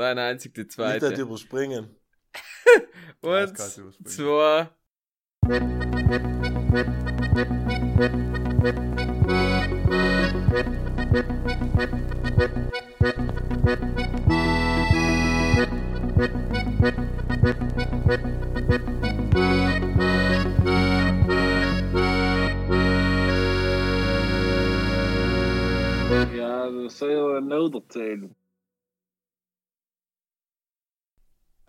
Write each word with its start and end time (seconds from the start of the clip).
93 0.00 0.52
die 0.52 0.60
Nicht 0.60 0.72
zweite. 0.72 1.10
das 1.10 1.18
überspringen. 1.18 1.96
Und 3.20 3.58
du 3.76 3.82
überspringen. 3.82 4.06
zwei. 4.06 4.68
Ja, 26.32 26.70
dat 26.70 26.92
zou 26.92 27.10
je 27.10 27.40
nodig 27.40 27.82
zijn. 27.88 28.39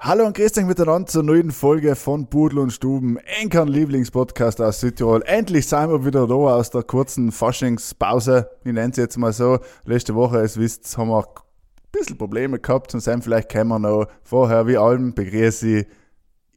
Hallo 0.03 0.25
und 0.25 0.35
grüß 0.35 0.57
euch 0.57 0.65
miteinander 0.65 1.07
zur 1.07 1.21
neuen 1.21 1.51
Folge 1.51 1.95
von 1.95 2.27
Pudel 2.27 2.57
und 2.57 2.73
Stuben, 2.73 3.17
Enkern 3.17 3.67
Lieblingspodcast 3.67 4.59
aus 4.59 4.79
Südtirol. 4.79 5.21
Endlich 5.27 5.67
sind 5.67 5.91
wir 5.91 6.03
wieder 6.03 6.25
da 6.25 6.33
aus 6.33 6.71
der 6.71 6.81
kurzen 6.81 7.31
Faschingspause. 7.31 8.49
Ich 8.63 8.73
nenne 8.73 8.89
es 8.89 8.97
jetzt 8.97 9.17
mal 9.17 9.31
so. 9.31 9.59
Letzte 9.85 10.15
Woche, 10.15 10.39
als 10.39 10.55
ihr 10.57 10.63
wisst, 10.63 10.97
haben 10.97 11.09
wir 11.09 11.23
ein 11.23 11.43
bisschen 11.91 12.17
Probleme 12.17 12.57
gehabt 12.57 12.95
und 12.95 13.01
sind 13.01 13.23
vielleicht 13.23 13.51
kommen 13.51 13.67
wir 13.67 13.77
noch 13.77 14.07
vorher 14.23 14.65
wie 14.65 14.75
allem 14.75 15.13
begrüße 15.13 15.81
ich 15.81 15.87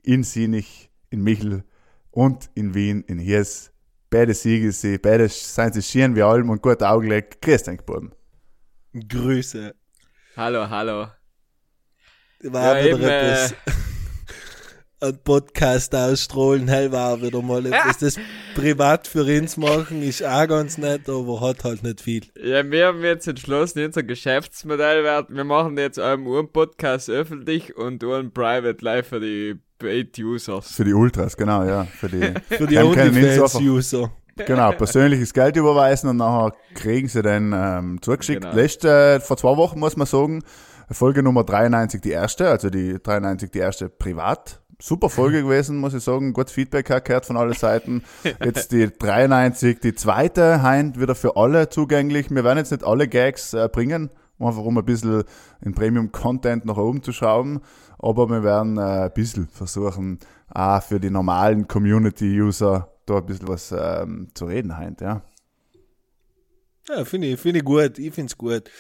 in 0.03 0.23
Sinich, 0.23 0.91
in 1.11 1.23
Michel 1.23 1.65
und 2.13 2.49
in 2.55 2.73
Wien, 2.73 3.05
in 3.09 3.19
Hies. 3.19 3.73
Beide 4.09 4.33
Siege 4.33 4.73
sie, 4.73 4.97
beide 4.97 5.29
sind 5.29 5.75
sie 5.75 5.83
schön 5.83 6.17
wie 6.17 6.23
allem 6.23 6.49
und 6.49 6.63
gut 6.63 6.83
Augenblick. 6.83 7.43
Grüß 7.43 7.69
euch, 7.69 7.85
Boden. 7.85 8.15
Grüße. 8.95 9.75
Hallo, 10.35 10.71
hallo. 10.71 11.09
War 12.47 12.79
Ja, 12.79 12.85
wieder 12.85 12.97
eben, 12.97 13.05
äh, 13.05 13.45
etwas. 13.45 13.55
Ein 15.01 15.19
Podcast 15.23 15.95
ausstrahlen, 15.95 16.69
hell 16.69 16.93
war 16.93 17.21
wieder 17.21 17.43
mal 17.43 17.65
etwas. 17.65 17.99
Das 17.99 18.17
privat 18.55 19.07
für 19.07 19.25
uns 19.25 19.57
machen 19.57 20.03
ist 20.03 20.23
auch 20.23 20.47
ganz 20.47 20.79
nett, 20.79 21.09
aber 21.09 21.41
hat 21.41 21.65
halt 21.65 21.83
nicht 21.83 22.01
viel. 22.01 22.23
Ja, 22.43 22.71
wir 22.71 22.87
haben 22.87 23.03
jetzt 23.03 23.27
entschlossen, 23.27 23.85
unser 23.85 24.03
Geschäftsmodell 24.03 25.05
wird, 25.05 25.31
wir 25.31 25.45
machen 25.45 25.77
jetzt 25.79 25.99
einen 25.99 26.27
Uhren-Podcast 26.27 27.11
öffentlich 27.11 27.77
und 27.77 28.05
einen 28.05 28.31
Private 28.31 28.85
Live 28.85 29.09
für 29.09 29.21
die 29.21 29.57
Paid-Users. 29.79 30.73
Für 30.73 30.85
die 30.85 30.95
Ultras, 30.95 31.37
genau, 31.37 31.65
ja. 31.65 31.85
Für 31.85 32.09
die, 32.09 32.35
Für 32.57 32.67
die 32.67 32.79
OnlyFans-User. 32.79 34.11
Genau, 34.37 34.73
persönliches 34.73 35.33
Geld 35.33 35.57
überweisen 35.57 36.11
und 36.11 36.17
nachher 36.17 36.55
kriegen 36.75 37.09
sie 37.09 37.23
dann 37.23 37.53
ähm, 37.55 38.03
zugeschickt. 38.03 38.43
Genau. 38.43 38.55
Letzte, 38.55 39.21
vor 39.21 39.37
zwei 39.37 39.57
Wochen 39.57 39.79
muss 39.79 39.97
man 39.97 40.07
sagen, 40.07 40.43
Folge 40.91 41.23
Nummer 41.23 41.45
93 41.45 42.01
die 42.01 42.11
erste, 42.11 42.49
also 42.49 42.71
die 42.71 43.03
93 43.03 43.51
die 43.51 43.59
erste 43.59 43.89
privat. 43.89 44.61
Super 44.81 45.09
Folge 45.09 45.43
gewesen, 45.45 45.79
muss 45.79 45.95
ich 45.95 46.03
sagen. 46.03 46.33
Gutes 46.33 46.53
Feedback 46.53 46.87
gehört 47.05 47.27
von 47.27 47.37
allen 47.37 47.55
Seiten. 47.55 48.03
Jetzt 48.45 48.73
die 48.73 48.89
93, 48.89 49.81
die 49.81 49.95
zweite, 49.95 50.63
heint 50.63 51.01
wieder 51.01 51.15
für 51.15 51.37
alle 51.37 51.69
zugänglich. 51.69 52.31
Wir 52.31 52.45
werden 52.45 52.59
jetzt 52.59 52.73
nicht 52.73 52.85
alle 52.85 53.09
Gags 53.09 53.55
äh, 53.55 53.69
bringen, 53.71 54.11
einfach 54.39 54.65
um 54.65 54.77
ein 54.79 54.85
bisschen 54.85 55.25
in 55.61 55.75
Premium-Content 55.75 56.65
nach 56.65 56.77
oben 56.77 57.03
zu 57.03 57.13
schrauben. 57.13 57.61
Aber 57.99 58.29
wir 58.29 58.43
werden 58.43 58.77
äh, 58.77 59.05
ein 59.05 59.13
bisschen 59.15 59.49
versuchen, 59.49 60.19
auch 60.51 60.83
für 60.83 61.01
die 61.01 61.11
normalen 61.11 61.69
Community-User 61.69 62.89
da 63.07 63.17
ein 63.19 63.27
bisschen 63.27 63.49
was 63.49 63.73
ähm, 63.73 64.29
zu 64.35 64.47
reden 64.47 64.77
heint, 64.77 65.01
ja. 65.01 65.23
Ja, 66.89 67.05
finde 67.05 67.29
ich, 67.29 67.41
finde 67.41 67.61
ich 67.61 67.65
gut. 67.65 67.99
Ich 67.99 68.13
finde 68.13 68.31
es 68.31 68.37
gut. 68.37 68.71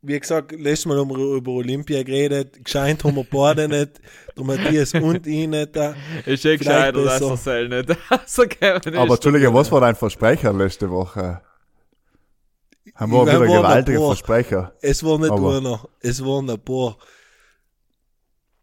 Wie 0.00 0.18
gesagt, 0.18 0.52
letztes 0.52 0.86
Mal 0.86 0.98
haben 0.98 1.10
wir 1.10 1.16
über 1.36 1.50
Olympia 1.52 2.02
geredet. 2.04 2.64
Gescheint 2.64 3.02
haben 3.02 3.16
wir 3.16 3.24
beide 3.28 3.68
nicht. 3.68 4.00
Der 4.36 4.44
Matthias 4.44 4.94
und 4.94 5.26
ich 5.26 5.48
nicht. 5.48 5.74
da. 5.74 5.94
Ist 6.24 6.44
eh 6.44 6.56
gescheiter, 6.56 7.02
dass 7.04 7.20
er 7.20 7.36
soll 7.36 7.68
nicht. 7.68 7.90
Also, 8.08 8.42
Aber 8.96 9.14
Entschuldige, 9.14 9.52
was 9.52 9.72
war 9.72 9.80
dein 9.80 9.96
Versprecher 9.96 10.52
letzte 10.52 10.88
Woche? 10.88 11.40
Haben 12.94 13.12
wir 13.12 13.22
wieder 13.26 13.40
war 13.40 13.46
gewaltige. 13.46 13.98
Versprecher. 13.98 14.72
Es 14.80 15.02
war 15.04 15.18
nicht 15.18 15.30
Aber- 15.30 15.56
einer, 15.56 15.88
es 16.00 16.24
waren 16.24 16.48
ein 16.48 16.58
paar. 16.60 16.96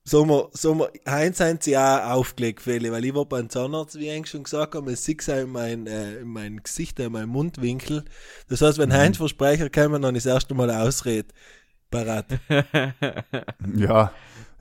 Sagen 0.08 0.30
wir, 0.30 0.92
Heinz 1.08 1.40
sind 1.40 1.64
sie 1.64 1.76
auch 1.76 2.12
aufgelegt, 2.12 2.62
Fälle, 2.62 2.92
weil 2.92 3.04
ich 3.06 3.16
war 3.16 3.26
beim 3.26 3.50
Zahnarzt, 3.50 3.98
wie 3.98 4.10
ich 4.12 4.28
schon 4.28 4.44
gesagt 4.44 4.76
habe, 4.76 4.92
es 4.92 5.04
sieht 5.04 5.28
in 5.28 5.50
mein, 5.50 5.88
äh, 5.88 6.18
in 6.20 6.28
mein 6.28 6.62
Gesicht, 6.62 7.00
in 7.00 7.12
meinem 7.12 7.30
Mundwinkel. 7.30 8.06
Das 8.48 8.62
heißt, 8.62 8.78
Mhm. 8.78 8.84
wenn 8.84 8.94
Heinz 8.94 9.18
Versprecher 9.18 9.70
kommen, 9.72 10.04
dann 10.04 10.16
ist 10.16 10.28
das 10.28 10.34
erste 10.34 10.54
Mal 10.54 10.70
Ausred 10.70 11.34
parat. 11.90 12.28
Ja, 13.76 14.12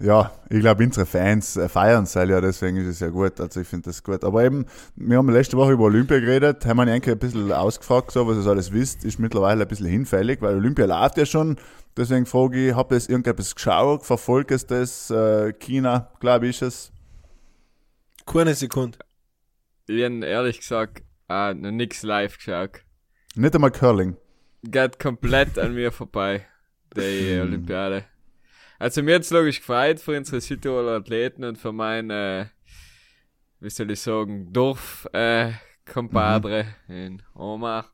ja, 0.01 0.33
ich 0.51 0.61
glaube, 0.61 0.85
unsere 0.85 1.07
Fans 1.07 1.57
äh, 1.57 1.69
feiern 1.69 2.05
es 2.05 2.15
ja, 2.15 2.41
deswegen 2.41 2.77
ist 2.79 2.87
es 2.87 3.01
ja 3.01 3.09
gut. 3.09 3.41
Also 3.41 3.61
ich 3.61 3.69
finde 3.69 3.91
das 3.91 4.03
gut. 4.03 4.25
Aber 4.25 4.45
eben, 4.45 4.67
wir 4.97 5.19
haben 5.19 5.29
letzte 5.31 5.57
Woche 5.57 5.73
über 5.73 5.85
Olympia 5.85 6.19
geredet, 6.19 6.67
haben 6.67 6.79
wir 6.79 6.83
eigentlich 6.93 7.15
ein 7.15 7.19
bisschen 7.19 7.53
ausgefragt, 7.53 8.11
so 8.11 8.27
was 8.27 8.45
ihr 8.45 8.51
alles 8.51 8.73
wisst, 8.73 9.05
ist 9.05 9.19
mittlerweile 9.19 9.63
ein 9.63 9.69
bisschen 9.69 9.87
hinfällig, 9.87 10.43
weil 10.43 10.57
Olympia 10.57 10.87
läuft 10.87 11.17
ja 11.19 11.27
schon. 11.27 11.57
Deswegen 11.97 12.27
frage 12.27 12.69
ich, 12.71 12.75
habt 12.75 12.91
ihr 12.93 12.99
irgendetwas 13.09 13.55
geschaut? 13.55 14.05
Verfolgt 14.05 14.51
es 14.51 14.67
das? 14.67 15.11
Äh, 15.11 15.53
China, 15.53 16.11
glaube 16.19 16.49
ich, 16.49 16.61
ist 16.61 16.63
es. 16.63 16.93
Keine 18.27 18.55
Sekunde. 18.55 18.99
Ich 19.87 20.03
hab 20.03 20.13
ehrlich 20.25 20.59
gesagt 20.59 21.03
auch 21.29 21.55
noch 21.55 21.71
nix 21.71 22.03
live 22.03 22.37
geschaut. 22.37 22.81
Nicht 23.37 23.55
einmal 23.55 23.71
Curling. 23.71 24.17
Geht 24.65 24.99
komplett 24.99 25.59
an 25.59 25.75
mir 25.75 25.93
vorbei, 25.93 26.47
die 26.97 27.01
Hm. 27.37 27.43
Olympiade. 27.43 28.05
Also 28.79 29.03
mir 29.03 29.17
hat's 29.17 29.31
logisch 29.31 29.59
gefreut 29.61 30.01
für 30.01 30.17
unsere 30.17 30.41
Südtiroler 30.41 30.97
Athleten 30.97 31.45
und 31.45 31.59
für 31.59 31.73
meine, 31.73 32.51
wie 33.61 33.71
soll 33.71 33.91
ich 33.91 34.01
sagen, 34.01 34.53
Dorf, 34.53 35.09
äh, 35.13 35.53
Compadre 35.91 36.67
in 36.89 37.23
Omar. 37.35 37.91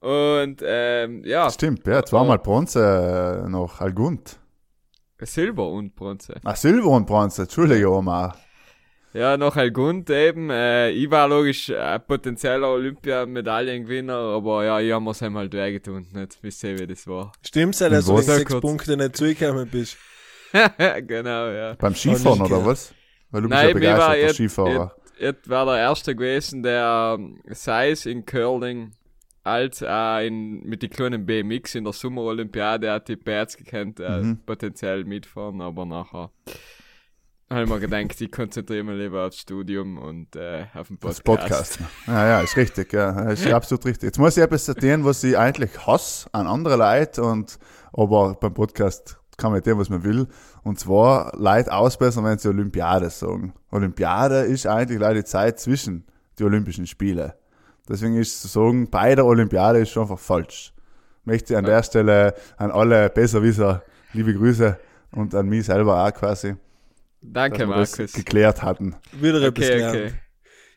Und, 0.00 0.62
ähm, 0.64 1.22
ja, 1.24 1.50
Stimmt, 1.50 1.86
ja, 1.86 2.04
zweimal 2.04 2.38
Bronze 2.38 3.42
äh, 3.46 3.48
noch, 3.48 3.80
Algund. 3.80 4.38
Silber 5.20 5.68
und 5.70 5.94
Bronze. 5.94 6.34
Ah, 6.44 6.54
Silber 6.54 6.88
und 6.88 7.06
Bronze, 7.06 7.42
Entschuldige, 7.42 7.90
Omar. 7.90 8.36
Ja, 9.14 9.36
noch 9.36 9.54
ein 9.56 9.72
Grund 9.72 10.10
eben. 10.10 10.50
Äh, 10.50 10.90
ich 10.90 11.08
war 11.10 11.28
logisch 11.28 11.70
ein 11.70 12.04
potenzieller 12.04 12.68
Olympiamedaillengewinner, 12.68 14.12
aber 14.14 14.64
ja, 14.64 14.80
ich 14.80 14.92
hab 14.92 15.02
mir's 15.02 15.22
einmal 15.22 15.50
wehgetan, 15.52 16.06
nicht? 16.12 16.38
Wisst 16.42 16.64
ihr, 16.64 16.78
wie 16.78 16.86
das 16.86 17.06
war? 17.06 17.32
Stimmt's 17.46 17.78
ja, 17.80 17.88
dass 17.88 18.06
du 18.06 18.14
was? 18.14 18.26
sechs 18.26 18.50
Kurz. 18.50 18.60
Punkten 18.60 18.98
nicht 18.98 19.16
zugekommen 19.16 19.68
bist? 19.68 19.96
genau, 21.06 21.48
ja. 21.50 21.74
Beim 21.74 21.94
Skifahren 21.94 22.42
oder 22.42 22.66
was? 22.66 22.92
Weil 23.30 23.42
du 23.42 23.48
bist 23.48 23.62
Nein, 23.62 23.68
ja 23.68 23.74
mir 23.74 23.80
war 23.80 23.94
begeisterter 24.10 24.16
jetzt, 24.18 24.34
Skifahrer. 24.36 24.96
jetzt 25.18 25.48
war 25.48 25.66
der 25.66 25.76
erste 25.78 26.14
gewesen, 26.16 26.62
der 26.64 27.16
ähm, 27.18 27.38
sei 27.50 27.90
es 27.90 28.06
in 28.06 28.26
Curling 28.26 28.92
als 29.44 29.82
auch 29.82 30.20
in, 30.20 30.60
mit 30.64 30.82
die 30.82 30.88
kleinen 30.88 31.26
BMX 31.26 31.74
in 31.76 31.84
der 31.84 31.92
Sommerolympiade 31.92 32.90
hat 32.90 33.08
die 33.08 33.16
Bärts 33.16 33.56
gekannt, 33.56 34.00
äh, 34.00 34.20
Mhm. 34.22 34.38
potenziell 34.46 35.04
mitfahren, 35.04 35.60
aber 35.60 35.84
nachher 35.84 36.30
habe 37.50 37.64
ich 37.64 37.68
mir 37.68 37.80
gedacht, 37.80 38.20
ich 38.20 38.32
konzentriere 38.32 38.84
mich 38.84 38.96
lieber 38.96 39.26
aufs 39.26 39.38
Studium 39.38 39.98
und 39.98 40.34
äh, 40.36 40.66
auf 40.74 40.88
den 40.88 40.98
Das 41.00 41.20
Podcast. 41.20 41.78
Podcast. 41.78 41.78
Ja, 42.06 42.26
ja, 42.26 42.40
ist 42.40 42.56
richtig, 42.56 42.92
ja. 42.92 43.30
Ist 43.30 43.46
absolut 43.46 43.84
richtig. 43.86 44.04
Jetzt 44.08 44.18
muss 44.18 44.36
ich 44.36 44.42
etwas 44.42 44.66
erzählen, 44.66 45.04
was 45.04 45.22
ich 45.24 45.36
eigentlich 45.36 45.86
hasse 45.86 46.28
an 46.32 46.46
andere 46.46 46.76
Leute 46.76 47.22
und, 47.22 47.58
aber 47.92 48.34
beim 48.34 48.54
Podcast 48.54 49.18
kann 49.36 49.50
man 49.50 49.58
erzählen, 49.58 49.78
was 49.78 49.90
man 49.90 50.04
will. 50.04 50.26
Und 50.62 50.78
zwar 50.78 51.32
Leute 51.36 51.72
ausbessern, 51.72 52.24
wenn 52.24 52.38
sie 52.38 52.48
Olympiade 52.48 53.10
sagen. 53.10 53.52
Olympiade 53.70 54.40
ist 54.40 54.66
eigentlich 54.66 54.98
leider 54.98 55.20
die 55.20 55.24
Zeit 55.24 55.60
zwischen 55.60 56.06
die 56.38 56.44
Olympischen 56.44 56.86
Spiele. 56.86 57.34
Deswegen 57.88 58.16
ist 58.16 58.40
zu 58.40 58.48
sagen, 58.48 58.88
bei 58.88 59.14
der 59.14 59.26
Olympiade 59.26 59.80
ist 59.80 59.90
schon 59.90 60.04
einfach 60.04 60.18
falsch. 60.18 60.72
Möchte 61.24 61.52
ich 61.52 61.58
an 61.58 61.64
der 61.64 61.82
Stelle 61.82 62.34
an 62.56 62.70
alle 62.70 63.10
Besserwisser 63.10 63.82
liebe 64.12 64.34
Grüße 64.34 64.78
und 65.12 65.34
an 65.34 65.48
mich 65.48 65.66
selber 65.66 66.04
auch 66.04 66.12
quasi, 66.12 66.56
Danke, 67.32 67.58
dass 67.58 67.68
wir 67.68 67.76
das 67.76 67.98
Markus. 67.98 68.12
geklärt 68.12 68.62
hatten. 68.62 68.96
Wieder 69.12 69.42
etwas 69.42 69.48
Okay, 69.64 69.74
gelernt. 69.76 69.96
okay. 69.96 70.12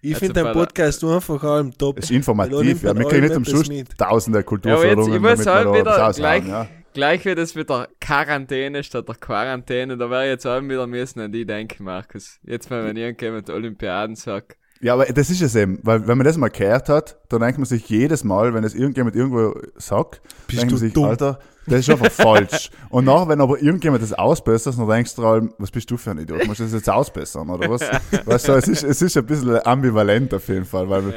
Ich 0.01 0.13
Also 0.13 0.19
finde 0.19 0.33
den 0.35 0.45
der- 0.45 0.53
Podcast 0.53 1.03
einfach 1.03 1.43
allem 1.43 1.77
top. 1.77 1.99
Ist 1.99 2.11
informativ, 2.11 2.83
ja. 2.83 2.95
Wir 2.95 3.05
kriegen 3.05 3.21
nicht 3.27 3.35
etwas 3.35 3.67
mit. 3.67 3.97
tausende 3.97 4.37
Ja, 4.37 4.41
jetzt, 4.41 4.47
Kulturförderungen, 4.47 5.15
ich 5.15 5.21
muss 5.21 5.45
halt 5.45 5.67
wieder 5.67 5.83
gleich, 5.83 5.99
raushauen, 5.99 6.47
ja. 6.47 6.67
gleich 6.93 7.25
wie 7.25 7.35
das 7.35 7.55
mit 7.55 7.69
der 7.69 7.89
Quarantäne 7.99 8.83
statt 8.83 9.07
der 9.07 9.15
Quarantäne, 9.15 9.97
da 9.97 10.09
wäre 10.09 10.25
ich 10.25 10.29
jetzt 10.29 10.45
auch 10.45 10.61
wieder 10.61 10.87
müssen 10.87 11.19
an 11.19 11.31
die 11.31 11.45
denken, 11.45 11.83
Markus. 11.83 12.39
Jetzt 12.43 12.69
mal, 12.69 12.85
wenn 12.85 12.95
irgendjemand 12.95 13.49
Olympiaden 13.49 14.15
sagt. 14.15 14.55
Ja, 14.79 14.93
aber 14.93 15.05
das 15.05 15.31
ist 15.31 15.41
es 15.41 15.55
eben, 15.55 15.79
weil 15.81 16.07
wenn 16.07 16.17
man 16.19 16.25
das 16.25 16.37
mal 16.37 16.49
gehört 16.49 16.87
hat, 16.89 17.17
dann 17.29 17.41
denkt 17.41 17.57
man 17.57 17.65
sich 17.65 17.89
jedes 17.89 18.23
Mal, 18.23 18.53
wenn 18.53 18.63
es 18.63 18.75
irgendjemand 18.75 19.15
irgendwo 19.15 19.59
sagt, 19.77 20.21
Bist 20.45 20.61
denkt 20.61 20.71
du 20.71 20.75
man 20.75 20.79
sich, 20.79 20.93
dumm? 20.93 21.05
Alter, 21.05 21.39
Das 21.67 21.79
ist 21.79 21.89
einfach 21.89 22.11
falsch. 22.11 22.69
Und 22.89 23.05
nachher, 23.05 23.27
wenn 23.27 23.41
aber 23.41 23.61
irgendjemand 23.61 24.01
das 24.01 24.13
ausbessert, 24.13 24.77
dann 24.77 24.87
denkst 24.87 25.15
du 25.15 25.21
dir, 25.21 25.49
was 25.57 25.69
bist 25.69 25.91
du 25.91 25.97
für 25.97 26.11
ein 26.11 26.19
Idiot? 26.19 26.47
Musst 26.47 26.61
du 26.61 26.63
das 26.63 26.73
jetzt 26.73 26.89
ausbessern, 26.89 27.49
oder 27.49 27.69
was? 27.69 27.81
Weißt 28.25 28.47
du, 28.47 28.53
es 28.53 28.67
ist, 28.67 28.83
es 28.83 29.01
ist 29.01 29.17
ein 29.17 29.25
bisschen 29.25 29.65
ambivalent 29.65 30.33
auf 30.33 30.47
jeden 30.47 30.65
Fall, 30.65 30.89
weil 30.89 31.13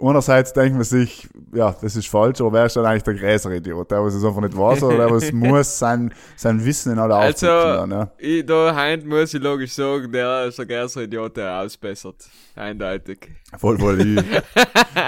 einerseits 0.00 0.52
denkt 0.52 0.74
man 0.74 0.84
sich, 0.84 1.28
ja, 1.52 1.74
das 1.80 1.96
ist 1.96 2.08
falsch, 2.08 2.40
aber 2.40 2.52
wer 2.52 2.66
ist 2.66 2.76
dann 2.76 2.86
eigentlich 2.86 3.02
der 3.02 3.14
größere 3.14 3.56
Idiot? 3.56 3.90
Der, 3.90 4.02
was 4.04 4.14
es 4.14 4.24
einfach 4.24 4.40
nicht 4.40 4.56
weiß, 4.56 4.82
oder 4.84 4.96
der, 4.96 5.10
was 5.10 5.32
muss 5.32 5.78
sein, 5.78 6.14
sein 6.36 6.64
Wissen 6.64 6.92
in 6.92 6.98
alle 6.98 7.16
Also, 7.16 7.48
ausdrücken 7.48 7.90
dann, 7.90 7.90
ja. 7.90 8.10
ich, 8.18 8.46
da 8.46 8.74
heint 8.74 9.06
muss 9.06 9.34
ich 9.34 9.42
logisch 9.42 9.74
sagen, 9.74 10.12
der 10.12 10.46
ist 10.46 10.58
der 10.58 10.66
größere 10.66 11.04
Idiot, 11.04 11.36
der 11.36 11.60
ausbessert. 11.60 12.16
Eindeutig. 12.56 13.30
Voll, 13.56 13.78
voll. 13.78 14.00
Ich, 14.00 14.18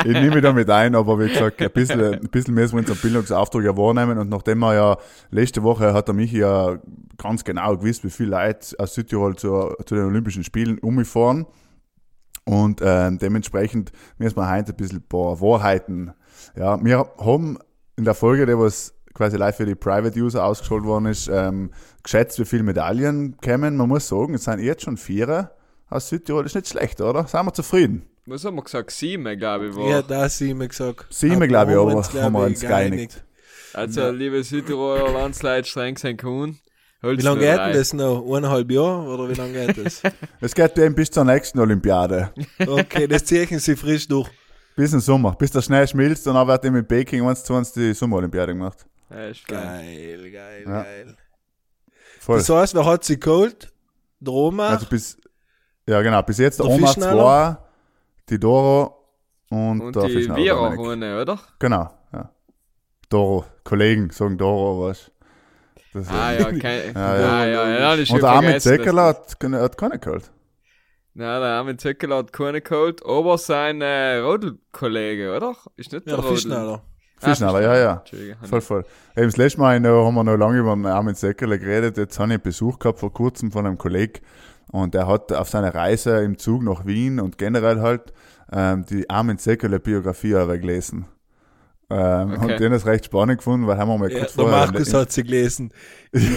ich 0.05 0.13
nehme 0.13 0.35
mich 0.35 0.43
da 0.43 0.53
mit 0.53 0.71
ein, 0.71 0.95
aber 0.95 1.19
wie 1.19 1.29
gesagt, 1.29 1.61
ein 1.61 1.71
bisschen, 1.71 2.01
ein 2.01 2.29
bisschen 2.31 2.55
müssen 2.55 2.75
wir 2.75 2.81
unseren 2.81 2.99
Bildungsauftrag 2.99 3.65
ja 3.65 3.77
wahrnehmen. 3.77 4.19
Und 4.19 4.31
nachdem 4.31 4.61
wir 4.61 4.75
ja 4.75 4.97
letzte 5.31 5.63
Woche 5.63 5.93
hat 5.93 6.09
er 6.09 6.15
mich 6.15 6.33
ja 6.33 6.79
ganz 7.19 7.45
genau 7.45 7.77
gewusst, 7.77 8.05
wie 8.05 8.11
viele 8.11 8.31
Leute 8.31 8.79
aus 8.79 8.95
Südtirol 8.95 9.37
zu, 9.37 9.75
zu 9.85 9.95
den 9.95 10.05
Olympischen 10.05 10.45
Spielen 10.45 10.79
umgefahren. 10.79 11.47
Und 12.45 12.81
ähm, 12.83 13.19
dementsprechend 13.19 13.93
müssen 14.19 14.37
wir 14.37 14.51
heute 14.51 14.73
ein 14.73 14.77
bisschen 14.77 14.99
ein 14.99 15.09
paar 15.09 15.41
Wahrheiten. 15.41 16.13
Ja, 16.57 16.83
wir 16.85 17.07
haben 17.19 17.59
in 17.97 18.05
der 18.05 18.15
Folge, 18.15 18.47
die 18.47 18.59
was 18.59 18.95
quasi 19.15 19.37
live 19.37 19.57
für 19.57 19.67
die 19.67 19.75
Private 19.75 20.19
User 20.19 20.45
ausgeschaltet 20.45 20.87
worden 20.87 21.07
ist, 21.07 21.29
ähm, 21.29 21.71
geschätzt, 22.03 22.39
wie 22.39 22.45
viele 22.45 22.63
Medaillen 22.63 23.37
kämen. 23.41 23.77
Man 23.77 23.89
muss 23.89 24.09
sagen, 24.09 24.35
es 24.35 24.45
sind 24.45 24.61
jetzt 24.61 24.83
schon 24.83 24.97
vier 24.97 25.53
aus 25.93 26.09
Südtirol. 26.09 26.43
Das 26.45 26.53
ist 26.53 26.57
nicht 26.57 26.69
schlecht, 26.69 27.01
oder? 27.01 27.27
Sind 27.27 27.45
wir 27.45 27.53
zufrieden? 27.55 28.07
Was 28.27 28.45
haben 28.45 28.57
wir 28.57 28.63
gesagt? 28.63 28.91
Sieben, 28.93 29.39
glaube 29.39 29.69
ich, 29.69 29.77
war. 29.77 29.89
Ja, 29.89 30.03
das 30.03 30.41
haben 30.41 30.61
wir 30.61 30.69
gesagt. 30.69 31.07
Sieben, 31.11 31.41
glaube 31.49 31.73
ich, 31.73 31.79
aber 31.79 31.91
glaub 31.91 32.15
haben 32.15 32.33
wir 32.35 32.45
uns 32.45 32.61
geeinigt. 32.61 33.25
Also, 33.75 34.11
liebe 34.11 34.43
Südtiroler 34.45 35.11
Landsleute, 35.13 35.67
streng 35.69 35.97
sein 35.97 36.17
Kuhn. 36.17 36.59
Wie 37.01 37.17
lange 37.17 37.41
geht 37.41 37.59
denn 37.59 37.73
das 37.73 37.93
noch? 37.95 38.25
Eineinhalb 38.25 38.71
Jahre? 38.71 39.09
Oder 39.09 39.29
wie 39.29 39.35
lange 39.35 39.67
geht 39.67 39.85
das? 39.87 40.03
Es 40.41 40.55
geht 40.55 40.79
eben 40.79 40.95
bis 40.95 41.11
zur 41.11 41.25
nächsten 41.25 41.59
Olympiade. 41.59 42.33
Okay, 42.65 43.09
das 43.09 43.25
ziehen 43.25 43.59
sie 43.59 43.75
frisch 43.75 44.07
durch. 44.07 44.31
Bis 44.77 44.93
im 44.93 45.01
Sommer. 45.01 45.35
Bis 45.35 45.51
der 45.51 45.63
Schnee 45.63 45.85
schmilzt 45.87 46.27
und 46.29 46.35
dann 46.35 46.47
wird 46.47 46.65
eben 46.65 46.77
in 46.77 46.87
Peking 46.87 47.27
1 47.27 47.43
zu 47.45 47.55
1 47.55 47.73
die 47.73 47.93
Sommerolympiade 47.93 48.53
gemacht. 48.53 48.87
Ja, 49.11 49.27
ist 49.27 49.47
geil. 49.49 49.61
Geil, 50.21 50.31
geil, 50.31 50.63
Ja. 50.65 50.83
geil. 50.83 51.17
Voll. 52.21 52.39
Das 52.39 52.49
heißt, 52.49 52.75
wer 52.77 52.85
hat 52.85 53.05
sie 53.05 53.19
geholt? 53.19 53.73
Der 54.21 54.33
Roma? 54.33 54.69
Also 54.69 54.87
bis, 54.87 55.19
ja 55.89 56.03
genau, 56.03 56.23
bis 56.23 56.39
jetzt 56.39 56.59
der 56.61 56.67
Der 56.67 56.75
Oma 56.77 56.87
Fischschneider? 56.87 57.59
2, 57.59 57.69
die 58.31 58.39
Doro 58.41 58.99
und, 59.51 59.81
Und 59.81 59.97
der 59.97 60.05
die 60.05 60.27
Dominik. 60.27 60.35
Vierer-Runde, 60.37 61.23
oder? 61.23 61.39
Genau, 61.59 61.91
ja. 62.13 62.31
Doro, 63.09 63.45
Kollegen 63.65 64.11
sagen 64.11 64.39
Doro, 64.39 64.89
was. 64.89 65.11
Das 65.93 66.05
ist 66.07 66.11
Ah, 66.13 66.33
ja, 66.33 66.45
kein, 66.59 66.95
Ja, 66.95 67.17
ja, 67.19 67.47
ja. 67.47 67.69
ja, 67.69 67.95
ja, 67.97 68.07
schon 68.07 68.17
Und 68.17 68.23
der 68.23 68.31
Armin 68.31 68.61
Zeckerler 68.61 69.03
hat, 69.05 69.39
keine- 69.39 69.61
hat 69.61 69.77
keine 69.77 69.99
geholt. 69.99 70.31
Nein, 71.15 71.41
der 71.43 71.51
Armin 71.51 71.79
Zeckerler 71.79 72.17
hat 72.17 72.33
keine 72.33 72.63
geholt, 72.63 73.05
aber 73.05 73.37
sein 73.37 73.83
äh, 73.83 74.17
Rodel-Kollege, 74.19 75.37
oder? 75.37 75.55
Ist 75.77 75.93
nicht 75.93 76.07
ja, 76.07 76.15
der 76.15 76.25
Rodel. 76.25 76.31
Fischschneider. 76.31 76.83
Ah, 77.21 77.27
Fischschneider, 77.29 77.61
ja, 77.61 77.77
ja. 77.77 77.93
Entschuldige. 77.99 78.37
Voll, 78.43 78.61
voll. 78.63 78.85
Eben 79.15 79.27
das 79.27 79.37
letzte 79.37 79.61
Mal 79.61 79.79
noch, 79.81 80.07
haben 80.07 80.15
wir 80.15 80.25
noch 80.25 80.37
lange 80.37 80.59
über 80.61 80.75
den 80.75 80.87
Armin 80.87 81.15
Zeckerle 81.15 81.59
geredet. 81.59 81.99
Jetzt 81.99 82.19
habe 82.19 82.33
ich 82.33 82.41
Besuch 82.41 82.79
gehabt 82.79 82.99
vor 82.99 83.13
kurzem 83.13 83.53
von 83.53 83.67
einem 83.67 83.77
Kollegen 83.77 84.21
und 84.73 84.95
der 84.95 85.07
hat 85.07 85.33
auf 85.33 85.49
seiner 85.49 85.73
Reise 85.75 86.23
im 86.25 86.37
Zug 86.39 86.63
nach 86.65 86.85
Wien 86.85 87.21
und 87.21 87.39
generell 87.39 87.81
halt 87.81 88.13
ähm, 88.53 88.85
die 88.91 89.09
Armin 89.09 89.39
Zeckerle 89.39 89.79
Biografie 89.79 90.35
aber 90.35 90.59
gelesen. 90.59 91.05
Ähm, 91.91 92.33
Okay. 92.33 92.53
Und 92.53 92.61
den 92.61 92.73
ist 92.73 92.87
recht 92.87 93.05
spannend 93.05 93.39
gefunden, 93.39 93.67
weil 93.67 93.77
haben 93.77 93.89
wir 93.89 93.99
mal 93.99 94.11
Ja, 94.11 94.21
kurz 94.21 94.35
der 94.35 94.45
vorher... 94.45 94.67
Markus 94.67 94.95
hat 94.95 95.13
sie 95.13 95.23
gelesen. 95.23 95.71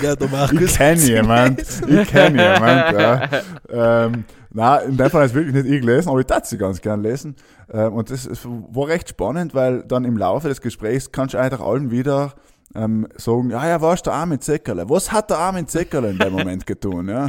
Ja, 0.04 0.16
der 0.16 0.28
Markus 0.28 0.62
ich 0.62 0.76
kenne 0.76 0.92
hat 0.92 1.00
sie 1.00 1.14
jemand, 1.14 1.58
gelesen. 1.58 2.00
ich 2.00 2.08
kenne 2.10 2.44
jemand, 2.44 3.00
ja. 3.00 3.30
Ähm, 3.70 4.26
na, 4.52 4.78
in 4.80 4.98
dem 4.98 5.10
Fall 5.10 5.26
ist 5.26 5.34
wirklich 5.34 5.54
nicht 5.54 5.66
ich 5.66 5.82
gelesen, 5.82 6.10
aber 6.10 6.20
ich 6.20 6.26
darf 6.26 6.46
sie 6.46 6.58
ganz 6.58 6.82
gern 6.82 7.02
lesen. 7.02 7.36
Ähm, 7.72 7.94
und 7.94 8.10
das 8.10 8.28
war 8.44 8.88
recht 8.88 9.10
spannend, 9.10 9.54
weil 9.54 9.84
dann 9.84 10.04
im 10.04 10.18
Laufe 10.18 10.50
des 10.50 10.60
Gesprächs 10.62 11.12
kannst 11.12 11.34
du 11.34 11.38
einfach 11.38 11.62
allen 11.62 11.90
wieder 11.90 12.34
ähm, 12.74 13.08
sagen, 13.16 13.50
ja, 13.52 13.66
ja, 13.68 13.82
was 13.82 13.96
ist 13.96 14.06
der 14.08 14.14
Armin 14.14 14.42
Zeckerle? 14.42 14.90
Was 14.90 15.12
hat 15.14 15.30
der 15.30 15.38
Armin 15.38 15.68
Zeckerle 15.68 16.10
in 16.12 16.18
dem 16.20 16.34
Moment 16.34 16.66
getan, 16.68 17.08
ja? 17.08 17.28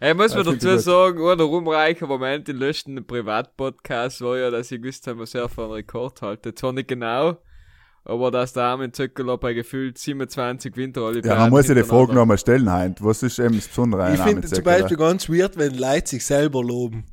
Ey, 0.00 0.14
muss 0.14 0.34
man 0.34 0.44
Ja, 0.44 0.50
finde 0.52 0.56
dazu 0.58 0.68
ich 0.68 0.74
gut. 0.74 0.80
sagen, 0.84 1.28
ein 1.28 1.40
rumreicher 1.40 2.06
Moment 2.06 2.48
im 2.48 2.58
letzten 2.58 3.04
Privatpodcast 3.06 4.20
war 4.20 4.38
ja, 4.38 4.50
dass 4.50 4.70
ich 4.70 4.80
gewusst 4.80 5.06
habe, 5.06 5.20
was 5.20 5.34
er 5.34 5.48
für 5.48 5.62
einen 5.64 5.72
Rekord 5.72 6.22
hält. 6.22 6.58
Zwar 6.58 6.72
nicht 6.72 6.88
genau, 6.88 7.38
aber 8.04 8.30
dass 8.30 8.52
der 8.52 8.62
Armin 8.64 8.92
Zöckerler 8.92 9.38
bei 9.38 9.54
gefühlt 9.54 9.98
27 9.98 10.76
Winterolympiaden 10.76 11.36
Ja, 11.36 11.42
man 11.44 11.50
muss 11.50 11.66
sich 11.66 11.76
die 11.76 11.82
Frage 11.82 12.14
nochmal 12.14 12.38
stellen, 12.38 12.70
Heint. 12.72 13.02
Was 13.04 13.22
ist 13.22 13.38
eben 13.38 13.56
das 13.56 13.68
Besondere 13.68 14.04
an 14.04 14.14
Ich 14.14 14.20
finde 14.20 14.46
zum? 14.46 14.62
Beispiel 14.64 14.96
ganz 14.96 15.28
weird, 15.28 15.56
wenn 15.58 15.74
Leute 15.74 16.08
sich 16.08 16.24
selber 16.24 16.62
loben. 16.62 17.04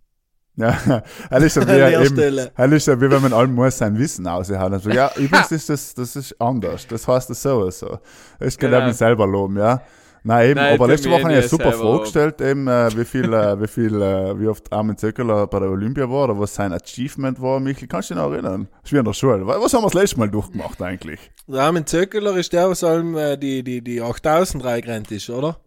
Ja, 0.58 0.78
er 1.30 1.42
ist 1.44 1.56
ja 1.58 1.62
An 1.64 1.68
der 1.68 1.90
wie, 1.90 2.06
eben, 2.06 2.16
Stelle. 2.16 2.52
er 2.56 2.72
ist 2.72 2.88
ja 2.88 3.02
wie 3.02 3.10
wenn 3.10 3.22
man 3.22 3.34
allem 3.34 3.54
muss 3.56 3.78
sein 3.78 3.98
Wissen 3.98 4.26
aushauen. 4.26 4.72
Also, 4.74 4.90
ja, 4.90 5.12
übrigens 5.18 5.52
ist 5.52 5.70
das, 5.70 5.94
das 5.96 6.16
ist 6.16 6.40
anders. 6.40 6.88
Das 6.88 7.08
heißt 7.08 7.30
das 7.30 7.42
so, 7.42 7.70
so. 7.72 8.00
Ich 8.40 8.58
kann 8.58 8.72
Genau. 8.72 8.84
eben 8.86 8.94
selber 8.94 9.28
loben, 9.28 9.58
ja. 9.58 9.82
Nein, 10.28 10.50
eben, 10.50 10.60
Nein, 10.60 10.74
aber 10.74 10.88
letzte 10.88 11.12
Woche 11.12 11.22
habe 11.22 11.34
ich 11.34 11.38
eine 11.38 11.48
super 11.48 11.72
Frage 11.72 12.00
gestellt, 12.00 12.42
eben, 12.42 12.68
äh, 12.68 12.90
wie 12.98 13.06
viel, 13.06 13.32
äh, 13.32 13.62
wie 13.62 13.68
viel, 13.68 14.02
äh, 14.02 14.40
wie 14.40 14.48
oft 14.48 14.74
Armin 14.74 14.98
Zöckerler 14.98 15.46
bei 15.46 15.60
der 15.60 15.70
Olympia 15.70 16.10
war 16.10 16.24
oder 16.24 16.40
was 16.40 16.56
sein 16.56 16.74
Achievement 16.74 17.40
war. 17.40 17.60
Michael, 17.60 17.88
kannst 17.88 18.10
du 18.10 18.16
dich 18.16 18.24
noch 18.24 18.32
erinnern? 18.32 18.68
Das 18.82 18.90
ist 18.90 18.94
wie 18.94 18.98
in 18.98 19.06
der 19.06 19.14
Schule. 19.14 19.46
Was 19.46 19.72
haben 19.76 19.84
wir 19.84 19.88
das 19.88 19.94
letzte 19.94 20.18
Mal 20.18 20.32
durchgemacht 20.32 20.82
eigentlich? 20.82 21.20
Der 21.46 21.62
Armin 21.62 21.86
Zöckeler 21.86 22.36
ist 22.38 22.54
der, 22.54 22.68
was 22.68 22.84
allem 22.84 23.16
äh, 23.16 23.38
die, 23.38 23.62
die, 23.62 23.84
die 23.84 24.02
8000 24.02 24.64
reingerannt 24.64 25.12
ist, 25.12 25.30
oder? 25.30 25.58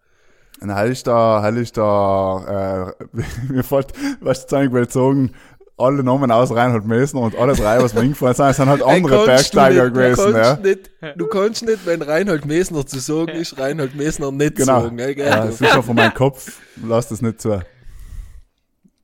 Heil 0.60 0.90
ist 0.90 1.06
da, 1.06 1.40
heil 1.40 1.56
ist 1.58 1.76
da, 1.76 2.94
äh, 2.98 3.52
mir 3.52 3.62
fällt, 3.62 3.92
was 4.20 4.44
ich 4.44 4.72
will 4.72 4.90
sagen, 4.90 5.34
alle 5.78 6.02
Namen 6.02 6.30
aus 6.30 6.54
Reinhold 6.54 6.86
Messner 6.86 7.20
und 7.20 7.36
alle 7.36 7.54
drei, 7.54 7.80
was 7.82 7.94
wir 7.94 8.02
hingefahren 8.02 8.34
sind, 8.34 8.54
sind 8.54 8.68
halt 8.68 8.82
andere 8.82 9.24
Bergsteiger 9.24 9.84
nicht, 9.84 9.94
gewesen, 9.94 10.32
du 10.32 10.38
ja. 10.38 10.42
kannst 10.42 10.62
Nicht, 10.64 10.90
du 11.16 11.26
kannst 11.28 11.66
nicht, 11.66 11.86
wenn 11.86 12.02
Reinhold 12.02 12.44
Messner 12.44 12.84
zu 12.84 12.98
sagen 12.98 13.30
ist, 13.30 13.58
Reinhold 13.58 13.94
Messner 13.94 14.32
nicht 14.32 14.56
Genau. 14.56 14.82
sagen. 14.82 14.96
Gell, 14.96 15.14
gell? 15.14 15.26
Ja, 15.26 15.46
das 15.46 15.60
ist 15.60 15.72
schon 15.72 15.82
von 15.82 15.96
meinem 15.96 16.14
Kopf. 16.14 16.60
Lass 16.84 17.08
das 17.08 17.22
nicht 17.22 17.40
zu. 17.40 17.60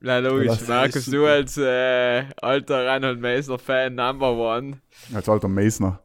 Nein, 0.01 0.23
logisch. 0.23 0.67
Markus, 0.67 1.05
du 1.05 1.25
als 1.25 1.57
äh, 1.57 2.23
alter 2.41 2.85
Reinhold 2.85 3.21
Meißner-Fan 3.21 3.95
Number 3.95 4.33
One. 4.33 4.79
Als 5.13 5.27
alter 5.29 5.47
Messner. 5.47 5.99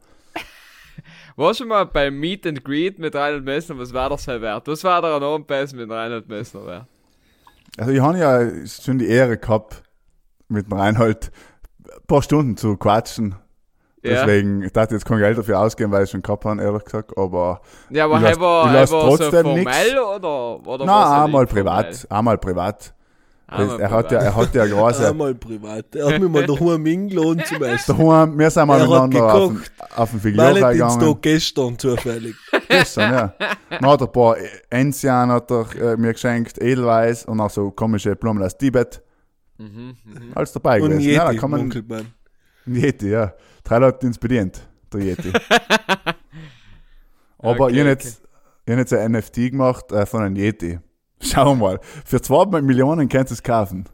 War 1.37 1.55
schon 1.55 1.69
mal 1.69 1.85
beim 1.85 2.19
Meet 2.19 2.47
and 2.47 2.65
Greet 2.65 2.99
mit 2.99 3.15
Reinhold 3.15 3.45
Messner, 3.45 3.79
was 3.79 3.93
war 3.93 4.11
das 4.11 4.25
sein 4.25 4.41
Wert? 4.41 4.69
Was 4.69 4.85
war 4.85 5.03
der 5.03 5.11
an 5.21 5.45
mit 5.75 5.91
Reinhold 5.91 6.29
Messner 6.29 6.67
wert? 6.67 6.87
Also 7.77 7.93
ich 7.93 8.01
habe 8.01 8.19
ja 8.19 8.67
schon 8.67 8.99
die 8.99 9.07
Ehre 9.07 9.39
gehabt, 9.39 9.83
mit 10.51 10.67
dem 10.71 10.79
Reinhold 10.79 11.31
ein 11.85 12.07
paar 12.07 12.23
Stunden 12.23 12.57
zu 12.57 12.77
quatschen. 12.77 13.35
Ja. 14.03 14.25
Deswegen, 14.25 14.63
ich 14.63 14.73
darf 14.73 14.91
jetzt 14.93 15.05
kein 15.05 15.19
Geld 15.19 15.37
dafür 15.37 15.61
ausgeben, 15.61 15.93
weil 15.93 16.05
ich 16.05 16.11
schon 16.11 16.23
gehabt 16.23 16.45
habe, 16.47 16.63
ehrlich 16.63 16.85
gesagt. 16.85 17.13
Aber 17.19 17.61
Ja, 17.91 18.07
aber 18.07 18.17
Ich 18.19 18.23
er 18.25 18.41
war, 18.41 18.65
ich 18.67 18.73
er 18.73 18.81
lass 18.81 18.91
war 18.93 19.01
so 19.03 19.17
trotzdem 19.17 19.43
formell 19.43 19.65
nix. 19.65 19.93
oder, 20.17 20.67
oder 20.67 20.85
na, 20.87 20.93
war's 20.93 21.25
einmal 21.25 21.47
privat. 21.47 22.07
Einmal 22.09 22.39
privat. 22.39 22.95
Einmal 23.47 23.81
er, 23.81 23.91
hat 23.91 24.13
ja, 24.13 24.19
privat. 24.21 24.25
er 24.25 24.37
hat 24.37 24.55
ja 24.55 24.67
große. 24.67 25.09
Einmal 25.09 25.35
privat. 25.35 25.95
Er 25.97 26.07
hat 26.07 26.21
mich 26.21 26.31
mal 26.31 26.47
daheim 26.47 26.87
eingeladen 26.87 27.43
zum 27.45 27.63
Essen. 27.63 27.99
Daheim, 27.99 28.39
wir 28.39 28.51
sind 28.51 28.67
mal 28.69 28.81
Er 28.81 28.87
miteinander 28.87 29.35
auf, 29.35 29.49
den- 29.53 29.63
auf 29.97 30.11
den 30.13 30.21
Figurchen 30.21 30.55
gegangen. 30.55 31.19
Gestern 31.21 31.79
zufällig. 31.79 32.37
Gestern, 32.69 33.13
ja. 33.13 33.35
Dann 33.69 33.87
hat 33.91 34.01
er 34.01 34.07
ein 34.07 34.13
paar 34.13 34.37
Enzian 34.71 35.31
hat 35.31 35.51
er 35.51 35.67
äh, 35.79 35.97
mir 35.99 36.13
geschenkt, 36.15 36.59
Edelweiß 36.63 37.27
und 37.27 37.39
auch 37.41 37.51
so 37.51 37.71
komische 37.71 38.17
Blumen 38.17 38.43
aus 38.43 38.57
Tibet. 38.57 39.03
Mhm, 39.61 39.97
mhm. 40.05 40.33
Alles 40.35 40.53
dabei 40.53 40.81
Und 40.81 40.91
gewesen. 40.91 41.11
ja, 41.11 41.25
da 41.25 41.31
Yeti, 41.31 41.41
kann 41.41 41.51
man, 41.51 41.71
ein 42.67 42.75
Yeti, 42.75 43.11
ja. 43.11 43.35
Drei 43.63 43.79
Leute 43.79 44.11
bedient, 44.19 44.67
der 44.93 45.01
Yeti. 45.03 45.33
Aber 47.39 47.67
Okay, 47.67 47.75
ich 47.75 47.81
habe 47.81 47.89
jetzt, 47.91 48.23
ich 48.67 48.73
hab 48.73 48.79
jetzt 48.79 48.93
ein 48.93 49.13
NFT 49.13 49.35
gemacht 49.51 49.93
äh, 49.93 50.07
von 50.07 50.23
einem 50.23 50.37
Yeti. 50.37 50.79
Schau 51.23 51.55
mal, 51.55 51.81
für 52.05 52.21
2 52.23 52.61
Millionen 52.63 53.09
kannst 53.09 53.31
du 53.31 53.35
es 53.35 53.43
kaufen. 53.43 53.85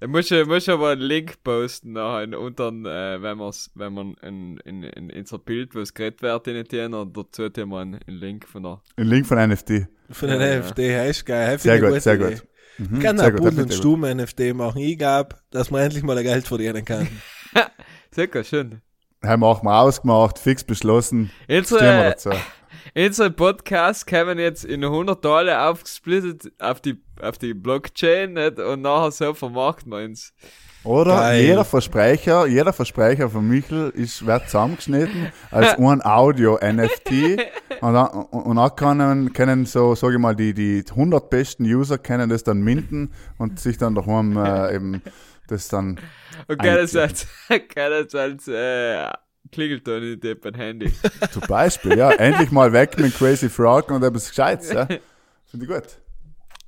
Da 0.00 0.06
muss 0.08 0.30
ich, 0.30 0.46
muss 0.46 0.64
ich 0.64 0.70
aber 0.70 0.90
einen 0.90 1.00
Link 1.00 1.42
posten 1.44 1.92
nachher 1.92 2.38
unter, 2.38 2.68
äh, 2.68 3.22
wenn 3.22 3.38
man's, 3.38 3.70
wenn 3.74 3.94
man 3.94 4.14
in, 4.22 4.58
in, 4.64 4.82
in, 4.82 5.10
in 5.10 5.24
so 5.24 5.38
Bild, 5.38 5.74
wo 5.74 5.80
es 5.80 5.94
geredet 5.94 6.20
wird, 6.22 6.46
in 6.48 6.64
den 6.64 6.94
und 6.94 7.16
dazu 7.16 7.48
tun 7.48 7.68
wir 7.70 7.78
einen, 7.80 8.00
einen 8.06 8.16
Link 8.18 8.46
von 8.46 8.62
der. 8.62 8.82
Ein 8.96 9.06
Link 9.06 9.26
von 9.26 9.38
NFT. 9.38 9.86
Von 10.10 10.28
den 10.28 10.40
Ja, 10.40 10.46
ja. 10.46 10.58
NFT, 10.60 10.78
heißt 10.78 11.26
geil. 11.26 11.58
Sehr 11.58 11.76
ich 11.76 11.82
gut, 11.82 12.02
sehr 12.02 12.14
Idee. 12.16 12.34
gut. 12.34 12.46
Mhm, 12.78 13.00
Kann 13.00 13.20
auch 13.20 13.30
das 13.30 13.54
und 13.56 13.72
Stumm 13.72 14.00
NFT 14.00 14.54
machen. 14.54 14.78
Ich 14.78 14.98
glaube, 14.98 15.36
dass 15.50 15.70
man 15.70 15.82
endlich 15.82 16.02
mal 16.02 16.16
ein 16.18 16.24
Geld 16.24 16.46
verdienen 16.46 16.84
kann. 16.84 17.08
Sehr 18.10 18.28
schön. 18.44 18.70
gut. 18.70 18.80
Haben 19.22 19.40
wir 19.42 19.46
auch 19.46 19.62
mal 19.62 19.80
ausgemacht, 19.80 20.38
fix 20.38 20.64
beschlossen. 20.64 21.30
Stehen 21.44 21.48
wir 21.48 21.58
Unsere, 21.58 21.80
dazu. 21.80 22.30
unsere 22.94 23.30
Podcasts 23.30 24.04
kommen 24.04 24.38
jetzt 24.38 24.64
in 24.64 24.84
100 24.84 25.22
Teile 25.22 25.62
aufgesplittet 25.62 26.52
auf 26.58 26.80
die, 26.80 27.02
auf 27.20 27.38
die 27.38 27.54
Blockchain 27.54 28.34
nicht? 28.34 28.58
und 28.58 28.82
nachher 28.82 29.12
so 29.12 29.34
vermarkten 29.34 29.92
wir 29.92 30.04
uns. 30.04 30.34
Oder 30.84 31.16
Geil. 31.16 31.42
jeder 31.42 31.64
Versprecher, 31.64 32.46
jeder 32.46 32.74
Versprecher 32.74 33.30
von 33.30 33.48
Michel 33.48 33.90
ist, 33.94 34.26
wird 34.26 34.44
zusammengeschnitten 34.46 35.32
als 35.50 35.74
ein 35.78 36.04
Audio-NFT. 36.04 37.40
Und 37.80 37.94
dann, 37.94 38.08
und 38.08 38.56
dann 38.56 38.76
können, 38.76 39.32
können 39.32 39.64
so, 39.64 39.94
sage 39.94 40.14
ich 40.14 40.20
mal, 40.20 40.36
die, 40.36 40.52
die 40.52 40.84
100 40.88 41.30
besten 41.30 41.64
User 41.64 41.96
können 41.96 42.28
das 42.28 42.44
dann 42.44 42.60
minden 42.60 43.12
und 43.38 43.58
sich 43.58 43.78
dann 43.78 43.94
daheim 43.94 44.36
äh, 44.36 44.74
eben 44.76 45.02
das 45.48 45.68
dann 45.68 45.98
okay, 46.48 46.86
das 46.86 46.94
als 46.96 48.48
äh, 48.48 49.10
Klingelton 49.52 50.02
in 50.02 50.20
dem 50.20 50.54
Handy. 50.54 50.92
zum 51.30 51.42
Beispiel, 51.48 51.96
ja, 51.96 52.10
endlich 52.12 52.50
mal 52.50 52.72
weg 52.72 52.98
mit 52.98 53.14
Crazy 53.16 53.48
Frog 53.48 53.90
und 53.90 54.02
etwas 54.02 54.28
Gescheites, 54.28 54.70
ja. 54.70 54.86
Finde 55.46 55.66
ich 55.66 55.68
gut. 55.68 55.98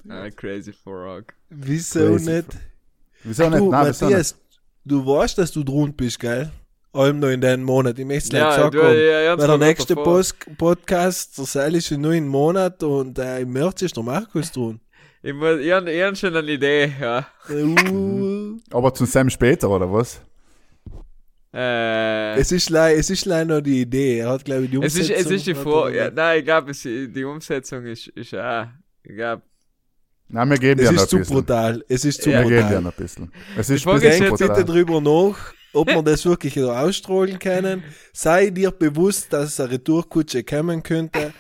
ah, 0.09 0.31
crazy 0.31 0.73
Frog. 0.73 1.35
Wieso 1.51 2.13
Crazy 2.13 2.31
nicht? 2.31 2.76
Wieso 3.27 3.49
nicht? 3.49 3.59
Du, 3.61 3.71
Nein, 3.71 3.87
wieso 3.89 4.05
nicht? 4.07 4.13
Matthias, 4.17 4.39
du 4.85 5.05
weißt, 5.07 5.39
dass 5.39 5.51
du 5.53 5.65
drunter 5.65 5.95
bist, 5.97 6.21
gell? 6.21 6.51
Allem 6.93 7.19
noch 7.19 7.29
in 7.29 7.41
deinem 7.41 7.65
Monat. 7.65 7.99
Ich 7.99 8.07
möchte 8.07 8.29
es 8.29 8.33
Ja, 8.33 8.39
gleich 8.45 8.57
gesagt 8.57 8.75
du, 8.75 8.83
haben. 8.83 8.95
ja, 8.95 9.21
ja, 9.21 9.31
Weil 9.31 9.37
der 9.37 9.47
zwar 9.47 9.59
nächste. 9.59 9.95
Post 9.97 10.37
Podcast, 10.57 11.37
der 11.37 11.45
Seil 11.45 11.75
ist 11.75 11.91
in 11.91 12.01
neun 12.01 12.27
Monat 12.29 12.83
und 12.83 13.19
äh, 13.19 13.41
im 13.41 13.53
März 13.53 13.83
ist 13.83 13.97
der 13.97 14.05
Markus 14.05 14.53
drin. 14.53 14.81
Ich, 15.23 15.35
muss, 15.35 15.59
ich, 15.59 16.19
schon 16.19 16.37
eine 16.37 16.51
Idee, 16.51 16.93
ja. 17.01 17.27
Uh, 17.51 18.59
Aber 18.71 18.95
zum 18.95 19.07
Sam 19.07 19.29
später, 19.29 19.69
oder 19.69 19.93
was? 19.93 20.21
Äh, 21.53 22.39
es 22.39 22.53
ist 22.53 22.71
leider, 22.71 22.99
es 22.99 23.11
ist 23.11 23.25
leider 23.25 23.57
noch 23.57 23.61
die 23.63 23.81
Idee. 23.81 24.19
Er 24.19 24.31
hat, 24.31 24.45
glaube 24.45 24.65
ich, 24.65 24.71
die 24.71 24.77
es 24.77 24.95
Umsetzung. 24.95 25.17
ist, 25.17 25.27
es 25.27 25.31
ist 25.33 25.47
die 25.47 25.53
er 25.53 25.91
Ja, 25.91 26.11
nein, 26.11 26.39
ich 26.39 26.45
glaube, 26.45 26.73
die 26.73 27.25
Umsetzung 27.25 27.85
ist, 27.87 28.09
ist 28.09 28.35
auch... 28.35 28.67
Ich 29.03 29.15
glaube, 29.15 29.43
Nein, 30.29 30.51
wir 30.51 30.59
geben 30.59 30.81
Es 30.81 30.87
ja 30.87 30.93
noch 30.93 30.97
ist 30.99 31.03
ein 31.05 31.09
zu 31.09 31.19
bisschen. 31.19 31.35
brutal. 31.37 31.85
Es 31.89 32.05
ist 32.05 32.23
zu 32.23 32.31
Ja, 32.31 32.41
Wir 32.43 32.49
geben 32.49 32.63
brutal. 32.69 32.87
ein 32.87 32.93
bisschen. 32.97 33.33
Es 33.57 33.71
ist 33.71 33.77
ist 33.77 33.85
bisschen 33.85 34.03
jetzt 34.03 34.21
Denkt 34.21 34.39
bitte 34.39 34.47
brutal. 34.49 34.65
drüber 34.65 35.01
nach, 35.01 35.37
ob 35.73 35.89
wir 35.89 36.03
das 36.03 36.25
wirklich 36.27 36.57
noch 36.57 36.71
ausstrahlen 36.77 37.39
können. 37.39 37.85
Sei 38.13 38.51
dir 38.51 38.71
bewusst, 38.73 39.33
dass 39.33 39.61
eine 39.61 39.71
Retourkutsche 39.73 40.43
kommen 40.43 40.83
könnte. 40.83 41.33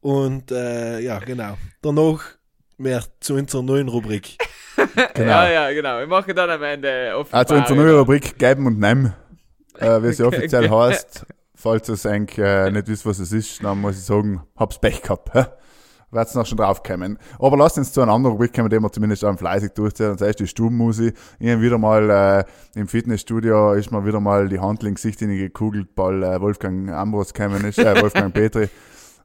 Und 0.00 0.50
äh, 0.50 1.00
ja, 1.00 1.18
genau. 1.18 1.56
Danach 1.82 2.22
mehr 2.78 3.04
zu 3.20 3.34
unserer 3.34 3.62
neuen 3.62 3.88
Rubrik. 3.88 4.36
Genau. 5.14 5.28
ja, 5.30 5.50
ja, 5.50 5.72
genau. 5.72 5.98
Wir 6.00 6.06
machen 6.06 6.34
dann 6.34 6.48
am 6.50 6.62
Ende 6.62 7.12
offen. 7.16 7.32
Also 7.34 7.54
unsere 7.54 7.76
neue 7.76 7.98
Rubrik 7.98 8.38
Geben 8.38 8.66
und 8.66 8.78
Nehmen, 8.80 9.12
äh, 9.78 10.02
wie 10.02 10.12
sie 10.12 10.22
offiziell 10.26 10.68
heißt. 10.70 11.24
Falls 11.54 11.88
ihr 11.88 11.92
es 11.94 12.04
eigentlich 12.06 12.38
äh, 12.38 12.70
nicht 12.70 12.88
wisst, 12.88 13.06
was 13.06 13.18
es 13.18 13.32
ist, 13.32 13.62
dann 13.62 13.80
muss 13.80 13.96
ich 13.98 14.02
sagen, 14.04 14.42
hab's 14.56 14.80
Pech 14.80 15.02
gehabt. 15.02 15.32
Hä? 15.34 15.44
Werd's 16.12 16.34
noch 16.34 16.46
schon 16.46 16.58
draufkommen. 16.58 17.18
Aber 17.38 17.56
lasst 17.56 17.78
uns 17.78 17.92
zu 17.92 18.02
einer 18.02 18.12
anderen 18.12 18.34
Rubrik 18.34 18.52
kommen, 18.52 18.68
die 18.68 18.78
wir 18.78 18.92
zumindest 18.92 19.24
auch 19.24 19.36
fleißig 19.36 19.72
durchziehen. 19.72 20.10
Und 20.10 20.20
das 20.20 20.28
ist 20.28 20.40
die 20.40 20.46
Stubenmusik. 20.46 21.14
Ich 21.38 21.60
wieder 21.60 21.78
mal 21.78 22.10
äh, 22.10 22.78
im 22.78 22.86
Fitnessstudio 22.86 23.72
ist 23.72 23.90
mir 23.90 24.04
wieder 24.04 24.20
mal 24.20 24.48
die 24.48 24.60
Handling 24.60 24.94
Gesicht 24.94 25.22
in 25.22 25.30
die 25.30 25.38
gekugelt, 25.38 25.88
weil 25.96 26.22
äh, 26.22 26.40
Wolfgang 26.40 26.90
Ambros 26.90 27.32
gekommen 27.32 27.64
ist, 27.64 27.78
äh, 27.78 27.98
Wolfgang 28.02 28.34
Petri. 28.34 28.68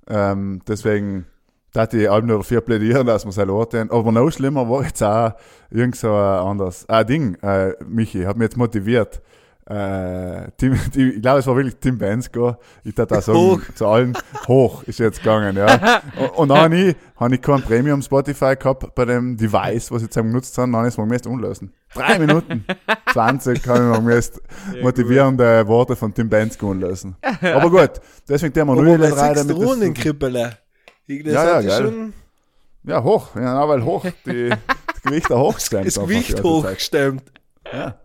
Ähm, 0.08 0.62
deswegen 0.66 1.26
da 1.74 1.86
die 1.86 2.08
Alben 2.08 2.32
oder 2.32 2.44
vier 2.44 2.62
plädieren, 2.62 3.06
dass 3.06 3.26
wir 3.26 3.50
Ort 3.50 3.74
haben. 3.74 3.92
Aber 3.92 4.12
noch 4.12 4.32
schlimmer 4.32 4.70
war 4.70 4.84
jetzt 4.84 5.04
auch 5.04 5.34
irgend 5.70 5.98
so 5.98 6.08
ein 6.08 6.40
anderes. 6.40 6.86
Ah, 6.88 7.04
Ding, 7.04 7.36
äh, 7.42 7.74
Michi, 7.86 8.24
hat 8.24 8.38
mich 8.38 8.46
jetzt 8.46 8.58
motiviert. 8.58 9.22
Äh, 9.70 10.50
Tim, 10.56 10.80
Tim, 10.94 11.12
ich 11.16 11.22
glaube, 11.22 11.40
es 11.40 11.48
war 11.48 11.56
wirklich 11.58 11.76
Tim 11.76 11.98
Bensko. 11.98 12.56
Ich 12.86 12.96
darf 12.96 13.08
da 13.08 13.22
sagen, 13.22 13.38
Hoch. 13.38 13.62
zu 13.76 13.86
allen 13.86 14.18
hoch 14.48 14.84
ist 14.84 15.00
jetzt 15.00 15.20
gegangen, 15.20 15.58
ja. 15.58 16.02
Und, 16.18 16.30
und 16.38 16.50
dann 16.50 16.58
habe 16.60 16.78
ich, 16.78 16.96
hab 17.18 17.32
ich 17.34 17.42
kein 17.42 17.62
Premium 17.62 18.02
Spotify 18.02 18.56
gehabt 18.56 18.96
bei 18.96 19.04
dem 19.04 19.36
Device, 19.36 19.92
was 19.92 19.98
ich 19.98 20.04
jetzt 20.04 20.16
genutzt 20.16 20.58
habe, 20.58 20.72
dann 20.72 20.86
ist 20.86 20.94
es 20.94 20.98
mir 20.98 21.04
gemäß 21.04 21.28
unlösen. 21.28 21.74
Drei 21.94 22.18
Minuten, 22.18 22.66
20 23.12 23.68
habe 23.68 23.80
ich 23.80 23.86
mir 23.90 23.98
gemäß 23.98 24.42
motivierende 24.82 25.68
Worte 25.68 25.98
von 25.98 26.14
Tim 26.14 26.30
Bensko 26.30 26.72
unlösen. 26.72 27.18
Aber 27.42 27.70
gut, 27.70 28.00
deswegen 28.30 28.54
der 28.54 28.64
wir 28.66 28.76
nur 28.76 28.98
bei 28.98 29.10
drei, 29.10 29.34
damit 29.34 29.58
Runden 29.58 29.94
das 29.94 31.34
Ja, 31.34 31.60
ja, 31.60 31.80
geil. 31.80 32.14
Ja, 32.84 33.04
hoch. 33.04 33.36
Ja, 33.36 33.68
weil 33.68 33.84
hoch. 33.84 34.06
Die, 34.26 34.50
das 34.50 35.02
Gewicht 35.04 35.30
da 35.30 35.38
hochgestemmt. 35.38 35.88
das 35.88 35.96
Gewicht 36.00 36.42
hochgestemmt. 36.42 37.24
Ja. 37.72 37.96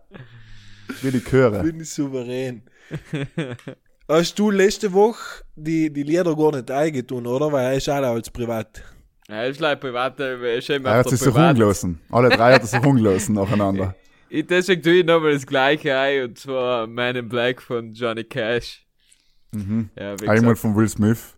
Wie 1.01 1.11
die 1.11 1.19
Chöre. 1.23 1.63
Bin 1.63 1.79
ich 1.79 1.89
souverän. 1.89 2.61
Hast 4.07 4.37
du 4.37 4.51
letzte 4.51 4.91
Woche 4.91 5.43
die, 5.55 5.91
die 5.91 6.03
Lieder 6.03 6.35
gar 6.35 6.51
nicht 6.51 6.69
eingetun, 6.69 7.25
oder? 7.25 7.51
Weil 7.51 7.65
er 7.65 7.73
ist 7.75 7.89
auch 7.89 7.93
als 7.95 8.29
privat. 8.29 8.83
Ja, 9.29 9.43
ist 9.45 9.59
leider 9.61 9.79
privat, 9.79 10.19
äh, 10.19 10.57
ist 10.57 10.69
immer 10.69 10.89
Er 10.89 10.97
hat 10.97 11.09
sich 11.09 11.19
so 11.19 11.29
rumgelassen. 11.31 11.99
Alle 12.09 12.29
drei 12.29 12.53
hat 12.53 12.61
er 12.61 12.67
sich 12.67 12.83
rumgelassen 12.83 13.35
nacheinander. 13.35 13.95
Ich, 14.35 14.47
deswegen 14.47 14.81
tue 14.81 14.93
ich 14.93 15.05
nochmal 15.05 15.33
das 15.33 15.45
gleiche 15.45 15.95
ein, 15.95 16.23
und 16.23 16.39
zwar 16.39 16.87
Man 16.87 17.15
in 17.15 17.29
Black 17.29 17.61
von 17.61 17.93
Johnny 17.93 18.23
Cash. 18.23 18.83
Mhm. 19.51 19.91
Ja, 19.95 20.15
Einmal 20.27 20.55
von 20.55 20.75
Will 20.75 20.89
Smith. 20.89 21.37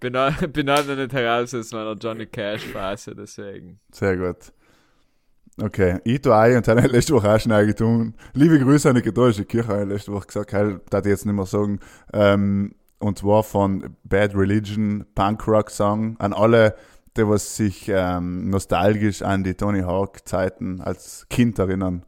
bin, 0.00 0.14
auch- 0.14 0.36
bin 0.52 0.68
auch 0.68 0.84
noch 0.86 0.96
nicht 0.96 1.14
heraus 1.14 1.54
aus 1.54 1.72
meiner 1.72 1.94
Johnny 1.94 2.26
Cash-Phase, 2.26 3.14
deswegen. 3.16 3.80
Sehr 3.90 4.18
gut. 4.18 4.52
Okay, 5.58 6.00
ich 6.04 6.20
tue 6.20 6.36
ein 6.36 6.58
und 6.58 6.68
habe 6.68 6.80
letzte 6.86 7.14
Woche 7.14 7.34
auch 7.34 7.40
schon 7.40 7.52
eingetun. 7.52 8.14
Liebe 8.34 8.58
Grüße 8.58 8.90
an 8.90 8.96
die 8.96 9.02
katholische 9.02 9.46
Kirche, 9.46 9.68
habe 9.68 9.82
ich 9.84 9.88
letzte 9.88 10.12
Woche 10.12 10.26
gesagt, 10.26 10.52
heil, 10.52 10.80
darf 10.90 11.06
ich 11.06 11.10
jetzt 11.10 11.24
nicht 11.24 11.34
mehr 11.34 11.46
sagen. 11.46 11.80
Ähm, 12.12 12.74
und 12.98 13.18
zwar 13.18 13.42
von 13.42 13.96
Bad 14.04 14.34
Religion, 14.34 15.06
Punk 15.14 15.48
Rock 15.48 15.70
Song, 15.70 16.16
an 16.18 16.34
alle, 16.34 16.76
die 17.16 17.26
was 17.26 17.56
sich 17.56 17.88
ähm, 17.88 18.50
nostalgisch 18.50 19.22
an 19.22 19.44
die 19.44 19.54
Tony 19.54 19.80
Hawk 19.80 20.28
Zeiten 20.28 20.82
als 20.82 21.26
Kind 21.30 21.58
erinnern. 21.58 22.04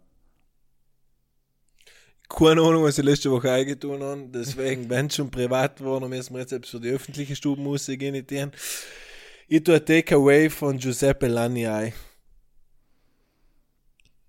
Keine 2.29 2.61
Ahnung, 2.61 2.85
was 2.85 2.99
ich 2.99 3.05
letzte 3.05 3.31
Woche 3.31 3.51
eingetun 3.51 4.03
habe. 4.03 4.29
Deswegen, 4.29 4.91
wenn 4.91 5.07
es 5.07 5.17
schon 5.17 5.31
privat 5.31 5.83
war, 5.83 6.01
dann 6.01 6.11
müssen 6.11 6.35
wir 6.35 6.41
jetzt 6.41 6.53
etwas 6.53 6.71
für 6.71 6.81
die 6.81 6.91
öffentliche 6.91 7.35
Stubenmusik 7.35 8.03
initiieren. 8.03 8.53
Ich 9.49 9.65
tue 9.65 9.83
Takeaway 9.83 10.51
von 10.51 10.77
Giuseppe 10.77 11.29
Lani 11.29 11.67
ein. 11.67 11.95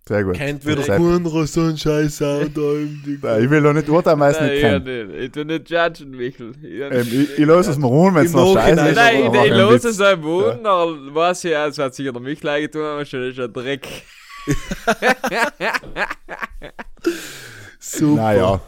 Sehr 0.09 0.23
gut. 0.23 0.33
Kennt 0.37 0.65
wieder 0.65 0.81
keiner 0.81 1.45
so 1.45 1.61
einen 1.61 1.77
scheiß 1.77 2.17
Sound. 2.17 2.57
Ja, 2.57 3.37
Ich 3.37 3.47
will 3.47 3.61
doch 3.61 3.73
nicht 3.73 3.87
urteilen, 3.87 4.19
weil 4.19 4.31
ich 4.31 4.37
es 4.37 4.41
nicht 4.41 4.53
ich, 4.55 4.61
kenne. 4.61 5.05
nicht. 5.05 5.19
ich 5.19 5.31
tu 5.31 5.43
nicht 5.43 5.69
judgen, 5.69 6.09
Michel. 6.09 6.51
Ich, 6.63 6.79
Ähm, 6.81 7.01
ich, 7.01 7.37
ich 7.37 7.45
lasse 7.45 7.69
es 7.69 7.77
mir 7.77 7.85
ruhen, 7.85 8.15
wenn 8.15 8.25
es 8.25 8.33
noch 8.33 8.55
scheiße 8.55 8.89
ist. 8.89 8.95
Nein, 8.95 9.19
ich, 9.19 9.25
aber 9.27 9.35
ich, 9.35 9.37
mach 9.37 9.45
ich 9.45 9.51
einen 9.51 9.61
los 9.61 9.73
Witz. 9.75 9.85
es 9.85 10.01
ein 10.01 10.23
Wunder, 10.23 11.13
weiß 11.13 11.43
ich, 11.43 11.51
es 11.53 11.77
hat 11.77 11.93
sicher 11.93 12.11
der 12.11 12.21
Michel 12.23 12.49
eingetun, 12.49 12.81
aber 12.81 13.05
schon 13.05 13.29
ist 13.29 13.39
ein 13.39 13.53
Dreck. 13.53 13.87
Super. 17.79 18.15
Naja. 18.15 18.61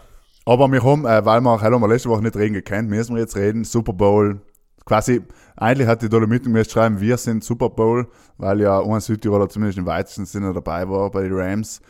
Aber 0.45 0.71
wir 0.71 0.83
haben, 0.83 1.05
äh, 1.07 1.25
weil 1.25 1.41
wir, 1.41 1.59
wir 1.59 1.87
letzte 1.87 2.09
Woche 2.09 2.21
nicht 2.21 2.35
reden 2.35 2.53
gekannt, 2.53 2.87
müssen 2.87 3.15
wir 3.15 3.21
jetzt 3.23 3.35
reden. 3.35 3.63
Super 3.63 3.93
Bowl. 3.93 4.39
Quasi, 4.85 5.23
eigentlich 5.55 5.87
hat 5.87 6.01
die 6.01 6.09
Dolomiten 6.09 6.51
müssen 6.51 6.71
schreiben, 6.71 6.99
wir 6.99 7.17
sind 7.17 7.43
Super 7.43 7.69
Bowl, 7.69 8.07
weil 8.37 8.61
ja 8.61 8.81
ein 8.81 8.99
Südtiroler 8.99 9.49
zumindest 9.49 9.77
im 9.77 9.85
weitesten 9.85 10.25
Sinne 10.25 10.53
dabei 10.53 10.87
war 10.89 11.11
bei 11.11 11.23
den 11.23 11.33
Rams. 11.33 11.81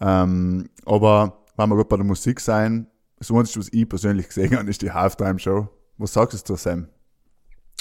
Ähm, 0.00 0.68
aber 0.86 1.44
wenn 1.56 1.68
wir 1.68 1.76
gut 1.76 1.88
bei 1.88 1.96
der 1.96 2.06
Musik 2.06 2.40
sein, 2.40 2.86
das 3.18 3.30
Einzige, 3.30 3.60
was 3.60 3.68
ich 3.72 3.88
persönlich 3.88 4.28
gesehen 4.28 4.56
habe, 4.56 4.70
ist 4.70 4.82
die 4.82 4.90
Halftime-Show. 4.90 5.68
Was 5.98 6.14
sagst 6.14 6.48
du 6.48 6.54
zu 6.54 6.56
Sam? 6.56 6.88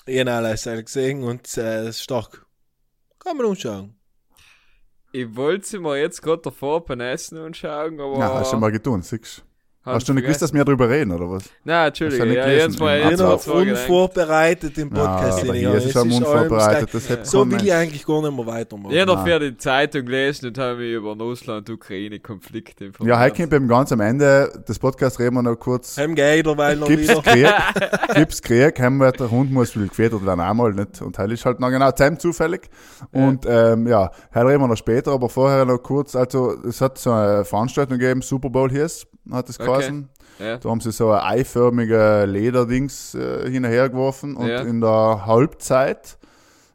Ich 0.05 0.19
habe 0.19 0.31
alles 0.31 0.63
gesehen 0.63 1.23
und 1.23 1.57
äh, 1.57 1.83
es 1.83 1.89
ist 1.89 2.03
stark. 2.03 2.45
Kann 3.19 3.37
man 3.37 3.45
umschauen. 3.45 3.95
Ich 5.11 5.35
wollte 5.35 5.65
sie 5.65 5.79
mir 5.79 5.97
jetzt 5.97 6.21
gerade 6.21 6.41
davor 6.41 6.85
beim 6.85 6.99
Essen 6.99 7.37
anschauen, 7.37 7.99
aber. 7.99 8.19
Ja, 8.19 8.33
hast 8.35 8.53
du 8.53 8.57
mal 8.57 8.71
getan, 8.71 9.01
siehst 9.01 9.43
Hast 9.95 10.07
du 10.09 10.13
nicht 10.13 10.23
gewusst, 10.23 10.41
dass 10.41 10.53
wir 10.53 10.63
darüber 10.63 10.89
reden, 10.89 11.11
oder 11.11 11.29
was? 11.29 11.43
Nein, 11.63 11.87
Entschuldigung, 11.87 12.27
ja, 12.31 12.45
gelesen 12.45 12.71
jetzt 12.71 12.79
mal, 12.79 13.01
zwei 13.01 13.09
gedacht. 13.09 13.47
unvorbereitet 13.87 14.77
im 14.77 14.89
Podcast. 14.89 15.43
aber 15.43 15.53
hinein. 15.53 15.71
hier 15.71 15.73
ist 15.73 15.85
ist 15.85 15.95
unvorbereitet. 15.95 16.93
hätte 16.93 17.25
So 17.25 17.39
kommen. 17.39 17.51
will 17.51 17.63
ich 17.65 17.73
eigentlich 17.73 18.05
gar 18.05 18.21
nicht 18.21 18.35
mehr 18.35 18.45
weitermachen. 18.45 18.93
Ich 18.93 18.99
habe 18.99 19.11
Nein. 19.11 19.25
dafür 19.25 19.39
die 19.39 19.57
Zeitung 19.57 20.05
gelesen 20.05 20.47
und 20.47 20.57
habe 20.57 20.77
mich 20.77 20.93
über 20.93 21.13
den 21.15 21.21
Russland-Ukraine-Konflikt 21.21 22.81
informiert. 22.81 23.15
Ja, 23.15 23.21
heute 23.23 23.35
kommt 23.35 23.49
beim 23.49 23.67
ganz 23.67 23.91
am 23.91 23.99
Ende 23.99 24.63
des 24.67 24.79
Podcasts 24.79 25.19
reden 25.19 25.35
wir 25.35 25.41
noch 25.43 25.55
kurz 25.55 25.97
Heim 25.97 26.15
Geider, 26.15 26.57
weil 26.57 26.75
noch 26.77 26.87
Gibt's 26.87 27.09
wieder. 27.09 27.21
Krieg, 27.21 27.47
gibt's 28.15 28.41
Krieg, 28.41 28.79
haben 28.79 28.97
wir, 28.97 29.11
der 29.11 29.29
Hund 29.31 29.51
muss 29.51 29.71
viel 29.71 29.87
gefedert 29.87 30.25
werden, 30.25 30.39
einmal 30.39 30.71
nicht. 30.73 31.01
Und 31.01 31.17
heute 31.17 31.33
ist 31.33 31.45
halt 31.45 31.59
noch 31.59 31.69
genau 31.69 31.91
Time 31.91 32.17
zufällig. 32.17 32.69
Und, 33.11 33.45
ähm, 33.47 33.87
ja, 33.87 34.09
heute 34.33 34.47
reden 34.47 34.61
wir 34.61 34.67
noch 34.67 34.77
später, 34.77 35.11
aber 35.11 35.29
vorher 35.29 35.65
noch 35.65 35.79
kurz, 35.79 36.15
also, 36.15 36.55
es 36.67 36.81
hat 36.81 36.97
so 36.97 37.11
eine 37.11 37.45
Veranstaltung 37.45 37.97
gegeben, 37.97 38.21
Super 38.21 38.49
Bowl 38.49 38.69
hieß, 38.69 39.05
hat 39.31 39.49
es 39.49 39.59
Okay. 39.59 39.67
Geheißen. 39.79 40.09
Ja. 40.39 40.57
Da 40.57 40.69
haben 40.69 40.79
sie 40.79 40.91
so 40.91 41.11
ein 41.11 41.19
eiförmige 41.39 42.25
Lederdings 42.25 43.13
äh, 43.15 43.49
hinterher 43.49 43.89
geworfen 43.89 44.35
und 44.37 44.47
Ja. 44.47 44.61
in 44.61 44.79
der 44.79 45.25
Halbzeit, 45.25 46.17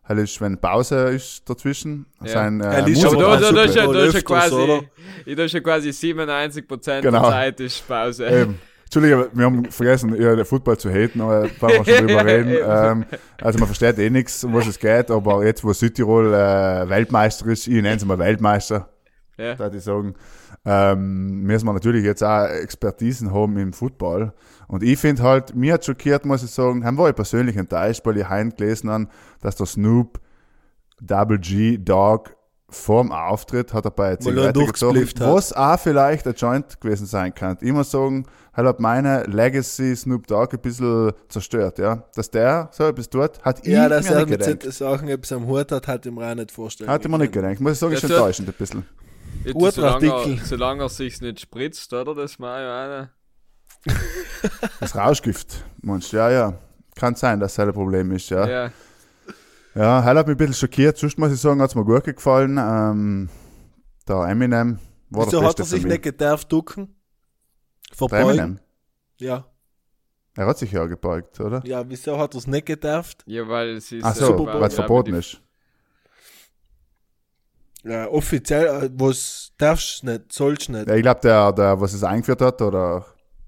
halt 0.06 0.18
ist, 0.18 0.38
wenn 0.42 0.58
Pause 0.58 0.96
ist 1.14 1.48
dazwischen, 1.48 2.04
Ja. 2.22 2.28
sein, 2.28 2.60
äh, 2.60 2.64
Ja, 2.80 2.86
ist 2.86 3.04
Aber 3.06 3.16
da, 3.16 3.36
da, 3.40 3.52
da, 3.52 3.62
ist 3.64 3.74
ja, 3.74 3.86
da 3.90 4.04
ist 4.04 4.14
ja 4.14 4.20
quasi, 4.20 4.80
da 5.34 5.42
ist 5.44 5.52
ja 5.54 5.60
quasi 5.60 5.88
97% 5.92 7.00
Genau. 7.02 7.22
der 7.22 7.30
Zeit 7.30 7.60
ist 7.60 7.88
Pause. 7.88 8.26
Eben. 8.28 8.58
Entschuldige, 8.84 9.28
wir 9.32 9.46
haben 9.46 9.64
vergessen, 9.72 10.14
ja, 10.20 10.36
den 10.36 10.44
Football 10.44 10.76
zu 10.76 10.90
haten, 10.90 11.20
aber 11.22 11.48
da 11.60 11.68
wir 11.68 11.84
schon 11.84 12.06
drüber 12.06 12.24
reden. 12.26 12.54
Ähm, 12.62 13.04
also 13.40 13.58
man 13.58 13.66
versteht 13.66 13.98
eh 13.98 14.10
nichts, 14.10 14.44
um 14.44 14.52
was 14.54 14.66
es 14.66 14.78
geht, 14.78 15.10
aber 15.10 15.42
jetzt, 15.44 15.64
wo 15.64 15.72
Südtirol 15.72 16.26
äh, 16.34 16.88
Weltmeister 16.88 17.46
ist, 17.46 17.66
ich 17.66 17.74
nenne 17.82 17.96
es 17.96 18.04
mal 18.04 18.18
Weltmeister, 18.18 18.88
Ja. 19.38 19.54
da 19.54 19.68
ich 19.72 19.82
sagen. 19.82 20.14
Ähm, 20.66 21.42
müssen 21.42 21.66
wir 21.66 21.74
natürlich 21.74 22.04
jetzt 22.04 22.22
auch 22.22 22.46
Expertisen 22.46 23.32
haben 23.32 23.58
im 23.58 23.72
Football. 23.72 24.32
Und 24.66 24.82
ich 24.82 24.98
finde 24.98 25.22
halt, 25.22 25.54
mir 25.54 25.74
hat 25.74 25.84
schockiert, 25.84 26.24
muss 26.24 26.42
ich 26.42 26.50
sagen, 26.50 26.84
haben 26.84 26.96
wir 26.96 27.08
ich 27.08 27.14
persönlich 27.14 27.56
enttäuscht, 27.56 28.00
weil 28.04 28.18
ich 28.18 28.28
heim 28.28 28.54
gelesen 28.54 28.90
habe, 28.90 29.08
dass 29.40 29.56
der 29.56 29.66
Snoop 29.66 30.20
Double 31.00 31.38
G 31.38 31.76
Dog 31.76 32.34
vorm 32.70 33.12
Auftritt 33.12 33.72
hat 33.72 33.84
er 33.84 33.90
bei 33.90 34.08
einer 34.08 34.20
Zigarette 34.20 34.64
gezogen, 34.64 35.08
was 35.18 35.52
auch 35.52 35.78
vielleicht 35.78 36.26
ein 36.26 36.34
Joint 36.34 36.80
gewesen 36.80 37.06
sein 37.06 37.34
kann. 37.34 37.56
Ich 37.60 37.72
muss 37.72 37.90
sagen, 37.90 38.26
halt 38.52 38.66
hat 38.66 38.80
meine 38.80 39.22
Legacy 39.24 39.94
Snoop 39.94 40.26
Dogg 40.26 40.54
ein 40.54 40.60
bisschen 40.60 41.12
zerstört, 41.28 41.78
ja. 41.78 42.04
Dass 42.14 42.30
der 42.30 42.68
so 42.72 42.84
etwas 42.84 43.08
tut, 43.08 43.40
hat 43.42 43.66
Ja, 43.66 43.84
ich 43.84 43.90
dass 43.90 44.04
mir 44.08 44.12
er 44.12 44.26
nicht 44.26 44.30
mit 44.30 44.60
gedacht. 44.60 44.72
Sachen 44.72 45.08
etwas 45.08 45.32
am 45.32 45.46
Hut 45.46 45.70
hat, 45.70 45.86
hat 45.86 46.06
ich 46.06 46.12
mir 46.12 46.26
auch 46.26 46.34
nicht 46.34 46.50
vorstellen 46.50 46.90
Hat 46.90 47.04
ich 47.04 47.10
mir 47.10 47.18
nicht 47.18 47.32
gedacht. 47.32 47.60
Muss 47.60 47.72
ich 47.72 47.78
sagen, 47.78 47.92
ist 47.92 48.04
enttäuschend 48.04 48.48
ein 48.48 48.54
bisschen. 48.58 48.84
Jetzt, 49.44 49.54
Urtrartikel. 49.54 50.08
solange, 50.08 50.40
er, 50.40 50.46
solange 50.46 50.82
er 50.84 50.88
sich's 50.88 51.20
nicht 51.20 51.40
spritzt, 51.40 51.92
oder? 51.92 52.14
Das 52.14 52.38
mal 52.38 52.66
einer. 52.66 53.10
Das 54.80 54.94
Rauschgift, 54.94 55.64
meinst 55.80 56.12
du? 56.12 56.18
Ja, 56.18 56.30
ja. 56.30 56.58
Kann 56.94 57.14
sein, 57.14 57.40
dass 57.40 57.54
das 57.54 57.66
ein 57.66 57.72
Problem 57.72 58.12
ist, 58.12 58.30
ja. 58.30 58.46
Ja. 58.46 58.72
Ja, 59.74 60.00
ja 60.00 60.04
hat 60.04 60.26
mich 60.26 60.34
ein 60.34 60.36
bisschen 60.36 60.54
schockiert. 60.54 60.96
Sonst 60.96 61.18
muss 61.18 61.32
ich 61.32 61.40
sagen, 61.40 61.60
hat 61.60 61.70
es 61.70 61.74
mir 61.74 61.84
gut 61.84 62.04
gefallen. 62.04 62.58
Ähm, 62.58 63.28
der 64.06 64.28
Eminem 64.28 64.78
war 65.10 65.26
Wieso 65.26 65.40
der 65.40 65.48
hat 65.48 65.56
Beste 65.56 65.62
er 65.62 65.78
sich 65.78 65.86
nicht 65.86 66.02
gedarft 66.02 66.52
ducken? 66.52 66.94
Der 67.90 67.96
Verbeugen? 67.96 68.30
Eminem? 68.30 68.60
Ja. 69.18 69.46
Er 70.36 70.46
hat 70.46 70.58
sich 70.58 70.72
ja 70.72 70.84
gebeugt, 70.86 71.40
oder? 71.40 71.62
Ja, 71.64 71.88
wieso 71.88 72.18
hat 72.18 72.34
er 72.34 72.38
es 72.38 72.46
nicht 72.46 72.66
gedarft? 72.66 73.22
ja, 73.26 73.46
weil 73.48 73.76
es 73.76 73.92
ist. 73.92 74.04
Ach 74.04 74.14
so, 74.14 74.46
weil 74.46 74.64
es 74.64 74.74
verboten 74.74 75.14
ist. 75.14 75.40
Ja, 77.84 78.08
offiziell, 78.08 78.66
äh, 78.84 78.90
was 78.94 79.52
darfst 79.58 80.02
du 80.02 80.06
nicht, 80.06 80.32
sollst 80.32 80.68
du 80.68 80.72
nicht. 80.72 80.88
Ja, 80.88 80.94
ich 80.94 81.02
glaube, 81.02 81.20
der, 81.20 81.52
der, 81.52 81.80
was 81.80 81.92
es 81.92 82.02
eingeführt 82.02 82.40
hat, 82.40 82.60
oder 82.62 83.04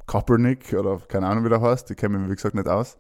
Kaepernick, 0.07 0.75
oder 0.75 1.01
keine 1.09 1.27
Ahnung, 1.27 1.45
wie 1.45 1.49
der 1.49 1.61
heißt, 1.61 1.89
die 1.89 1.95
kennen 1.95 2.21
mich, 2.21 2.31
wie 2.31 2.35
gesagt, 2.37 2.55
nicht 2.55 2.69
aus, 2.69 2.97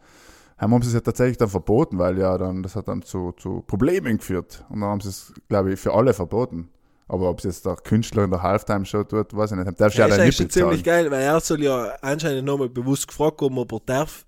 haben 0.59 0.81
sie 0.83 0.88
es 0.88 0.95
ja 0.95 1.00
tatsächlich 1.00 1.37
dann 1.37 1.50
verboten, 1.50 1.99
weil 1.99 2.19
ja 2.19 2.38
dann, 2.38 2.62
das 2.62 2.75
hat 2.76 2.88
dann 2.88 3.02
zu, 3.02 3.33
zu 3.33 3.62
Problemen 3.66 4.16
geführt. 4.19 4.64
Und 4.71 4.81
dann 4.81 4.88
haben 4.88 5.00
sie 5.00 5.11
es, 5.11 5.33
glaube 5.49 5.73
ich, 5.73 5.81
für 5.81 5.93
alle 5.93 6.14
verboten. 6.14 6.71
Aber 7.09 7.28
ob 7.31 7.38
es 7.38 7.45
jetzt 7.45 7.66
der 7.66 7.76
Künstler 7.76 8.25
in 8.25 8.31
der 8.31 8.43
Halftime-Show 8.43 9.05
tut, 9.05 9.37
weiß 9.37 9.52
ich 9.52 9.59
nicht. 9.59 9.81
Darfst 9.81 9.97
Ja, 9.99 10.09
ja, 10.09 10.14
ist 10.14 10.21
eigentlich 10.21 10.37
schon 10.37 10.50
ziemlich 10.50 10.83
geil, 10.83 11.11
weil 11.11 11.23
er 11.23 11.38
soll 11.40 11.62
ja 11.62 11.95
anscheinend 12.00 12.45
nochmal 12.47 12.69
bewusst 12.69 13.07
gefragt 13.07 13.43
haben, 13.43 13.59
ob 13.59 13.73
er 13.73 13.81
darf. 13.87 14.25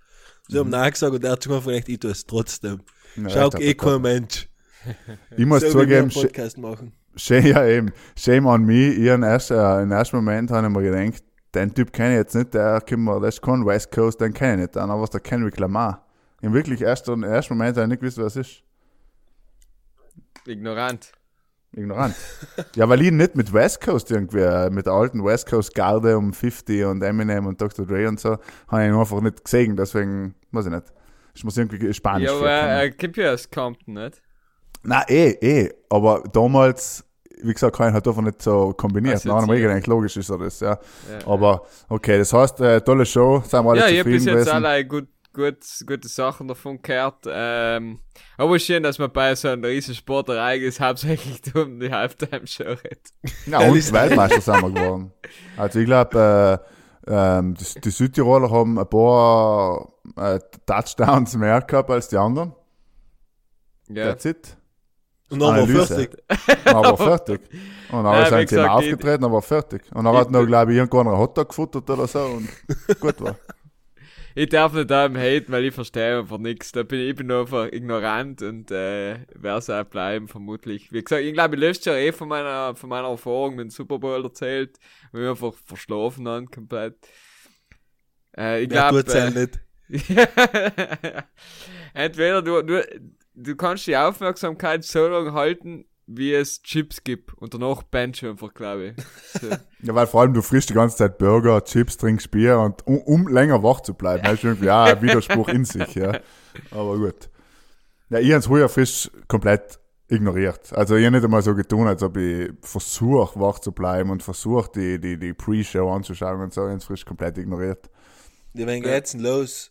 Sie 0.46 0.54
Mhm. 0.54 0.60
haben 0.60 0.70
Nein 0.70 0.90
gesagt 0.92 1.12
und 1.12 1.24
er 1.24 1.32
hat 1.32 1.42
sich 1.42 1.50
einfach 1.52 1.66
gedacht, 1.66 1.88
ich 1.88 1.98
tue 1.98 2.10
es 2.10 2.24
trotzdem. 2.24 2.80
Ja, 3.16 3.28
Schau, 3.50 3.58
eh 3.58 3.74
kein 3.74 4.02
Mensch. 4.02 4.48
Ich 5.36 5.46
muss 5.46 5.60
so 5.60 5.80
wie 5.80 5.88
wir 5.88 6.08
zugeben, 6.08 6.08
Podcast 6.10 6.58
machen. 6.58 6.92
Shame, 7.16 7.46
ja 7.46 7.66
eben, 7.66 7.92
shame 8.16 8.46
on 8.46 8.64
me. 8.64 8.88
Ich 8.88 9.06
im 9.06 9.22
ersten, 9.22 9.54
im 9.82 9.90
ersten 9.90 10.16
Moment 10.16 10.50
habe 10.50 10.66
ich 10.66 10.72
mir 10.72 10.82
gedacht, 10.82 11.24
den 11.54 11.74
Typ 11.74 11.92
kenne 11.92 12.14
ich 12.14 12.18
jetzt 12.18 12.34
nicht, 12.34 12.54
der 12.54 12.80
kommt 12.80 13.04
mir, 13.04 13.20
das 13.20 13.36
ist 13.36 13.42
kein 13.42 13.64
West 13.64 13.90
Coast, 13.90 14.20
den 14.20 14.32
kenne 14.32 14.54
ich 14.54 14.60
nicht. 14.60 14.76
Dann 14.76 14.90
aber 14.90 15.02
was 15.02 15.10
der 15.10 15.20
Kendrick 15.20 15.58
Lamar. 15.58 16.06
Im 16.40 16.52
wirklich 16.52 16.82
ersten, 16.82 17.12
im 17.12 17.22
ersten 17.24 17.54
Moment 17.54 17.76
habe 17.76 17.84
ich 17.84 17.90
nicht 17.90 18.00
gewusst, 18.00 18.18
wer 18.18 18.26
es 18.26 18.36
ist. 18.36 18.62
Ignorant. 20.46 21.12
Ignorant. 21.76 22.14
ja, 22.76 22.88
weil 22.88 23.02
ich 23.02 23.10
nicht 23.10 23.34
mit 23.34 23.52
West 23.52 23.80
Coast 23.80 24.10
irgendwie, 24.10 24.70
mit 24.70 24.86
der 24.86 24.92
alten 24.92 25.24
West 25.24 25.48
Coast 25.48 25.74
Garde 25.74 26.16
um 26.16 26.32
50 26.32 26.84
und 26.84 27.02
Eminem 27.02 27.46
und 27.46 27.60
Dr. 27.60 27.86
Dre 27.86 28.08
und 28.08 28.20
so, 28.20 28.38
habe 28.68 28.82
ich 28.82 28.88
ihn 28.88 28.94
einfach 28.94 29.20
nicht 29.20 29.44
gesehen, 29.44 29.76
deswegen, 29.76 30.34
weiß 30.52 30.66
ich 30.66 30.72
nicht. 30.72 30.92
Ich 31.34 31.44
muss 31.44 31.56
irgendwie 31.56 31.92
Spanisch 31.92 32.28
Ja, 32.28 32.36
aber 32.36 32.50
er 32.50 32.90
kommt 32.92 33.16
ja 33.16 33.32
aus 33.32 33.50
Compton, 33.50 33.94
nicht? 33.94 34.22
Nein, 34.82 35.04
eh, 35.08 35.30
eh. 35.40 35.74
Aber 35.90 36.22
damals, 36.32 37.04
wie 37.42 37.52
gesagt, 37.52 37.76
kann 37.76 37.88
ich 37.88 37.94
halt 37.94 38.06
einfach 38.08 38.22
nicht 38.22 38.42
so 38.42 38.72
kombiniert. 38.72 39.14
Also 39.16 39.28
Nein, 39.46 39.56
hier. 39.56 39.70
eigentlich 39.70 39.86
logisch 39.86 40.16
ist 40.16 40.30
das, 40.30 40.60
ja. 40.60 40.78
Ja, 41.10 41.26
Aber 41.26 41.62
okay, 41.88 42.18
das 42.18 42.32
heißt, 42.32 42.60
äh, 42.60 42.80
tolle 42.80 43.04
Show, 43.06 43.42
sind 43.46 43.64
wir 43.64 43.70
alle 43.70 43.80
ja, 43.80 43.88
ich 43.88 43.98
habe 44.00 44.10
bis 44.10 44.22
zufrieden 44.24 44.38
jetzt 44.38 44.48
gewesen. 44.50 44.64
alle 44.66 44.84
gut, 44.86 45.08
gut, 45.34 45.58
gute 45.86 46.08
Sachen 46.08 46.48
davon 46.48 46.80
gehört. 46.82 47.24
Ähm, 47.28 48.00
aber 48.36 48.58
schön, 48.58 48.82
dass 48.82 48.98
man 48.98 49.12
bei 49.12 49.34
so 49.34 49.48
einem 49.48 49.64
riesen 49.64 49.94
Sportereignis 49.94 50.80
hauptsächlich 50.80 51.40
um 51.54 51.78
die 51.80 51.90
Halftime-Show 51.92 52.64
redet. 52.64 53.08
Ja, 53.46 53.60
und 53.68 53.76
ist- 53.76 53.92
Weltmeister 53.92 54.40
sind 54.40 54.62
wir 54.62 54.70
geworden. 54.70 55.12
Also 55.56 55.78
ich 55.80 55.86
glaube, 55.86 56.60
äh, 57.06 57.10
ähm, 57.10 57.54
die, 57.54 57.80
die 57.80 57.90
Südtiroler 57.90 58.50
haben 58.50 58.78
ein 58.78 58.88
paar 58.88 59.88
äh, 60.16 60.38
Touchdowns 60.66 61.36
mehr 61.36 61.60
gehabt 61.62 61.90
als 61.90 62.08
die 62.08 62.16
anderen. 62.16 62.52
Ja. 63.88 64.06
That's 64.08 64.24
it. 64.26 64.56
Und 65.30 65.40
dann 65.40 65.48
war 65.48 65.62
Analyse. 65.62 65.86
fertig. 65.86 66.22
Aber 66.66 66.96
fertig. 66.96 67.40
Und 67.90 68.04
dann 68.04 68.24
sie 68.24 68.44
gesagt, 68.46 68.52
eben 68.52 68.62
ich- 68.64 68.68
aufgetreten, 68.94 69.24
aber 69.24 69.42
fertig. 69.42 69.82
Und 69.94 70.04
dann 70.04 70.16
hat 70.16 70.30
noch, 70.30 70.46
glaube 70.46 70.72
ich, 70.72 70.78
irgendwann 70.78 71.08
ein 71.08 71.18
Hotdog 71.18 71.48
gefuttert 71.48 71.88
oder 71.90 72.06
so 72.06 72.20
und 72.24 72.48
gut 73.00 73.20
war. 73.20 73.36
Ich 74.34 74.48
darf 74.50 74.72
nicht 74.72 74.88
da 74.90 75.06
im 75.06 75.16
Haten, 75.16 75.50
weil 75.50 75.64
ich 75.64 75.74
verstehe 75.74 76.18
einfach 76.20 76.38
nichts. 76.38 76.70
Da 76.72 76.82
bin 76.84 77.00
ich, 77.00 77.08
ich 77.10 77.16
bin 77.16 77.26
nur 77.26 77.40
einfach 77.40 77.66
ignorant 77.72 78.40
und 78.42 78.70
äh, 78.70 79.18
werde 79.34 79.58
es 79.58 79.68
auch 79.70 79.84
bleiben, 79.84 80.28
vermutlich. 80.28 80.92
Wie 80.92 81.02
gesagt, 81.02 81.22
ich 81.24 81.32
glaube, 81.32 81.56
ich 81.56 81.60
löscht 81.60 81.86
ja 81.86 81.94
eh 81.94 82.12
von 82.12 82.28
meiner, 82.28 82.76
von 82.76 82.88
meiner 82.88 83.08
Erfahrung 83.08 83.56
mit 83.56 83.64
dem 83.64 83.70
Super 83.70 83.98
Bowl 83.98 84.22
erzählt, 84.24 84.78
weil 85.12 85.22
wir 85.22 85.30
einfach 85.30 85.54
verschlafen 85.64 86.28
haben, 86.28 86.46
komplett. 86.50 86.96
Äh, 88.36 88.62
ich 88.62 88.70
Ja, 88.72 88.90
glaube, 88.90 89.04
tut's 89.04 89.14
ja 89.14 89.30
nicht. 89.30 89.58
entweder 91.94 92.42
du, 92.42 92.62
du, 92.62 92.84
du 93.38 93.56
kannst 93.56 93.86
die 93.86 93.96
Aufmerksamkeit 93.96 94.84
so 94.84 95.06
lange 95.06 95.32
halten, 95.32 95.84
wie 96.06 96.32
es 96.32 96.62
Chips 96.62 97.04
gibt 97.04 97.34
und 97.34 97.52
danach 97.52 97.82
bench 97.82 98.24
einfach, 98.24 98.52
glaube 98.54 98.88
ich. 98.88 99.40
So. 99.40 99.48
Ja, 99.80 99.94
weil 99.94 100.08
vor 100.08 100.22
allem 100.22 100.34
du 100.34 100.42
frisst 100.42 100.70
die 100.70 100.74
ganze 100.74 100.96
Zeit 100.96 101.18
Burger, 101.18 101.62
Chips, 101.62 101.96
trinkst 101.96 102.32
Bier 102.32 102.58
und 102.58 102.84
um, 102.86 102.98
um 102.98 103.28
länger 103.28 103.62
wach 103.62 103.80
zu 103.80 103.94
bleiben, 103.94 104.26
ist 104.26 104.42
irgendwie 104.42 104.70
auch 104.70 104.86
ein 104.86 105.00
Widerspruch 105.00 105.48
in 105.48 105.64
sich, 105.64 105.94
ja. 105.94 106.18
Aber 106.72 106.96
gut. 106.96 107.30
Ja, 108.10 108.18
ich 108.18 108.30
habe 108.30 108.40
es 108.40 108.48
heuer 108.48 108.68
frisch 108.68 109.08
komplett 109.28 109.78
ignoriert. 110.08 110.72
Also 110.72 110.96
ich 110.96 111.04
habe 111.04 111.14
nicht 111.14 111.24
einmal 111.24 111.42
so 111.42 111.54
getan, 111.54 111.86
als 111.86 112.02
ob 112.02 112.16
ich 112.16 112.50
versuche, 112.62 113.38
wach 113.38 113.60
zu 113.60 113.70
bleiben 113.70 114.10
und 114.10 114.22
versuche, 114.22 114.70
die, 114.74 114.98
die, 114.98 115.16
die 115.16 115.32
Pre-Show 115.32 115.88
anzuschauen 115.88 116.40
und 116.40 116.52
so. 116.52 116.62
Ich 116.62 116.68
habe 116.68 116.78
es 116.78 116.84
frisch 116.84 117.04
komplett 117.04 117.38
ignoriert. 117.38 117.88
Ja, 118.54 118.66
wann 118.66 118.80
geht's 118.80 119.12
denn 119.12 119.20
los? 119.20 119.70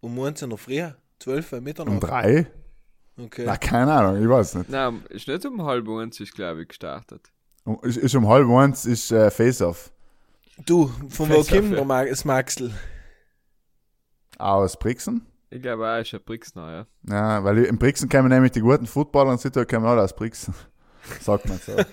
Um 0.00 0.18
1 0.18 0.42
in 0.42 0.50
der 0.50 0.58
Früh? 0.58 0.82
12 1.20 1.52
Uhr 1.52 1.60
Mitternacht? 1.60 1.94
Um 1.94 2.00
drei? 2.00 2.46
Okay. 3.16 3.44
Na, 3.46 3.56
keine 3.56 3.92
Ahnung, 3.92 4.22
ich 4.22 4.28
weiß 4.28 4.56
nicht. 4.56 4.70
Nein, 4.70 5.04
ist 5.08 5.28
nicht 5.28 5.46
um 5.46 5.62
halb 5.64 5.88
eins, 5.88 6.18
ist, 6.18 6.34
glaube 6.34 6.62
ich, 6.62 6.68
gestartet. 6.68 7.30
Um, 7.64 7.78
ist, 7.82 7.96
ist 7.96 8.14
um 8.14 8.28
halb 8.28 8.48
eins, 8.50 8.86
ist 8.86 9.12
äh, 9.12 9.30
Face-Off. 9.30 9.92
Du, 10.66 10.88
von 11.08 11.30
wo 11.30 11.42
kommt 11.42 11.72
ja. 11.72 12.04
das 12.04 12.24
Maxel? 12.24 12.72
Aus 14.38 14.78
Brixen? 14.78 15.26
Ich 15.50 15.62
glaube 15.62 15.88
auch, 15.88 16.00
ist 16.00 16.12
ein 16.12 16.20
Brixner, 16.24 16.86
ja. 17.06 17.14
Ja, 17.14 17.44
weil 17.44 17.64
in 17.64 17.78
Brixen 17.78 18.08
kommen 18.08 18.28
nämlich 18.28 18.52
die 18.52 18.60
guten 18.60 18.86
Footballer 18.86 19.30
und 19.30 19.40
sind 19.40 19.54
kommen 19.68 19.86
alle 19.86 20.02
aus 20.02 20.14
Brixen. 20.14 20.54
Sagt 21.20 21.48
man 21.48 21.58
so. 21.58 21.76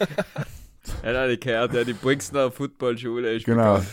Ja, 1.03 1.13
nein, 1.13 1.29
ich 1.29 1.39
gehört, 1.39 1.75
ja, 1.75 1.83
die 1.83 1.93
Brixner 1.93 2.49
Footballschule 2.49 3.33
ist 3.35 3.45
Genau. 3.45 3.75
bekannt. 3.75 3.87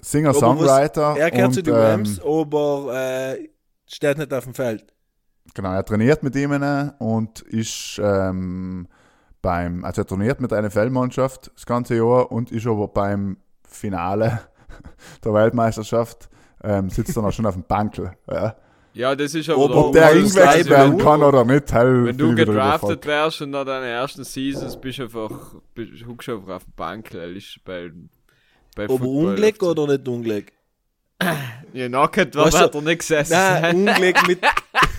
Singer-Songwriter. 0.00 1.16
Er 1.16 1.30
gehört 1.30 1.48
und, 1.48 1.54
zu 1.54 1.62
den 1.62 1.74
ähm, 1.74 1.80
Rams, 1.80 2.20
aber 2.20 3.36
äh, 3.36 3.48
steht 3.86 4.18
nicht 4.18 4.32
auf 4.34 4.42
dem 4.42 4.54
Feld. 4.54 4.92
Genau, 5.54 5.72
er 5.72 5.84
trainiert 5.84 6.22
mit 6.22 6.36
ihm 6.36 6.52
äh, 6.52 6.90
und 6.98 7.40
ist 7.40 8.00
ähm, 8.02 8.86
beim, 9.42 9.84
also 9.84 10.02
er 10.02 10.06
trainiert 10.06 10.40
mit 10.40 10.52
einer 10.52 10.70
Feldmannschaft 10.70 11.50
das 11.54 11.66
ganze 11.66 11.96
Jahr 11.96 12.30
und 12.30 12.50
ist 12.52 12.66
aber 12.66 12.88
beim 12.88 13.38
Finale 13.68 14.40
der 15.24 15.34
Weltmeisterschaft, 15.34 16.28
ähm, 16.62 16.90
sitzt 16.90 17.16
dann 17.16 17.24
auch 17.24 17.32
schon 17.32 17.46
auf 17.46 17.54
dem 17.54 17.64
Bankel. 17.64 18.12
Ja. 18.30 18.56
Ja, 18.94 19.14
das 19.14 19.34
ist 19.34 19.48
aber 19.48 19.64
Ob- 19.64 19.74
Ob 19.86 19.92
der 19.92 20.08
eingewechselt 20.08 20.68
werden 20.70 20.98
kann 20.98 21.22
oder 21.22 21.44
nicht, 21.44 21.72
halt 21.72 22.04
Wenn 22.06 22.18
du 22.18 22.34
gedraftet 22.34 23.06
wärst 23.06 23.42
und 23.42 23.50
nach 23.50 23.64
deinen 23.64 23.84
ersten 23.84 24.24
Seasons 24.24 24.80
bist 24.80 24.98
du 24.98 25.04
einfach, 25.04 25.30
bist, 25.74 26.04
huckst 26.06 26.28
du 26.28 26.36
einfach 26.36 26.56
auf 26.56 26.64
dem 26.64 26.72
Bank, 26.74 27.10
weil 27.14 27.36
ist 27.36 27.60
bei, 27.64 27.90
bei 28.74 28.86
Football 28.88 29.26
Unglück 29.26 29.62
oder 29.62 29.86
nicht 29.86 30.08
Unglück? 30.08 30.52
Ja, 31.74 31.86
nacket 31.88 32.34
war 32.34 32.46
Weißt 32.46 32.74
du- 32.74 32.78
er 32.78 32.82
nicht 32.82 33.00
gesessen. 33.00 33.34
Nein, 33.34 33.76
Unglück 33.88 34.26
mit. 34.26 34.40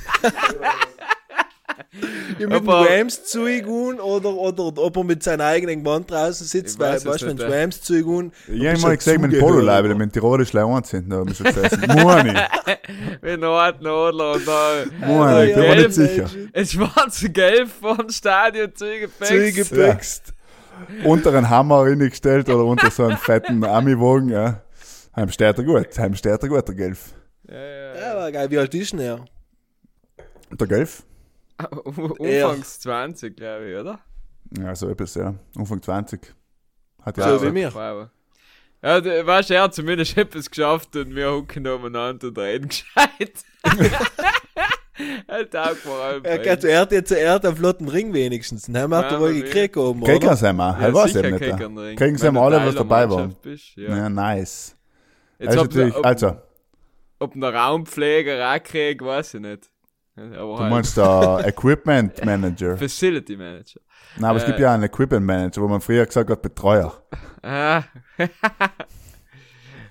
ja, 2.39 2.47
mit 2.47 2.51
dem 2.61 2.69
Aber- 2.69 2.89
Rams 2.89 3.25
zuigun 3.25 3.99
oder, 3.99 4.33
oder 4.33 4.63
ob 4.77 4.97
er 4.97 5.03
mit 5.03 5.23
seinem 5.23 5.41
eigenen 5.41 5.83
Band 5.83 6.09
draußen 6.11 6.45
sitzt, 6.45 6.75
Ich 6.75 6.79
weil, 6.79 6.93
weiß 6.93 7.01
es 7.01 7.05
weißt 7.07 7.21
du, 7.23 7.27
wenn 7.27 7.37
es 7.37 7.43
ja. 7.43 7.49
Rams 7.49 7.81
zuigun. 7.81 8.31
Ich 8.47 8.67
habe 8.67 8.79
mal 8.79 8.97
gesehen 8.97 9.21
mit 9.21 9.33
dem 9.33 9.39
Polo-Leibel, 9.39 9.95
mit 9.95 10.01
dem 10.01 10.11
Tirolisch 10.11 10.53
Leon 10.53 10.83
sind, 10.83 11.09
da 11.09 11.17
haben 11.17 11.27
wir 11.29 11.35
schon 11.35 11.45
gesessen. 11.47 11.81
Moni, 11.87 12.33
Wie 13.21 13.37
Nordnodler 13.37 14.33
und 14.33 14.47
da 14.47 14.83
Moni, 15.05 15.43
ich 15.45 15.55
bin 15.55 15.63
mir 15.63 15.75
nicht 15.75 15.93
sicher. 15.93 16.29
ein 16.53 16.65
schwarze 16.65 17.29
Gelb 17.29 17.69
vom 17.69 18.09
Stadion 18.09 18.73
zugepäxt. 18.73 19.65
Zugepickst. 19.67 20.33
Unter 21.03 21.33
einen 21.33 21.49
Hammer 21.49 21.83
reingestellt 21.83 22.47
oder 22.49 22.63
unter 22.63 22.89
so 22.89 23.03
einen 23.03 23.17
fetten 23.17 23.63
Ami-Wagen, 23.65 24.29
ja. 24.29 24.61
Heim 25.15 25.29
steht 25.29 25.57
er 25.57 25.63
gut, 25.63 25.97
heim 25.97 26.15
steht 26.15 26.41
er 26.41 26.47
gut, 26.47 26.65
der 26.67 26.75
Gelf. 26.75 26.99
Ja, 27.49 27.55
ja. 27.57 27.95
Ja, 27.99 28.11
aber 28.13 28.31
geil, 28.31 28.49
wie 28.51 28.57
alt 28.59 28.73
ist 28.73 28.93
denn 28.93 28.99
er? 28.99 29.25
Der 30.51 30.67
Gelf? 30.67 31.03
Umfangs 31.85 32.79
20, 32.79 33.35
glaube 33.35 33.69
ich, 33.71 33.77
oder? 33.77 33.99
Ja, 34.57 34.73
so 34.75 34.89
etwas, 34.89 35.15
ja. 35.15 35.33
Anfang 35.55 35.81
20. 35.81 36.33
Hat 37.03 37.15
So 37.15 37.21
ja 37.21 37.41
wie 37.53 37.65
auch- 37.67 37.73
mir. 37.75 38.11
Ja, 38.81 39.01
du, 39.01 39.25
weißt 39.27 39.49
du, 39.49 39.53
er 39.55 39.63
hat 39.63 39.73
zumindest 39.75 40.17
etwas 40.17 40.49
geschafft 40.49 40.95
und 40.95 41.13
wir 41.13 41.31
hucken 41.31 41.65
da 41.65 41.73
umeinander 41.73 42.27
und 42.27 42.37
reden 42.37 42.69
gescheit. 42.69 43.43
er 45.27 45.49
taugt 45.49 45.85
mir 45.85 45.91
allem. 45.91 46.23
Er, 46.23 46.51
hat, 46.51 46.63
er 46.63 46.79
hat 46.79 46.91
jetzt 46.93 47.11
er 47.11 47.33
hat 47.33 47.45
einen 47.45 47.57
flotten 47.57 47.87
Ring 47.89 48.13
wenigstens. 48.13 48.63
Den 48.63 48.77
haben 48.77 48.91
wir 48.91 49.01
Ja, 49.01 49.19
wohl 49.19 49.33
gekriegt 49.33 49.75
oben, 49.77 50.01
Kriegen 50.03 50.25
oder? 50.25 50.35
sie 50.37 50.47
einmal. 50.47 50.77
Hell 50.77 50.93
weiß 50.93 51.13
ich 51.15 51.23
nicht. 51.23 51.37
kriegen 51.37 51.77
ja. 51.77 51.95
Kriegen 51.95 52.17
sie 52.17 52.27
einmal 52.27 52.53
alle, 52.53 52.65
was 52.65 52.75
dabei 52.75 53.09
war. 53.09 53.27
Bist, 53.41 53.75
ja. 53.75 53.95
Ja, 53.95 54.09
nice. 54.09 54.75
Jetzt, 55.39 55.51
ist 55.53 55.57
ob, 55.57 55.67
natürlich, 55.67 55.95
ob, 55.95 56.05
also, 56.05 56.35
ob 57.19 57.35
ein 57.35 57.43
Raumpfleger 57.43 58.53
auch 58.55 58.63
kriegt, 58.63 59.01
weiß 59.01 59.33
ich 59.35 59.41
nicht. 59.41 59.69
Aber 60.19 60.55
du 60.55 60.59
halt 60.59 60.69
meinst 60.71 60.97
der 60.97 61.41
Equipment 61.47 62.25
Manager. 62.25 62.77
Facility 62.77 63.35
Manager. 63.37 63.79
Nein, 64.17 64.29
aber 64.29 64.37
es 64.37 64.43
Äh. 64.43 64.47
gibt 64.47 64.59
ja 64.59 64.73
einen 64.73 64.83
Equipment 64.83 65.25
Manager, 65.25 65.61
wo 65.61 65.67
man 65.67 65.81
früher 65.81 66.05
gesagt 66.05 66.29
hat, 66.29 66.41
Betreuer. 66.41 66.93
Ah. 67.41 67.83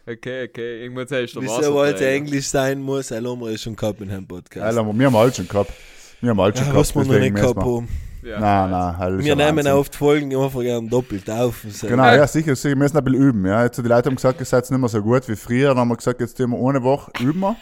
okay, 0.07 0.49
okay. 0.49 0.83
Irgendwann 0.83 1.07
sagst 1.07 1.37
du 1.37 1.43
Wieso 1.43 1.73
wollte 1.75 2.09
Englisch 2.09 2.49
sein 2.49 2.81
muss, 2.81 3.11
er 3.11 3.23
haben 3.23 3.41
wir 3.41 3.57
schon 3.59 3.77
gehabt 3.77 4.01
in 4.01 4.11
einem 4.11 4.27
Podcast. 4.27 4.77
Aber 4.79 4.93
wir 4.99 5.07
haben 5.07 5.17
alles 5.17 5.37
schon 5.37 5.49
gehabt. 5.49 5.73
Wir 6.21 6.31
haben 6.31 6.41
alles 6.41 6.59
schon 6.59 6.67
ja, 6.67 6.73
gehabt. 6.73 6.89
was 6.89 6.95
wir 6.97 7.05
noch 7.13 7.21
nicht 7.21 7.35
gehabt 7.37 7.57
haben. 7.61 7.89
Ja, 8.21 8.41
Nein, 8.41 8.71
nein, 8.71 9.19
ist 9.21 9.25
Wir 9.25 9.37
nehmen 9.37 9.59
Wahnsinn. 9.59 9.73
auf 9.73 9.89
die 9.91 9.97
Folgen 9.97 10.31
immer 10.33 10.51
gern 10.51 10.89
doppelt 10.89 11.31
auf. 11.31 11.65
so. 11.71 11.87
Genau, 11.87 12.05
ja, 12.05 12.27
sicher, 12.27 12.57
sicher. 12.57 12.71
Wir 12.71 12.77
müssen 12.77 12.99
ein 12.99 13.05
bisschen 13.05 13.23
üben. 13.23 13.47
Ja. 13.47 13.63
Jetzt, 13.63 13.79
die 13.79 13.83
Leute 13.83 14.09
haben 14.11 14.17
gesagt, 14.17 14.41
ihr 14.41 14.45
seid 14.45 14.69
nicht 14.69 14.79
mehr 14.81 14.89
so 14.89 15.01
gut 15.01 15.29
wie 15.29 15.37
früher. 15.37 15.69
Dann 15.69 15.79
haben 15.79 15.89
wir 15.89 15.97
gesagt, 15.97 16.21
jetzt 16.21 16.37
tun 16.37 16.51
wir 16.51 16.69
eine 16.69 16.83
Woche 16.83 17.13
üben 17.21 17.39
wir. 17.41 17.57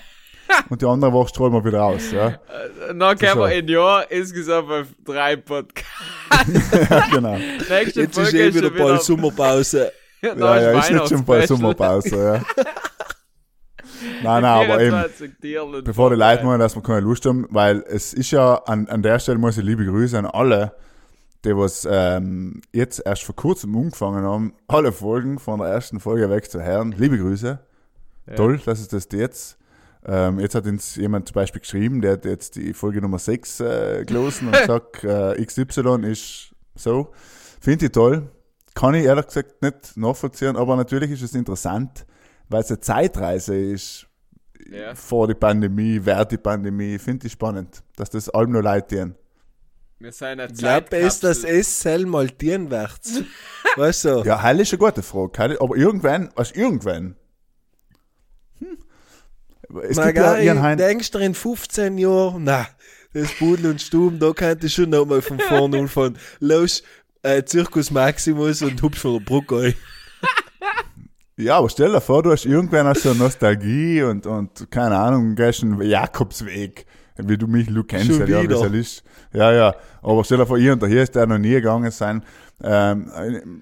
und 0.68 0.82
die 0.82 0.87
andere 0.87 1.12
Woche 1.12 1.28
strahlen 1.28 1.52
wir 1.52 1.64
wieder 1.64 1.80
raus. 1.80 2.11
Ja, 2.12 2.38
Dann 2.88 2.98
können 2.98 3.20
wir 3.20 3.35
so. 3.35 3.42
ein 3.42 3.68
Jahr 3.68 4.11
insgesamt 4.11 4.70
auf 4.70 4.87
drei 5.04 5.37
Podcasts. 5.37 5.90
ja 6.90 7.06
genau. 7.12 7.37
Nächste 7.37 8.00
Jetzt 8.00 8.18
ist 8.18 8.30
Folge 8.30 8.38
eh 8.38 8.48
ist 8.48 8.54
wieder 8.56 8.68
schon 8.68 8.78
bald 8.78 9.02
Sommerpause. 9.02 9.92
Ja, 10.22 10.35
ja, 10.35 10.78
ist 10.78 10.90
nicht 10.90 11.09
schon 11.09 11.28
Weihnachtsspecial. 11.28 11.46
Sommerpause. 11.46 12.16
Ja. 12.16 12.64
nein, 14.22 14.42
nein, 14.42 14.44
aber 14.44 14.80
eben. 14.80 14.90
24 14.90 15.30
Tierlen 15.40 15.85
Bevor 15.85 16.11
die. 16.11 16.16
Leute 16.16 16.44
meinen, 16.44 16.59
dass 16.59 16.74
wir 16.74 16.82
keine 16.82 17.00
Lust 17.00 17.26
haben, 17.26 17.46
weil 17.50 17.85
es 17.87 18.14
ist 18.14 18.30
ja, 18.30 18.54
an, 18.64 18.88
an 18.88 19.02
der 19.02 19.18
Stelle 19.18 19.38
muss 19.38 19.59
ich 19.59 19.64
liebe 19.64 19.85
Grüße 19.85 20.18
an 20.18 20.24
alle, 20.24 20.72
die 21.44 21.54
was 21.54 21.87
ähm, 21.88 22.62
jetzt 22.72 23.02
erst 23.04 23.24
vor 23.24 23.37
kurzem 23.37 23.76
angefangen 23.76 24.24
haben, 24.24 24.54
alle 24.66 24.90
Folgen 24.90 25.38
von 25.38 25.61
der 25.61 25.68
ersten 25.68 26.00
Folge 26.00 26.28
weg 26.30 26.50
zu 26.50 26.62
hören. 26.62 26.92
Liebe 26.96 27.18
Grüße. 27.18 27.59
Ja. 28.26 28.35
Toll, 28.35 28.59
dass 28.64 28.80
es 28.80 28.88
das 28.88 29.09
jetzt. 29.12 29.59
Ähm, 30.09 30.38
jetzt 30.38 30.55
hat 30.55 30.66
uns 30.66 30.95
jemand 30.97 31.27
zum 31.29 31.35
Beispiel 31.35 31.61
geschrieben, 31.61 32.01
der 32.01 32.12
hat 32.12 32.25
jetzt 32.25 32.55
die 32.57 32.73
Folge 32.75 33.01
Nummer 33.01 33.19
6 33.19 33.61
äh, 33.61 34.05
gelesen 34.07 34.49
und 34.49 34.53
gesagt, 34.57 35.03
äh, 35.05 35.45
XY 35.45 36.07
ist 36.11 36.55
so. 36.77 37.12
Finde 37.61 37.87
ich 37.87 37.92
toll. 37.92 38.31
Kann 38.75 38.95
ich 38.95 39.05
ehrlich 39.05 39.27
gesagt 39.27 39.62
nicht 39.62 39.97
nachvollziehen, 39.97 40.57
aber 40.57 40.77
natürlich 40.77 41.11
ist 41.11 41.23
es 41.23 41.35
interessant, 41.35 42.07
weil 42.49 42.61
es 42.61 42.69
eine 42.71 42.79
Zeitreise 42.81 43.57
ist 43.57 44.07
Ja. 44.71 44.95
vor 44.95 45.27
die 45.27 45.35
Pandemie, 45.35 45.99
während 46.05 46.31
die 46.31 46.37
Pandemie. 46.38 46.99
Finde 46.99 47.27
ich 47.27 47.33
spannend, 47.33 47.83
dass 47.97 48.11
das 48.11 48.29
allem 48.29 48.53
noch 48.53 48.61
Leute 48.62 48.97
tun. 48.99 49.14
Wir 49.99 50.12
sind 50.12 50.27
eine 50.29 50.47
Ich 50.47 50.59
glaube, 50.59 50.95
ist 50.99 51.25
das 51.25 51.40
Zeitkapsel. 51.40 51.61
es 51.61 51.81
soll 51.81 52.07
mal 52.07 52.27
dienen 52.29 52.71
wird's. 52.71 53.23
Weißt 53.77 54.05
du? 54.05 54.23
Ja, 54.25 54.42
heil 54.42 54.61
ist 54.61 54.73
eine 54.73 54.79
gute 54.79 55.03
Frage. 55.03 55.38
Heil, 55.38 55.59
aber 55.59 55.75
irgendwann, 55.77 56.29
was 56.37 56.53
irgendwann? 56.53 57.16
Es 59.88 60.00
gibt 60.00 60.16
ja 60.16 60.37
ihren 60.38 60.62
Hein, 60.62 60.79
denkst 60.79 61.11
du 61.11 61.18
in 61.18 61.35
15 61.35 61.98
Jahren, 61.98 62.44
na, 62.44 62.66
das 63.12 63.33
Pudel 63.33 63.70
und 63.70 63.81
Stuben, 63.81 64.18
da 64.18 64.33
könnte 64.33 64.66
ich 64.66 64.74
schon 64.74 64.90
nochmal 64.90 65.22
von 65.22 65.38
vorne 65.40 65.79
anfangen. 65.81 66.18
Los, 66.40 66.83
äh, 67.22 67.42
Zirkus 67.44 67.90
Maximus 67.90 68.62
und 68.62 68.81
hupf 68.83 68.98
von 68.98 69.14
der 69.14 69.20
Brücke 69.20 69.57
ein. 69.57 69.74
Ja, 71.38 71.59
aber 71.59 71.68
stell 71.68 71.92
dir 71.92 72.00
vor, 72.00 72.22
du 72.22 72.33
hast 72.33 72.46
irgendwann 72.46 72.87
auch 72.87 72.96
so 72.96 73.12
Nostalgie 73.12 74.02
und, 74.02 74.24
und 74.26 74.70
keine 74.70 74.96
Ahnung, 74.96 75.35
gehst 75.35 75.62
einen 75.62 75.79
Jakobsweg, 75.83 76.87
wie 77.18 77.38
du 77.38 77.46
mich, 77.46 77.68
Luke 77.70 77.88
kennst, 77.88 78.07
Schon 78.07 78.26
ja, 78.26 78.42
wie 78.42 78.48
wieder. 78.48 78.66
es 78.66 78.72
ist. 78.72 79.05
Ja, 79.33 79.52
ja. 79.52 79.74
Aber 80.02 80.24
stell 80.24 80.38
dir 80.38 80.46
vor, 80.46 80.59
ihr 80.59 80.72
und 80.72 80.83
der 80.83 80.88
hier 80.88 81.02
ist 81.02 81.14
der 81.14 81.26
noch 81.26 81.38
nie 81.38 81.50
gegangen 81.50 81.90
sein. 81.90 82.22
Ähm, 82.62 83.11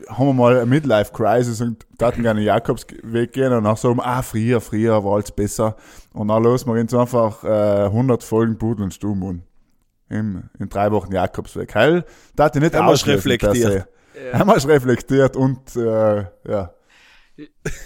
haben 0.08 0.26
wir 0.26 0.32
mal 0.32 0.56
eine 0.56 0.66
Midlife-Crisis 0.66 1.60
und 1.60 1.84
dachten 1.98 2.22
gerne 2.22 2.38
einen 2.38 2.46
Jakobsweg 2.46 3.32
gehen 3.32 3.52
und 3.52 3.64
dann 3.64 3.76
so, 3.76 3.96
ah, 3.98 4.22
früher, 4.22 4.60
früher 4.60 5.02
war 5.04 5.14
alles 5.14 5.32
besser. 5.32 5.76
Und 6.12 6.28
dann 6.28 6.42
los, 6.42 6.64
wir 6.66 6.74
uns 6.74 6.94
einfach 6.94 7.42
äh, 7.42 7.86
100 7.86 8.22
Folgen 8.22 8.56
Pudel 8.56 8.84
und 8.84 8.94
Stumm 8.94 9.22
und 9.24 9.42
in, 10.08 10.48
in 10.60 10.68
drei 10.68 10.92
Wochen 10.92 11.12
Jakobsweg. 11.12 11.74
Heil, 11.74 12.04
da 12.36 12.44
hat 12.44 12.56
ich 12.56 12.62
nicht 12.62 12.72
per 12.72 12.88
reflektiert. 12.88 13.88
wir 14.46 14.56
es 14.56 14.68
reflektiert 14.68 15.36
und 15.36 15.74
äh, 15.74 16.26
ja. 16.48 16.72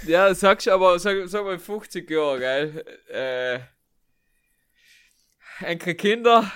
Ja, 0.06 0.34
sagst 0.34 0.66
du 0.66 0.72
aber, 0.72 0.98
sag, 0.98 1.16
sag 1.26 1.44
mal 1.44 1.58
50 1.58 2.10
Jahre, 2.10 2.38
gell? 2.38 2.84
Äh, 3.10 3.60
unsere 5.60 5.94
Kinder, 5.94 6.50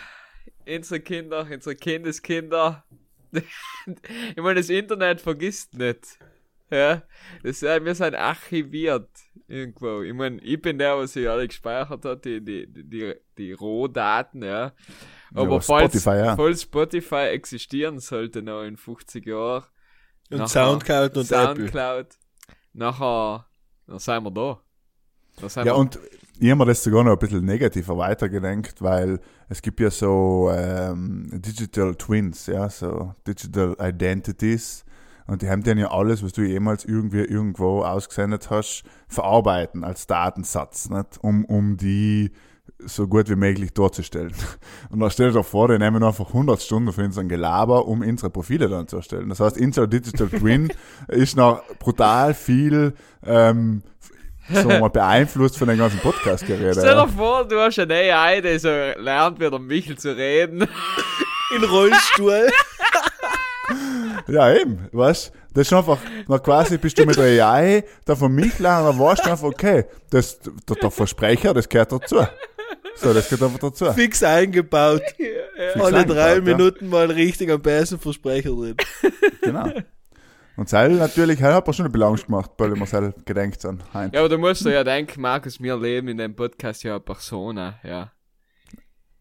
unsere 0.67 1.01
Kinder, 1.01 1.47
unsere 1.51 1.77
Kindeskinder. 1.77 2.85
ich 3.33 4.37
meine, 4.37 4.61
das 4.61 4.69
Internet 4.69 5.21
vergisst 5.21 5.75
nicht. 5.75 6.19
Ja, 6.71 7.03
das, 7.43 7.62
äh, 7.62 7.85
wir 7.85 7.95
sind 7.95 8.15
archiviert 8.15 9.11
irgendwo. 9.47 10.01
Ich 10.01 10.15
meine, 10.15 10.41
ich 10.41 10.61
bin 10.61 10.79
der, 10.79 10.97
was 10.97 11.12
sich 11.12 11.29
alle 11.29 11.47
gespeichert 11.47 12.05
hat, 12.05 12.25
die, 12.25 12.43
die, 12.43 12.67
die, 12.67 13.15
die 13.37 13.53
Rohdaten, 13.53 14.43
ja. 14.43 14.73
Aber 15.35 15.43
aber 15.43 15.61
falls, 15.61 15.93
Spotify, 15.93 16.25
ja. 16.25 16.37
falls 16.37 16.62
Spotify 16.62 17.29
existieren 17.29 17.99
sollte 17.99 18.41
noch 18.41 18.62
in 18.62 18.79
50 18.79 19.27
Jahren. 19.27 19.65
Und 20.31 20.38
nachher 20.38 20.49
Soundcloud 20.49 21.17
und 21.19 21.31
Apple. 21.31 21.57
Soundcloud. 21.57 22.07
Nachher, 22.73 23.47
dann 23.87 23.99
sind 23.99 24.25
wir 24.25 24.31
da. 24.31 24.62
Ja, 25.43 25.65
wir, 25.65 25.77
und 25.77 25.99
ich 26.38 26.51
habe 26.51 26.59
mir 26.59 26.66
das 26.66 26.83
sogar 26.83 27.05
noch 27.05 27.12
ein 27.12 27.18
bisschen 27.18 27.45
negativer 27.45 27.97
weitergedenkt, 27.99 28.83
weil 28.83 29.21
es 29.49 29.62
gibt 29.62 29.81
ja 29.81 29.90
so 29.90 30.51
ähm, 30.53 31.29
Digital 31.33 31.95
Twins, 31.95 32.47
ja, 32.47 32.68
so 32.68 33.14
Digital 33.27 33.77
Identities. 33.81 34.85
Und 35.27 35.42
die 35.42 35.49
haben 35.49 35.62
dann 35.62 35.79
ja 35.79 35.90
alles, 35.90 36.23
was 36.25 36.33
du 36.33 36.42
jemals 36.42 36.85
irgendwie 36.85 37.21
irgendwo 37.21 37.83
ausgesendet 37.83 38.51
hast, 38.51 38.83
verarbeiten 39.09 39.85
als 39.85 40.07
Datensatz, 40.07 40.90
nicht? 40.90 41.18
Um, 41.23 41.45
um 41.45 41.77
die 41.77 42.33
so 42.85 43.07
gut 43.07 43.29
wie 43.29 43.37
möglich 43.37 43.73
darzustellen. 43.73 44.33
Und 44.90 45.01
dann 45.01 45.11
stell 45.11 45.33
dir 45.33 45.45
vor, 45.45 45.68
die 45.68 45.79
nehmen 45.79 46.03
einfach 46.03 46.29
100 46.29 46.61
Stunden 46.61 46.92
für 46.92 47.05
unseren 47.05 47.29
Gelaber, 47.29 47.87
um 47.87 48.01
unsere 48.01 48.31
Profile 48.31 48.68
dann 48.68 48.88
zu 48.88 48.97
erstellen. 48.97 49.29
Das 49.29 49.40
heißt, 49.40 49.59
unser 49.59 49.87
Digital 49.87 50.29
Twin 50.29 50.73
ist 51.09 51.37
noch 51.37 51.62
brutal 51.79 52.35
viel 52.35 52.95
ähm, 53.25 53.83
wir 54.48 54.81
mal, 54.81 54.88
beeinflusst 54.90 55.57
von 55.59 55.68
den 55.68 55.78
ganzen 55.78 55.98
Podcast-Geräten. 56.00 56.72
Stell 56.72 56.94
dir 56.94 57.00
Ja. 57.02 57.07
vor, 57.07 57.46
du 57.46 57.59
hast 57.61 57.78
eine 57.78 57.94
AI, 57.94 58.40
die 58.40 58.59
so 58.59 58.68
lernt, 58.68 59.40
wie 59.40 59.48
der 59.50 59.59
Michel 59.59 59.96
zu 59.98 60.16
reden. 60.16 60.66
In 61.57 61.64
Rollstuhl. 61.64 62.48
ja, 64.28 64.55
eben, 64.55 64.88
weißt 64.92 65.33
Das 65.55 65.66
ist 65.66 65.72
einfach, 65.72 65.98
na 66.28 66.38
quasi 66.38 66.78
bist 66.78 66.98
du 66.98 67.05
mit 67.05 67.16
der 67.16 67.46
AI 67.46 67.85
da 68.05 68.16
von 68.16 68.33
mich 68.33 68.59
lernen, 68.59 68.87
dann 68.87 68.98
weißt 68.98 69.26
du 69.26 69.31
einfach, 69.31 69.48
okay, 69.48 69.85
das, 70.11 70.38
der, 70.40 70.76
der 70.76 70.90
Versprecher, 70.90 71.52
das 71.55 71.68
gehört 71.68 71.92
dazu. 71.92 72.26
So, 72.96 73.12
das 73.14 73.28
gehört 73.28 73.42
einfach 73.42 73.70
dazu. 73.70 73.92
Fix 73.92 74.22
eingebaut. 74.22 75.02
Fix 75.16 75.81
Alle 75.81 76.05
drei 76.07 76.33
eingebaut, 76.35 76.48
ja. 76.48 76.57
Minuten 76.57 76.88
mal 76.88 77.11
richtig 77.11 77.50
am 77.50 77.61
besten 77.61 77.98
Versprecher 77.98 78.50
drin. 78.50 78.76
Genau. 79.42 79.72
Und 80.62 80.68
Seil 80.68 80.92
natürlich, 80.92 81.40
er 81.40 81.55
hat 81.55 81.66
mir 81.66 81.72
schon 81.72 81.87
eine 81.87 81.92
Belange 81.92 82.18
gemacht, 82.18 82.53
weil 82.57 82.72
wir 82.77 82.87
Seil 82.87 83.12
gedenkt 83.25 83.61
sind. 83.62 83.83
Hein. 83.92 84.12
Ja, 84.14 84.20
aber 84.20 84.29
du 84.29 84.38
musst 84.38 84.64
ja 84.64 84.85
denken, 84.85 85.20
Markus, 85.20 85.61
wir 85.61 85.77
leben 85.77 86.07
in 86.07 86.18
dem 86.18 86.37
Podcast 86.37 86.85
ja 86.85 86.92
eine 86.92 87.01
Persona, 87.01 87.81
ja. 87.83 88.12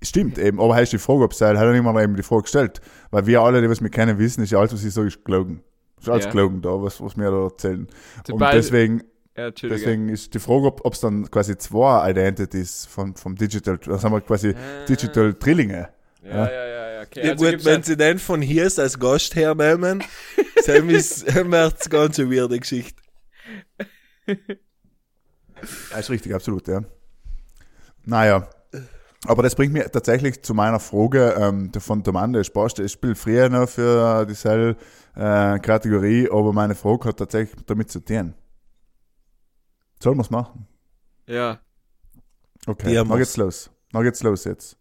Stimmt 0.04 0.38
eben, 0.38 0.62
aber 0.62 0.76
heißt 0.76 0.94
die 0.94 1.00
Frage, 1.00 1.24
ob 1.24 1.34
Seil, 1.34 1.58
hat 1.58 1.66
er 1.66 1.72
nicht 1.74 1.82
mal 1.82 2.00
eben 2.04 2.16
die 2.16 2.22
Frage 2.22 2.44
gestellt. 2.44 2.80
Weil 3.10 3.26
wir 3.26 3.42
alle, 3.42 3.60
die 3.60 3.68
was 3.72 3.82
wir 3.82 3.90
kennen, 3.90 4.20
wissen, 4.20 4.44
ist 4.44 4.52
ja 4.52 4.60
alles, 4.60 4.72
was 4.72 4.84
ich 4.84 4.94
sage, 4.94 5.08
ist 5.08 5.26
gelogen. 5.26 5.64
Ist 6.00 6.10
alles 6.10 6.26
Ja. 6.26 6.32
gelogen 6.32 6.62
da, 6.62 6.70
was, 6.80 7.02
was 7.02 7.18
wir 7.18 7.32
da 7.32 7.44
erzählen. 7.46 7.88
Zum 8.24 8.36
Und 8.36 8.54
deswegen, 8.54 9.02
Ja, 9.36 9.50
deswegen 9.50 10.10
ist 10.10 10.36
die 10.36 10.40
Frage, 10.40 10.68
ob 10.68 10.94
es 10.94 11.00
dann 11.00 11.28
quasi 11.32 11.58
zwei 11.58 12.08
Identities 12.12 12.86
von, 12.86 13.16
vom 13.16 13.36
Digital, 13.36 13.80
das 13.80 14.04
haben 14.04 14.12
wir 14.14 14.22
quasi 14.22 14.50
Ah. 14.50 14.86
Digital 14.88 15.34
Drillinge. 15.34 15.90
ja, 16.24 16.30
ja, 16.30 16.46
ja, 16.68 16.92
ja, 16.92 17.02
okay. 17.02 17.26
Ja 17.26 17.32
also 17.32 17.46
gut, 17.46 17.66
wenn 17.66 17.82
sie 17.82 17.98
den 17.98 18.20
von 18.20 18.44
hier 18.44 18.66
als 18.66 19.00
Gast 19.00 19.36
hernehmen, 19.36 20.04
dann 20.68 20.90
ist 20.90 21.28
es 21.28 21.90
ganz 21.90 22.20
eine 22.20 22.32
weirde 22.32 22.60
Geschichte. 22.60 23.02
Ja, 24.28 25.98
ist 26.00 26.10
richtig, 26.10 26.34
absolut, 26.34 26.68
ja. 26.68 26.82
Naja. 28.04 28.50
Aber 29.28 29.44
das 29.44 29.54
bringt 29.54 29.74
mich 29.74 29.84
tatsächlich 29.84 30.42
zu 30.42 30.56
meiner 30.56 30.80
Frage 30.80 31.36
ähm, 31.38 31.72
der 31.72 31.82
von 31.82 32.02
Domande 32.02 32.44
Spaß. 32.44 32.80
Ich 32.80 32.94
spiele 32.94 33.14
früher 33.14 33.50
noch 33.50 33.70
für 33.70 34.26
dieselbe 34.26 34.80
äh, 35.16 35.60
Kategorie, 35.60 36.28
aber 36.32 36.54
meine 36.54 36.74
Frage 36.74 37.10
hat 37.10 37.18
tatsächlich 37.18 37.64
damit 37.68 37.92
zu 37.92 38.00
tun. 38.00 38.34
Sollen 40.02 40.18
wir 40.18 40.24
es 40.24 40.32
machen? 40.32 40.68
Ja. 41.28 41.60
Okay, 42.66 42.94
Ja, 42.94 43.04
dann 43.04 43.18
geht's 43.18 43.38
los. 43.38 43.70
Dann 43.92 44.04
geht's 44.04 44.24
los 44.24 44.46
jetzt. 44.46 44.78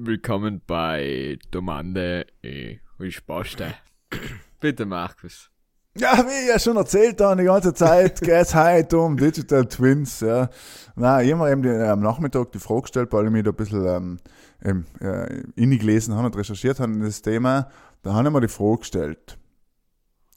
Willkommen 0.00 0.62
bei 0.64 1.38
Domande 1.50 2.26
e 2.40 2.78
Risposte. 3.00 3.74
Bitte, 4.60 4.86
Markus. 4.86 5.50
Ja, 5.96 6.24
wie 6.24 6.44
ich 6.44 6.48
ja 6.48 6.58
schon 6.60 6.76
erzählt 6.76 7.20
habe, 7.20 7.40
die 7.40 7.46
ganze 7.46 7.74
Zeit 7.74 8.20
geht's 8.20 8.54
heute 8.54 8.98
um 8.98 9.16
Digital 9.16 9.66
Twins, 9.66 10.20
ja. 10.20 10.50
Na, 10.94 11.20
ich 11.20 11.32
habe 11.32 11.42
mir 11.42 11.50
eben 11.50 11.62
die, 11.62 11.70
am 11.70 12.00
Nachmittag 12.00 12.52
die 12.52 12.60
Frage 12.60 12.82
gestellt, 12.82 13.12
weil 13.12 13.26
ich 13.26 13.32
mich 13.32 13.42
da 13.42 13.50
ein 13.50 13.56
bisschen 13.56 13.86
ähm, 13.86 14.18
ähm, 14.62 14.86
äh, 15.00 15.42
innig 15.56 15.80
gelesen 15.80 16.14
habe 16.14 16.26
und 16.26 16.36
recherchiert 16.36 16.78
habe 16.78 16.92
in 16.92 17.02
das 17.02 17.20
Thema. 17.20 17.68
Da 18.02 18.14
habe 18.14 18.28
ich 18.28 18.34
mir 18.34 18.40
die 18.40 18.48
Frage 18.48 18.78
gestellt, 18.78 19.36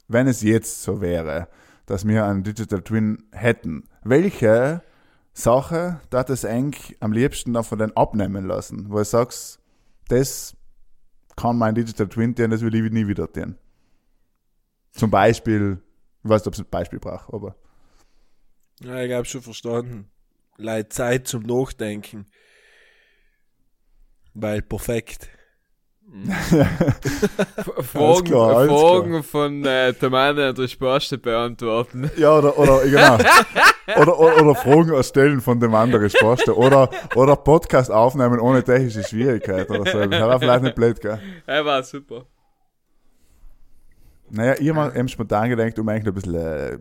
wenn 0.08 0.26
es 0.26 0.42
jetzt 0.42 0.82
so 0.82 1.00
wäre, 1.00 1.46
dass 1.86 2.06
wir 2.06 2.24
einen 2.24 2.42
Digital 2.42 2.82
Twin 2.82 3.22
hätten, 3.30 3.84
welche 4.02 4.82
Sache 5.34 6.00
darf 6.10 6.28
es 6.28 6.44
eigentlich 6.44 6.96
am 7.00 7.12
liebsten 7.12 7.54
dann 7.54 7.92
abnehmen 7.92 8.46
lassen, 8.46 8.90
wo 8.90 8.98
du 8.98 9.04
sagst, 9.04 9.60
das 10.08 10.56
kann 11.36 11.56
mein 11.56 11.74
Digital 11.74 12.08
Twin 12.08 12.34
tun, 12.34 12.50
das 12.50 12.60
will 12.60 12.74
ich 12.74 12.92
nie 12.92 13.06
wieder 13.06 13.32
tun. 13.32 13.56
Zum 14.92 15.10
Beispiel, 15.10 15.82
ich 16.22 16.28
weiß 16.28 16.42
nicht, 16.42 16.48
ob 16.48 16.54
es 16.54 16.60
ein 16.60 16.70
Beispiel 16.70 17.00
braucht, 17.00 17.32
aber. 17.32 17.56
Ja, 18.80 19.02
ich 19.02 19.12
habe 19.12 19.24
schon 19.24 19.42
verstanden. 19.42 20.10
Leid 20.58 20.92
Zeit 20.92 21.26
zum 21.26 21.42
Nachdenken. 21.44 22.26
Weil 24.34 24.60
perfekt. 24.60 25.30
Fragen, 27.82 28.24
klar, 28.24 28.66
Fragen 28.66 29.22
von 29.22 29.64
äh, 29.64 29.94
Domande 29.94 30.50
und 30.50 30.58
Risposte 30.58 31.16
beantworten. 31.16 32.10
Ja, 32.16 32.36
oder, 32.36 32.58
oder, 32.58 32.82
genau. 32.84 33.14
oder, 34.00 34.18
oder, 34.18 34.42
oder 34.42 34.54
Fragen 34.54 34.92
erstellen 34.92 35.40
von 35.40 35.58
dem 35.58 35.74
anderen 35.74 36.10
Spaß. 36.10 36.48
Oder, 36.48 36.90
oder 37.14 37.36
Podcast 37.36 37.90
aufnehmen 37.90 38.40
ohne 38.40 38.62
technische 38.62 39.02
Schwierigkeit 39.02 39.70
oder 39.70 39.90
so. 39.90 40.06
Das 40.06 40.20
war 40.20 40.38
vielleicht 40.38 40.62
nicht 40.62 40.74
blöd, 40.74 41.00
gell? 41.00 41.18
Er 41.46 41.64
war 41.64 41.82
super. 41.82 42.26
Naja, 44.28 44.54
ich 44.58 44.68
habe 44.70 44.98
eben 44.98 45.08
spontan 45.08 45.50
gedacht, 45.50 45.78
um 45.78 45.88
eigentlich 45.88 46.06
ein 46.06 46.14
bisschen 46.14 46.34
äh, 46.34 46.78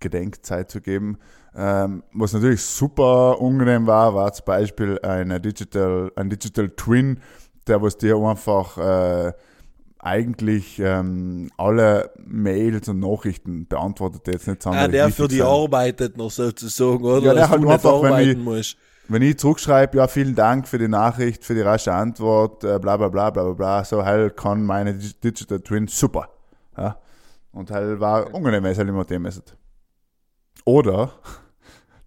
Gedenkzeit 0.00 0.70
zu 0.70 0.80
geben. 0.80 1.18
Ähm, 1.54 2.02
was 2.12 2.32
natürlich 2.32 2.62
super 2.62 3.40
unangenehm 3.40 3.86
war, 3.86 4.14
war 4.14 4.32
zum 4.32 4.44
Beispiel 4.46 4.98
eine 5.00 5.40
Digital, 5.40 6.12
ein 6.16 6.30
Digital 6.30 6.70
Twin, 6.70 7.20
der 7.70 7.80
was 7.82 7.96
dir 7.96 8.16
einfach 8.16 8.76
äh, 8.78 9.32
eigentlich 9.98 10.78
ähm, 10.78 11.50
alle 11.56 12.10
Mails 12.24 12.88
und 12.88 13.00
Nachrichten 13.00 13.66
beantwortet, 13.66 14.26
jetzt 14.26 14.46
nicht 14.48 14.60
Ah, 14.60 14.70
sonderlich 14.70 14.90
der 14.92 15.10
für 15.10 15.28
die 15.28 15.36
sind. 15.36 15.46
arbeitet 15.46 16.16
noch 16.16 16.30
sozusagen, 16.30 17.04
oder? 17.04 17.18
Ja, 17.26 17.32
der 17.34 17.42
Dass 17.42 17.50
halt 17.50 17.66
einfach, 17.66 18.02
wenn 18.02 18.28
ich- 18.30 18.36
musst. 18.38 18.76
Wenn 19.08 19.22
ich 19.22 19.38
zurückschreibe, 19.38 19.96
ja, 19.98 20.06
vielen 20.06 20.36
Dank 20.36 20.68
für 20.68 20.78
die 20.78 20.86
Nachricht, 20.86 21.44
für 21.44 21.54
die 21.54 21.62
rasche 21.62 21.92
Antwort, 21.92 22.62
äh, 22.62 22.78
bla 22.78 22.96
bla 22.96 23.08
bla 23.08 23.30
bla 23.30 23.42
bla 23.54 23.84
so 23.84 24.04
halt 24.04 24.36
kann 24.36 24.62
meine 24.64 24.94
Dig- 24.94 25.20
Digital 25.20 25.58
Twin 25.60 25.88
super. 25.88 26.28
Ja? 26.78 26.96
Und 27.52 27.72
halt 27.72 27.98
war 27.98 28.28
unangenehm, 28.28 28.62
wenn 28.62 28.70
es 28.70 28.78
halt 28.78 28.88
immer 28.88 29.04
dem 29.04 29.26
ist. 29.26 29.56
Oder 30.64 31.10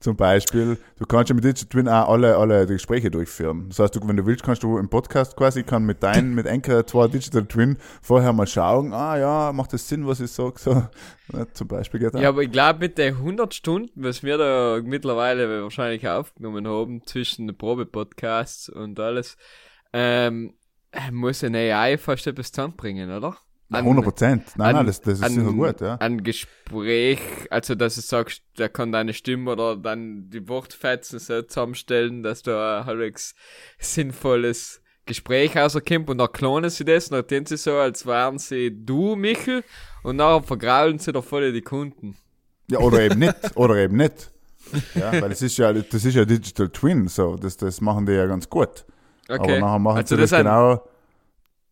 zum 0.04 0.18
Beispiel, 0.18 0.78
du 1.00 1.06
kannst 1.06 1.30
ja 1.30 1.36
mit 1.36 1.46
Digital 1.46 1.70
Twin 1.70 1.88
auch 1.88 2.10
alle, 2.10 2.36
alle 2.36 2.68
Gespräche 2.68 3.10
durchführen. 3.10 3.70
Das 3.70 3.80
heißt, 3.80 3.96
du, 3.96 4.06
wenn 4.06 4.18
du 4.18 4.26
willst, 4.26 4.44
kannst 4.44 4.62
du 4.62 4.78
im 4.78 4.90
Podcast 4.90 5.38
quasi, 5.38 5.64
kann 5.64 5.86
mit 5.86 6.04
deinen, 6.04 6.36
mit 6.36 6.46
Anchor 6.46 6.86
zwei 6.86 7.08
Digital 7.08 7.46
Twin 7.46 7.78
vorher 8.02 8.34
mal 8.34 8.46
schauen, 8.46 8.94
ah 8.94 9.18
ja, 9.18 9.54
macht 9.54 9.72
das 9.72 9.88
Sinn, 9.88 10.06
was 10.06 10.20
ich 10.20 10.30
sage, 10.30 10.60
so. 10.60 10.84
Ja, 11.32 11.48
zum 11.54 11.70
Beispiel 11.70 12.02
geht 12.02 12.16
auch. 12.16 12.20
Ja, 12.20 12.30
aber 12.30 12.44
ich 12.44 12.52
glaube, 12.52 12.80
mit 12.80 12.98
den 12.98 13.16
100 13.16 13.54
Stunden, 13.54 14.04
was 14.04 14.24
wir 14.24 14.38
da 14.38 14.82
mittlerweile 14.84 15.64
wahrscheinlich 15.64 16.06
aufgenommen 16.06 16.68
haben, 16.68 17.06
zwischen 17.06 17.48
den 17.48 17.58
Probe-Podcasts 17.58 18.68
und 18.68 19.00
alles, 19.00 19.38
ähm, 19.94 20.54
muss 21.12 21.46
ein 21.46 21.56
AI 21.56 21.98
fast 21.98 22.28
etwas 22.28 22.52
zusammenbringen, 22.52 23.10
oder? 23.10 23.38
Na, 23.74 23.80
100 23.80 24.04
Prozent. 24.06 24.44
Nein, 24.56 24.68
an- 24.70 24.76
nein, 24.78 24.86
das, 24.88 25.02
das 25.02 25.20
ist 25.20 25.24
an- 25.24 25.32
sicher 25.34 25.52
gut, 25.54 25.82
ja. 25.82 25.96
Ein 25.96 26.24
Gespräch, 26.24 27.20
also 27.50 27.76
dass 27.76 27.96
du 27.96 28.02
sagst, 28.02 28.42
der 28.58 28.70
kann 28.70 28.92
deine 28.92 29.14
Stimme 29.14 29.52
oder 29.52 29.76
dann 29.76 30.30
die 30.30 30.48
Wortfetzen 30.48 31.20
so 31.20 31.42
zusammenstellen, 31.42 32.24
dass 32.24 32.42
da 32.44 32.80
ein 32.80 32.86
halbwegs 32.86 33.36
sinnvolles 33.80 34.82
Gespräch 35.06 35.58
rauskommt 35.58 36.10
und 36.10 36.18
dann 36.18 36.32
klonen 36.32 36.70
sie 36.70 36.86
das 36.86 37.10
und 37.10 37.18
dann 37.18 37.28
tun 37.28 37.46
sie 37.46 37.58
so, 37.58 37.74
als 37.76 38.06
wären 38.06 38.40
sie 38.40 38.72
du, 38.86 39.16
Michel, 39.16 39.64
und 40.04 40.16
nachher 40.16 40.44
vergraulen 40.44 41.00
sie 41.00 41.12
da 41.12 41.22
voll 41.22 41.52
die 41.52 41.62
Kunden. 41.62 42.16
Ja, 42.72 42.80
oder 42.80 43.02
eben 43.02 43.20
nicht, 43.20 43.36
oder 43.56 43.76
eben 43.78 43.98
nicht. 43.98 44.32
Ja, 44.96 45.12
weil 45.22 45.30
das 45.30 45.42
ist 45.42 45.58
ja, 45.58 45.74
das 45.74 46.06
ist 46.06 46.16
ja 46.16 46.24
Digital 46.24 46.70
Twin, 46.70 47.08
so, 47.10 47.36
das, 47.36 47.58
das 47.58 47.82
machen 47.82 48.06
die 48.06 48.14
ja 48.14 48.26
ganz 48.26 48.50
gut. 48.50 48.86
Aber 49.28 49.44
Okay. 49.44 49.60
nachher 49.60 49.80
machen 49.80 49.98
also 49.98 50.16
sie 50.16 50.22
das, 50.22 50.30
sind- 50.30 50.40
genau, 50.40 50.76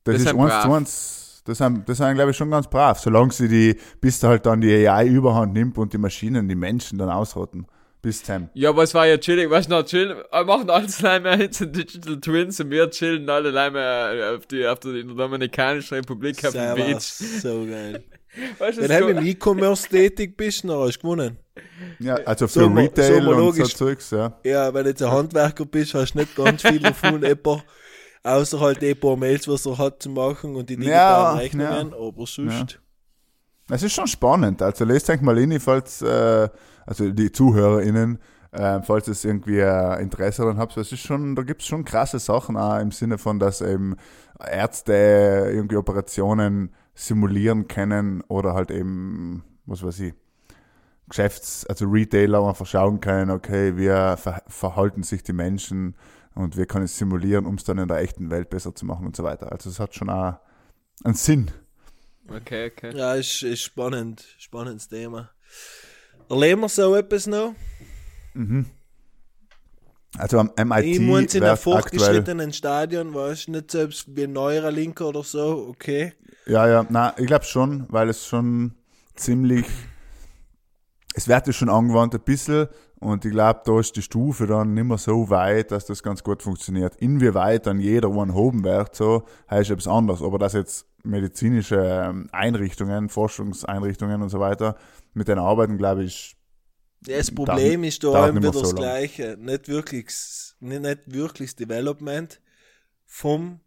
das, 0.03 0.15
das 0.15 0.21
ist 0.23 0.27
eins 0.35 0.61
zu 0.63 0.73
eins, 0.73 1.20
das 1.43 1.57
sind, 1.57 1.87
das 1.87 1.97
sind, 1.97 2.15
glaube 2.15 2.31
ich, 2.31 2.37
schon 2.37 2.51
ganz 2.51 2.67
brav, 2.67 2.99
solange 2.99 3.31
sie 3.31 3.47
die, 3.47 3.75
bis 3.99 4.19
da 4.19 4.29
halt 4.29 4.45
dann 4.45 4.61
die 4.61 4.87
AI 4.87 5.07
überhand 5.07 5.53
nimmt 5.53 5.77
und 5.77 5.93
die 5.93 5.97
Maschinen, 5.97 6.47
die 6.47 6.55
Menschen 6.55 6.97
dann 6.97 7.09
ausrotten. 7.09 7.65
Bis 8.01 8.23
zum. 8.23 8.49
Ja, 8.55 8.69
aber 8.69 8.81
es 8.81 8.95
war 8.95 9.05
ja 9.05 9.17
chillig, 9.17 9.47
weißt 9.47 9.69
du 9.69 9.75
noch, 9.75 9.85
chillen, 9.85 10.17
wir 10.31 10.43
machen 10.43 10.69
alles 10.71 11.01
Leime 11.01 11.35
jetzt 11.35 11.61
in 11.61 11.71
Digital 11.71 12.19
Twins 12.19 12.59
und 12.59 12.71
wir 12.71 12.89
chillen 12.89 13.29
alle 13.29 13.51
Leime 13.51 14.35
auf 14.35 14.47
die, 14.47 14.65
auf 14.65 14.79
der, 14.79 14.95
in 14.95 15.07
der 15.07 15.17
Dominikanischen 15.17 15.97
Republik 15.97 16.43
auf 16.43 16.53
dem 16.53 16.75
Beach. 16.75 16.99
so 16.99 17.65
geil. 17.65 18.03
Weißt 18.59 18.77
du, 18.77 18.87
Wenn 18.87 19.01
du 19.01 19.07
im 19.09 19.25
E-Commerce 19.25 19.89
tätig 19.89 20.37
bist, 20.37 20.63
dann 20.63 20.71
hast 20.79 20.95
du 20.95 21.01
gewonnen. 21.01 21.37
Ja, 21.99 22.15
also 22.25 22.47
für 22.47 22.61
So 22.61 22.67
Retail 22.67 23.21
so 23.21 23.29
und 23.29 23.55
so. 23.55 23.63
Zeugs, 23.65 24.11
ja. 24.11 24.39
Ja, 24.43 24.73
wenn 24.73 24.83
du 24.83 24.89
jetzt 24.89 25.03
ein 25.03 25.11
Handwerker 25.11 25.65
bist, 25.65 25.93
hast 25.93 26.13
du 26.13 26.19
nicht 26.19 26.35
ganz 26.35 26.61
viel 26.61 26.79
davon, 26.79 27.23
etwa, 27.23 27.61
außer 28.23 28.59
halt 28.59 28.81
die 28.81 28.95
paar 28.95 29.17
Mails, 29.17 29.47
was 29.47 29.65
er 29.65 29.77
hat 29.77 30.03
zu 30.03 30.09
machen 30.09 30.55
und 30.55 30.69
die 30.69 30.77
digitalen 30.77 30.97
Ja, 30.97 31.33
Rechnungen, 31.33 31.93
aber 31.93 32.25
sonst. 32.27 32.79
Es 33.69 33.83
ist 33.83 33.93
schon 33.93 34.07
spannend. 34.07 34.61
Also 34.61 34.83
lest 34.85 35.09
euch 35.09 35.21
mal 35.21 35.37
in, 35.37 35.59
falls, 35.59 36.01
äh, 36.01 36.49
also 36.85 37.09
die 37.09 37.31
ZuhörerInnen, 37.31 38.19
äh, 38.51 38.81
falls 38.81 39.07
es 39.07 39.23
irgendwie 39.23 39.59
äh, 39.59 40.01
Interesse 40.01 40.41
daran 40.41 40.57
habt. 40.57 40.75
Es 40.77 40.91
ist 40.91 41.01
schon, 41.01 41.35
da 41.35 41.43
gibt 41.43 41.61
es 41.61 41.67
schon 41.67 41.85
krasse 41.85 42.19
Sachen 42.19 42.57
auch 42.57 42.79
im 42.79 42.91
Sinne 42.91 43.17
von, 43.17 43.39
dass 43.39 43.61
eben 43.61 43.95
Ärzte 44.39 44.93
irgendwie 45.53 45.77
Operationen 45.77 46.73
simulieren 46.93 47.67
können 47.67 48.21
oder 48.27 48.53
halt 48.53 48.71
eben, 48.71 49.43
was 49.65 49.83
weiß 49.83 50.01
ich, 50.01 50.13
Geschäfts-, 51.09 51.65
also 51.67 51.85
Retailer 51.85 52.45
einfach 52.47 52.65
schauen 52.65 52.99
können, 52.99 53.31
okay, 53.31 53.77
wie 53.77 53.87
ver 54.17 54.43
verhalten 54.47 55.03
sich 55.03 55.23
die 55.23 55.33
Menschen 55.33 55.95
und 56.35 56.57
wir 56.57 56.65
können 56.65 56.85
es 56.85 56.97
simulieren, 56.97 57.45
um 57.45 57.55
es 57.55 57.63
dann 57.63 57.77
in 57.77 57.87
der 57.87 57.99
echten 57.99 58.29
Welt 58.29 58.49
besser 58.49 58.73
zu 58.73 58.85
machen 58.85 59.05
und 59.05 59.15
so 59.15 59.23
weiter. 59.23 59.51
Also 59.51 59.69
es 59.69 59.79
hat 59.79 59.95
schon 59.95 60.09
auch 60.09 60.39
einen 61.03 61.15
Sinn. 61.15 61.51
Okay, 62.27 62.71
okay. 62.71 62.95
Ja, 62.95 63.15
ist, 63.15 63.43
ist 63.43 63.61
spannend, 63.61 64.25
spannendes 64.37 64.87
Thema. 64.87 65.29
Erleben 66.29 66.61
wir 66.61 66.69
so 66.69 66.95
etwas 66.95 67.27
noch? 67.27 67.53
Also 70.17 70.39
am 70.39 70.51
MIT 70.57 70.85
ich 70.85 70.99
muss 70.99 71.33
in 71.33 71.43
einem 71.43 71.57
fortgeschrittenen 71.57 72.53
Stadion, 72.53 73.13
weißt 73.13 73.47
du, 73.47 73.51
nicht 73.51 73.71
selbst 73.71 74.15
wie 74.15 74.23
ein 74.23 74.33
Neuralink 74.33 74.99
oder 75.01 75.23
so, 75.23 75.67
okay. 75.69 76.13
ja, 76.45 76.67
ja, 76.67 76.85
na, 76.89 77.13
ich 77.17 77.27
glaube 77.27 77.45
schon, 77.45 77.85
weil 77.89 78.09
es 78.09 78.27
schon 78.27 78.75
ziemlich, 79.15 79.65
es 81.13 81.27
wird 81.27 81.47
ja 81.47 81.53
schon 81.53 81.69
angewandt 81.69 82.15
ein 82.15 82.21
bisschen 82.21 82.67
und 82.99 83.25
ich 83.25 83.31
glaube, 83.31 83.61
da 83.65 83.79
ist 83.79 83.95
die 83.95 84.01
Stufe 84.01 84.47
dann 84.47 84.73
nicht 84.73 84.83
mehr 84.83 84.97
so 84.97 85.29
weit, 85.29 85.71
dass 85.71 85.85
das 85.85 86.03
ganz 86.03 86.23
gut 86.23 86.43
funktioniert. 86.43 86.95
Inwieweit 86.97 87.65
dann 87.65 87.79
jeder 87.79 88.09
einen 88.09 88.33
hoben 88.33 88.63
wird, 88.63 88.95
so, 88.95 89.23
heißt 89.49 89.71
etwas 89.71 89.87
anderes. 89.87 90.21
Aber 90.21 90.37
dass 90.37 90.53
jetzt 90.53 90.85
medizinische 91.03 91.77
ähm, 91.77 92.29
Einrichtungen, 92.31 93.09
Forschungseinrichtungen 93.09 94.21
und 94.21 94.29
so 94.29 94.39
weiter 94.39 94.77
mit 95.13 95.27
denen 95.27 95.39
arbeiten, 95.39 95.77
glaube 95.77 96.03
ich, 96.03 96.37
Das 97.01 97.33
Problem 97.33 97.83
ist 97.83 98.03
da 98.03 98.29
eben 98.29 98.37
wieder 98.37 98.53
so 98.53 98.61
das 98.61 98.71
lang. 98.73 98.81
Gleiche. 98.81 99.35
Nicht 99.39 99.67
wirklich, 99.67 100.05
nicht, 100.59 100.81
nicht 100.81 100.99
wirklich 101.07 101.49
das 101.49 101.55
Development 101.55 102.39
vom 103.07 103.59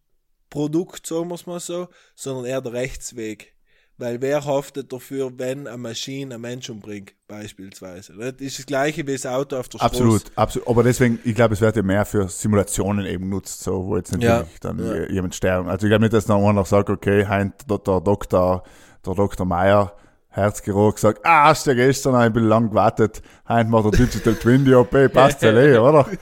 Produkt, 0.48 1.06
sagen 1.06 1.28
wir 1.28 1.34
es 1.34 1.46
mal 1.46 1.58
so, 1.58 1.88
sondern 2.14 2.44
eher 2.44 2.60
der 2.60 2.72
Rechtsweg. 2.72 3.53
Weil 3.96 4.20
wer 4.20 4.44
haftet 4.44 4.92
dafür, 4.92 5.30
wenn 5.38 5.68
eine 5.68 5.76
Maschine 5.78 6.34
einen 6.34 6.42
Mensch 6.42 6.68
umbringt, 6.68 7.14
beispielsweise? 7.28 8.12
Das 8.18 8.34
ist 8.40 8.58
das 8.58 8.66
Gleiche 8.66 9.06
wie 9.06 9.12
das 9.12 9.24
Auto 9.24 9.56
auf 9.56 9.68
der 9.68 9.80
Absolut, 9.82 10.22
Straße. 10.22 10.32
absolut. 10.36 10.68
Aber 10.68 10.82
deswegen, 10.82 11.20
ich 11.22 11.34
glaube, 11.34 11.54
es 11.54 11.60
wird 11.60 11.76
ja 11.76 11.82
mehr 11.82 12.04
für 12.04 12.28
Simulationen 12.28 13.06
eben 13.06 13.30
genutzt, 13.30 13.62
so, 13.62 13.86
wo 13.86 13.96
jetzt 13.96 14.12
nicht 14.12 14.24
Ja, 14.24 14.44
dann 14.62 14.78
ja. 14.84 14.94
je- 14.94 15.12
jemand 15.12 15.34
sterben. 15.36 15.68
Also 15.68 15.86
ich 15.86 15.90
glaube 15.90 16.02
nicht, 16.02 16.12
dass 16.12 16.24
dann 16.26 16.42
einer 16.42 16.64
sagt, 16.64 16.90
okay, 16.90 17.26
heint 17.26 17.54
der, 17.70 17.78
der 17.78 18.00
Doktor, 18.00 18.64
der 19.06 19.14
Doktor 19.14 19.46
Meier, 19.46 19.94
Herzchirurg, 20.28 20.98
sagt, 20.98 21.24
ah, 21.24 21.44
hast 21.50 21.64
du 21.66 21.70
ja 21.70 21.76
gestern 21.86 22.16
ein 22.16 22.32
bisschen 22.32 22.48
lang 22.48 22.70
gewartet, 22.70 23.22
heint 23.48 23.70
macht 23.70 23.84
der 23.84 23.92
Digital 24.06 24.34
Twin 24.34 24.64
die 24.64 24.74
OP, 24.74 24.90
passt 25.12 25.42
ja 25.42 25.52
eh, 25.56 25.78
oder? 25.78 26.06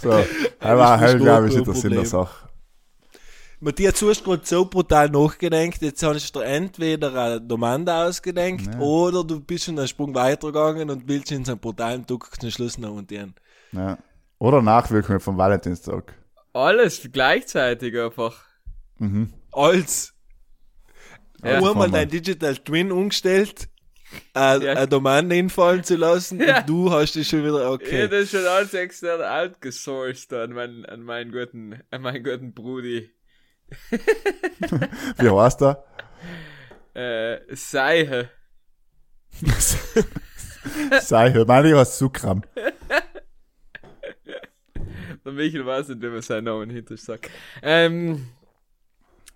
So, 0.00 0.12
aber 0.60 1.00
halt, 1.00 1.18
glaube 1.18 1.48
ich, 1.48 1.56
nicht 1.56 1.66
der 1.66 1.74
Sinn 1.74 1.90
der. 1.90 2.04
Sache. 2.04 2.47
Matthias, 3.60 3.98
du 3.98 4.08
hast 4.08 4.22
gerade 4.22 4.42
so 4.46 4.64
brutal 4.66 5.08
nachgedenkt, 5.10 5.82
jetzt 5.82 6.02
hast 6.04 6.32
du 6.36 6.40
entweder 6.40 7.12
eine 7.14 7.40
Domande 7.40 7.92
ausgedenkt 7.92 8.66
Ja. 8.72 8.78
oder 8.78 9.24
du 9.24 9.40
bist 9.40 9.64
schon 9.64 9.76
einen 9.78 9.88
Sprung 9.88 10.14
weitergegangen 10.14 10.90
und 10.90 11.08
willst 11.08 11.32
in 11.32 11.44
so 11.44 11.52
einen 11.52 11.60
brutalen 11.60 12.06
Duck 12.06 12.30
zum 12.40 12.50
Schluss 12.52 12.78
noch 12.78 12.94
montieren. 12.94 13.34
Ja. 13.72 13.98
Oder 14.38 14.62
Nachwirkungen 14.62 15.18
vom 15.18 15.36
Valentinstag. 15.36 16.14
Alles 16.52 17.08
gleichzeitig 17.12 17.98
einfach. 17.98 18.44
Mhm. 18.98 19.32
Als 19.50 20.14
Ja. 21.42 21.60
nur 21.60 21.74
mal 21.74 21.90
dein 21.90 22.08
Digital 22.08 22.56
Twin 22.58 22.92
umgestellt, 22.92 23.68
äh, 24.36 24.64
Ja. 24.64 24.72
eine 24.74 24.86
Domain 24.86 25.28
hinfallen 25.32 25.82
zu 25.82 25.96
lassen 25.96 26.40
Ja. 26.40 26.60
und 26.60 26.68
du 26.68 26.92
hast 26.92 27.16
dich 27.16 27.26
schon 27.28 27.42
wieder 27.42 27.62
Ja, 27.62 27.70
okay. 27.70 28.06
das 28.06 28.22
ist 28.24 28.30
schon 28.30 28.46
alles 28.46 28.72
extern 28.72 29.20
outgesourced 29.20 30.32
an 30.32 30.52
meinen, 30.52 30.86
an 30.86 31.02
meinen 31.02 31.32
guten, 31.32 31.80
an 31.90 32.02
meinen 32.02 32.22
guten 32.22 32.54
Brudi. 32.54 33.10
Wie 35.18 35.30
heißt 35.30 35.62
er? 35.62 35.84
Äh, 36.94 37.54
Seihe. 37.54 38.30
Sei, 41.00 41.32
hör 41.32 41.46
mal, 41.46 41.66
ich 41.66 41.74
heißt 41.74 41.98
Sukram. 41.98 42.42
Der 45.24 45.32
Michael 45.32 45.66
weiß 45.66 45.88
nicht, 45.88 46.02
wie 46.02 46.08
man 46.08 46.22
seinen 46.22 46.44
Namen 46.44 46.70
hinter 46.70 46.96
sagt. 46.96 47.30
Ähm, 47.62 48.28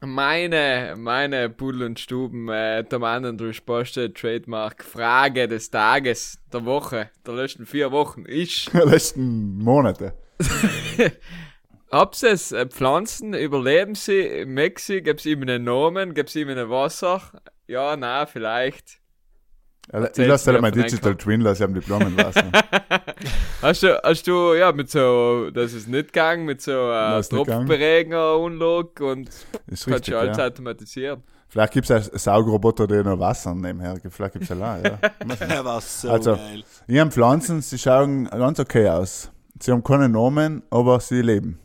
meine, 0.00 0.94
meine 0.96 1.48
Pudel 1.50 1.82
und 1.84 2.00
Stuben, 2.00 2.48
äh, 2.48 2.82
Tom 2.84 3.04
Andrews 3.04 3.60
Poste, 3.60 4.12
Trademark, 4.12 4.82
Frage 4.82 5.46
des 5.48 5.70
Tages, 5.70 6.38
der 6.52 6.64
Woche, 6.64 7.10
der 7.26 7.34
letzten 7.34 7.66
vier 7.66 7.92
Wochen 7.92 8.24
ist, 8.24 8.72
Letzten 8.84 9.58
Monate. 9.58 10.14
ob 11.92 12.14
es 12.22 12.52
äh, 12.52 12.66
Pflanzen, 12.66 13.35
überleben 13.35 13.94
sie, 13.94 14.44
mögen 14.46 14.76
sie, 14.78 15.02
gibt 15.02 15.20
es 15.20 15.26
ihm 15.26 15.42
einen 15.42 15.64
Namen, 15.64 16.14
gibt 16.14 16.31
es 16.31 16.37
ihm 16.37 16.48
ein 16.48 16.68
Wasser? 16.70 17.20
Ja, 17.66 17.96
na, 17.96 18.26
vielleicht. 18.26 18.98
Ich 19.88 19.94
Erzähl's 19.94 20.28
lasse 20.28 20.52
dir 20.52 20.61
mein 20.61 20.72
Digital 20.72 21.16
Twin, 21.16 21.40
lass 21.40 21.59
ich 21.59 21.64
am 21.64 21.74
Diplomen 21.74 22.16
lassen. 22.16 22.50
Hast 23.62 23.85
du, 23.85 23.96
hast 24.02 24.26
du, 24.26 24.55
ja, 24.55 24.72
mit 24.72 24.90
so, 24.90 25.50
das 25.52 25.72
ist 25.72 25.87
nicht 25.87 26.09
gegangen, 26.09 26.44
mit 26.46 26.61
so 26.61 26.72
äh, 26.72 26.94
Das. 26.94 27.28
Tropfberegner 27.28 28.37
Unlog 28.37 28.98
und 29.00 29.28
Ist 29.68 29.87
kannst 29.87 30.09
du 30.09 30.18
alles 30.18 30.37
ja. 30.37 30.46
automatisieren. 30.46 31.22
Vielleicht 31.48 31.72
gibt 31.74 31.88
es 31.88 32.11
einen 32.11 32.18
Saugroboter, 32.18 32.88
der 32.88 33.05
noch 33.05 33.20
Wasser 33.20 33.55
nebenher 33.55 33.94
gibt. 34.00 34.14
Vielleicht 34.14 34.33
gibt 34.33 34.44
es 34.46 34.50
allein, 34.50 34.83
ja. 34.85 35.37
Der 35.46 35.64
war 35.64 35.81
so 35.81 36.11
Also- 36.11 36.35
geil. 36.35 36.64
Ich 36.88 36.98
habe 36.98 37.11
Pflanzen, 37.12 37.61
sie 37.62 37.78
schauen 37.78 38.24
ganz 38.31 38.59
okay 38.59 38.88
aus. 38.88 39.31
Sie 39.61 39.70
haben 39.70 39.85
keine 39.85 40.09
Namen, 40.09 40.64
aber 40.70 40.98
sie 40.98 41.22
leben. 41.22 41.61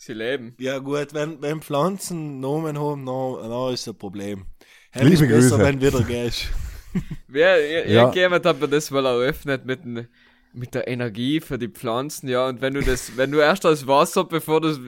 Sie 0.00 0.12
leben. 0.12 0.54
Ja 0.60 0.78
gut, 0.78 1.12
wenn, 1.12 1.42
wenn 1.42 1.60
Pflanzen 1.60 2.38
Nomen 2.38 2.78
haben, 2.78 3.04
dann, 3.04 3.50
dann 3.50 3.74
ist 3.74 3.88
ein 3.88 3.98
Problem. 3.98 4.46
Hey, 4.92 5.02
Liebe 5.08 5.14
ist 5.14 5.20
besser, 5.28 5.56
Grüße. 5.56 5.58
wenn 5.58 5.80
du 5.80 5.86
wieder 5.88 6.02
gehst. 6.04 6.46
Wer, 7.28 7.86
Ja. 7.88 8.02
irgendjemand 8.02 8.46
hat 8.46 8.60
mir 8.60 8.68
das 8.68 8.90
mal 8.92 9.04
eröffnet 9.04 9.66
mit, 9.66 9.84
den, 9.84 10.06
mit 10.52 10.72
der 10.74 10.86
Energie 10.86 11.40
für 11.40 11.58
die 11.58 11.68
Pflanzen, 11.68 12.28
ja, 12.28 12.46
und 12.48 12.60
wenn 12.60 12.74
du 12.74 12.80
das, 12.80 13.16
wenn 13.16 13.32
du 13.32 13.38
erst 13.40 13.64
das 13.64 13.86
Wasser, 13.88 14.24
bevor 14.24 14.60
das, 14.60 14.78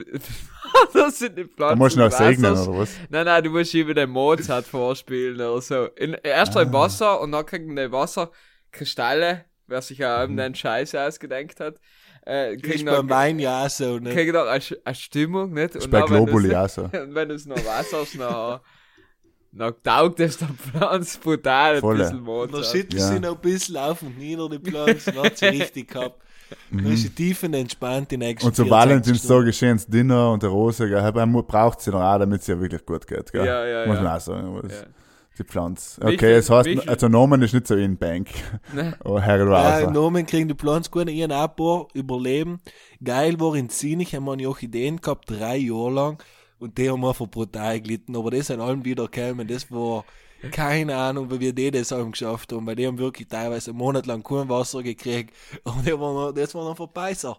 das 0.93 1.19
sind 1.19 1.37
die 1.37 1.43
Da 1.43 1.49
Pflanzen. 1.75 1.77
musst 1.77 1.95
du 1.97 1.99
noch 1.99 2.09
des 2.09 2.17
segnen, 2.17 2.51
oder 2.57 2.77
was? 2.79 2.89
Nein, 3.09 3.25
nein, 3.25 3.43
du 3.43 3.49
musst 3.51 3.75
immer 3.75 3.93
den 3.93 4.09
Mozart 4.09 4.65
vorspielen 4.65 5.35
oder 5.35 5.61
so. 5.61 5.85
In, 5.97 6.13
erst 6.23 6.55
Ah. 6.55 6.61
im 6.61 6.71
Wasser 6.73 7.19
und 7.19 7.33
dann 7.33 7.45
kriegen 7.45 7.75
die 7.75 7.91
Wasserkristalle, 7.91 9.45
wer 9.67 9.81
sich 9.81 9.99
ja 9.99 10.17
Mhm. 10.19 10.23
eben 10.23 10.37
den 10.37 10.55
Scheiß 10.55 10.95
ausgedenkt 10.95 11.59
hat, 11.59 11.75
äh, 12.25 12.53
Ist 12.55 12.63
kriegen 12.63 12.85
beim 12.85 13.07
dann, 13.07 13.09
Wein 13.09 13.39
ja 13.39 13.65
auch 13.65 13.69
so, 13.69 13.97
ne? 13.99 14.13
kriegen 14.13 14.33
dann 14.33 14.47
eine, 14.47 14.63
eine 14.85 14.95
Stimmung, 14.95 15.53
nicht? 15.53 15.75
Ist 15.75 15.85
Und 15.85 15.91
bei 15.91 16.01
Globuli 16.01 16.49
das- 16.49 16.77
auch 16.79 16.89
so. 16.91 16.97
Und 16.99 17.15
wenn 17.15 17.31
es 17.31 17.45
noch 17.45 17.57
Wasser 17.65 18.01
ist, 18.03 18.19
dann, 18.19 18.59
dann 19.53 19.73
taugt 19.83 20.19
es 20.19 20.37
der 20.37 20.47
Pflanze 20.49 21.19
brutal 21.19 21.75
ein 21.75 21.81
Volle. 21.81 21.97
bisschen 21.99 22.19
Und 22.27 22.51
dann 22.51 22.59
Mozart. 22.61 22.65
schüttet 22.77 22.99
Ja. 22.99 23.07
sie 23.07 23.19
noch 23.19 23.35
ein 23.35 23.41
bisschen 23.41 23.77
auf 23.77 24.01
und 24.01 24.17
nieder, 24.17 24.47
die 24.49 24.59
Pflanzen, 24.59 25.13
dann 25.15 25.25
hat 25.25 25.37
sie 25.37 25.45
richtig 25.47 25.89
gehabt. 25.91 26.21
Dann 26.69 26.85
ist 26.85 27.03
sie 27.03 27.09
tief 27.09 27.43
und 27.43 27.53
entspannt 27.53 28.11
die 28.11 28.17
nächsten 28.17 28.45
Mhm. 28.45 28.49
Und 28.49 28.55
zu 28.55 28.63
24 28.65 28.89
Valentinstag 28.89 29.45
ist 29.47 29.57
schönes 29.57 29.87
Dinner 29.87 30.31
und 30.31 30.43
der 30.43 30.49
Rose, 30.49 30.87
gell, 30.87 30.99
aber 30.99 31.25
man 31.25 31.45
braucht 31.45 31.79
sie 31.81 31.91
noch 31.91 32.01
auch, 32.01 32.19
damit 32.19 32.41
es 32.41 32.47
ja 32.47 32.59
wirklich 32.59 32.85
gut 32.85 33.07
geht, 33.07 33.31
gell? 33.31 33.45
Ja, 33.45 33.65
ja, 33.65 33.85
Muss 33.87 33.95
ja. 33.95 34.01
man 34.03 34.11
auch 34.17 34.19
sagen. 34.19 34.61
Das-. 35.43 35.45
Die 35.45 35.51
Pflanze. 35.51 36.01
Okay, 36.01 36.33
es 36.33 36.49
heißt, 36.49 36.67
Michel- 36.67 36.89
also 36.89 37.07
Nomen 37.07 37.41
ist 37.41 37.53
nicht 37.53 37.67
so 37.67 37.75
in 37.75 37.97
Bank. 37.97 38.29
Oh, 39.03 39.19
Herr 39.19 39.39
Ja, 39.47 39.89
Nomen 39.91 40.25
kriegen 40.25 40.47
die 40.47 40.55
Pflanzen 40.55 40.91
gut 40.91 41.09
ihren 41.09 41.31
Abbau, 41.31 41.87
überleben. 41.93 42.61
Geil 43.03 43.39
war 43.39 43.55
in 43.55 43.69
Zinich, 43.69 44.15
haben 44.15 44.25
wir 44.25 44.33
eine 44.33 44.47
Orchideen 44.47 45.01
gehabt, 45.01 45.29
drei 45.29 45.57
Jahre 45.57 45.91
lang. 45.91 46.23
Und 46.59 46.77
die 46.77 46.89
haben 46.89 47.03
einfach 47.03 47.27
brutal 47.27 47.81
gelitten. 47.81 48.15
Aber 48.15 48.29
das 48.31 48.47
sind 48.47 48.61
allen 48.61 48.85
wieder 48.85 49.07
gekommen. 49.07 49.47
Das 49.47 49.71
war 49.71 50.05
keine 50.51 50.95
Ahnung, 50.95 51.31
wie 51.31 51.39
wir 51.39 51.53
die 51.53 51.71
das 51.71 51.91
haben 51.91 52.11
geschafft 52.11 52.51
haben. 52.53 52.65
Weil 52.67 52.75
die 52.75 52.85
haben 52.87 52.99
wirklich 52.99 53.27
teilweise 53.27 53.71
einen 53.71 53.79
Monat 53.79 54.05
lang 54.05 54.23
kein 54.23 54.47
Wasser 54.47 54.83
gekriegt. 54.83 55.35
Und 55.63 55.85
die 55.85 55.99
waren 55.99 56.35
das 56.35 56.53
war 56.53 56.63
noch 56.63 56.75
Verbeißer. 56.77 57.37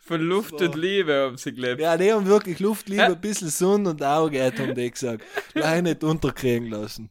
Von 0.00 0.20
Luft 0.20 0.60
und 0.60 0.74
Liebe 0.74 1.14
haben 1.14 1.38
sie 1.38 1.54
gelebt. 1.54 1.80
Ja, 1.80 1.96
die 1.96 2.12
haben 2.12 2.26
wirklich 2.26 2.60
Luft, 2.60 2.88
Liebe, 2.88 3.04
ein 3.04 3.20
bisschen 3.20 3.48
Sonne 3.48 3.90
und 3.90 4.02
Auge, 4.02 4.44
haben 4.44 4.74
die 4.74 4.90
gesagt. 4.90 5.24
Leider 5.54 5.80
nicht 5.82 6.04
unterkriegen 6.04 6.68
lassen. 6.68 7.08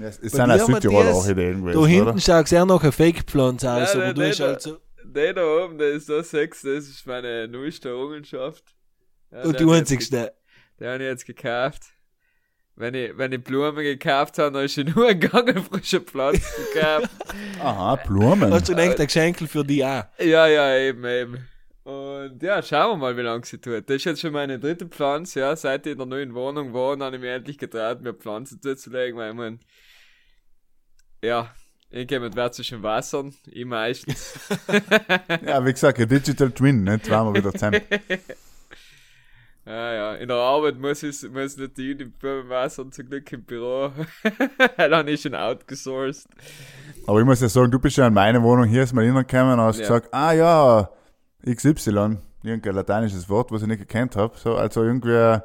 Es 0.00 0.18
es 0.18 0.32
Bei 0.32 0.38
sind 0.38 0.50
auch 0.50 0.68
Orchideen 1.14 1.64
Da 1.64 1.72
gewesen, 1.72 1.86
hinten 1.86 2.08
oder? 2.10 2.20
schaut 2.20 2.44
es 2.46 2.52
noch 2.52 2.82
eine 2.82 2.92
Fake-Pflanze 2.92 3.70
aus, 3.70 3.94
aber 3.94 4.12
du 4.14 4.20
der- 4.20 4.28
hast 4.30 4.38
der- 4.40 4.46
halt 4.46 4.62
so. 4.62 4.78
Der 5.04 5.32
da 5.34 5.42
oben, 5.64 5.78
der 5.78 5.88
ist 5.92 6.06
so 6.06 6.22
sex, 6.22 6.62
das 6.62 6.86
ist 6.86 7.06
meine 7.06 7.48
neueste 7.48 7.88
Errungenschaft. 7.88 8.62
Ja, 9.32 9.42
Und 9.42 9.58
die 9.58 9.64
einzigste. 9.64 10.32
Den 10.78 10.88
habe 10.88 11.02
ich 11.02 11.08
jetzt 11.08 11.26
gekauft. 11.26 11.82
Wenn 12.76 12.94
ich, 12.94 13.16
wenn 13.18 13.32
ich 13.32 13.42
Blumen 13.42 13.82
gekauft 13.82 14.38
habe, 14.38 14.52
dann 14.52 14.64
ist 14.64 14.76
ich 14.78 14.86
nur 14.94 15.08
gegangen, 15.14 15.62
frische 15.64 16.00
Pflanzen 16.00 16.42
zu 16.42 16.78
kaufen. 16.80 17.08
Aha, 17.60 17.96
Blumen. 17.96 18.52
Hast 18.52 18.68
du 18.68 18.74
gedacht, 18.76 19.00
ein 19.00 19.06
Geschenk 19.06 19.38
für 19.48 19.64
die 19.64 19.84
auch? 19.84 20.04
ja, 20.20 20.46
ja, 20.46 20.76
eben, 20.78 21.04
eben. 21.04 21.48
Und 21.88 22.42
ja, 22.42 22.62
schauen 22.62 22.90
wir 22.90 22.96
mal, 22.98 23.16
wie 23.16 23.22
lange 23.22 23.46
sie 23.46 23.56
tut. 23.56 23.88
Das 23.88 23.96
ist 23.96 24.04
jetzt 24.04 24.20
schon 24.20 24.34
meine 24.34 24.58
dritte 24.58 24.86
Pflanze, 24.86 25.40
ja. 25.40 25.56
Seit 25.56 25.86
ich 25.86 25.92
in 25.92 25.96
der 25.98 26.06
neuen 26.06 26.34
Wohnung 26.34 26.74
war, 26.74 26.98
habe 26.98 27.16
ich 27.16 27.22
mir 27.22 27.32
endlich 27.32 27.56
getraut, 27.56 28.02
mir 28.02 28.12
Pflanzen 28.12 28.60
zuzulegen, 28.60 29.16
weil 29.18 29.30
ich 29.30 29.36
mein, 29.36 29.60
ja, 31.24 31.50
irgendjemand 31.88 32.36
wird 32.36 32.62
schon 32.66 32.82
wassern, 32.82 33.34
ich 33.46 33.64
meistens. 33.64 34.38
Ja, 35.46 35.64
wie 35.64 35.72
gesagt, 35.72 35.98
ein 35.98 36.08
Digital 36.10 36.50
Twin? 36.50 36.86
Waren 36.86 37.32
wir 37.32 37.40
wieder 37.40 37.52
zusammen. 37.52 37.80
Ja, 39.64 39.92
ja, 39.92 40.14
in 40.14 40.28
der 40.28 40.38
Arbeit 40.38 40.78
muss 40.78 41.02
ich 41.02 41.30
muss 41.30 41.58
nicht 41.58 41.76
die 41.76 41.92
Uniform 41.92 42.48
wassern, 42.48 42.90
zum 42.90 43.06
Glück 43.06 43.30
im 43.32 43.44
Büro. 43.44 43.92
Dann 44.78 45.06
ist 45.08 45.24
schon 45.24 45.34
outgesourced. 45.34 46.26
Aber 47.06 47.20
ich 47.20 47.26
muss 47.26 47.42
ja 47.42 47.50
sagen, 47.50 47.70
du 47.70 47.78
bist 47.78 47.98
ja 47.98 48.06
in 48.06 48.14
meine 48.14 48.42
Wohnung 48.42 48.64
hier, 48.64 48.82
ist 48.84 48.94
mal 48.94 49.04
hingekommen 49.04 49.58
und 49.58 49.60
hast 49.60 49.76
Ja. 49.76 49.82
gesagt, 49.82 50.08
ah 50.14 50.32
ja, 50.32 50.90
XY, 51.44 52.18
irgendein 52.42 52.74
lateinisches 52.74 53.28
Wort, 53.28 53.50
was 53.52 53.62
ich 53.62 53.68
nicht 53.68 53.78
gekannt 53.80 54.16
habe. 54.16 54.36
So, 54.38 54.56
also 54.56 54.82
irgendwie 54.82 55.38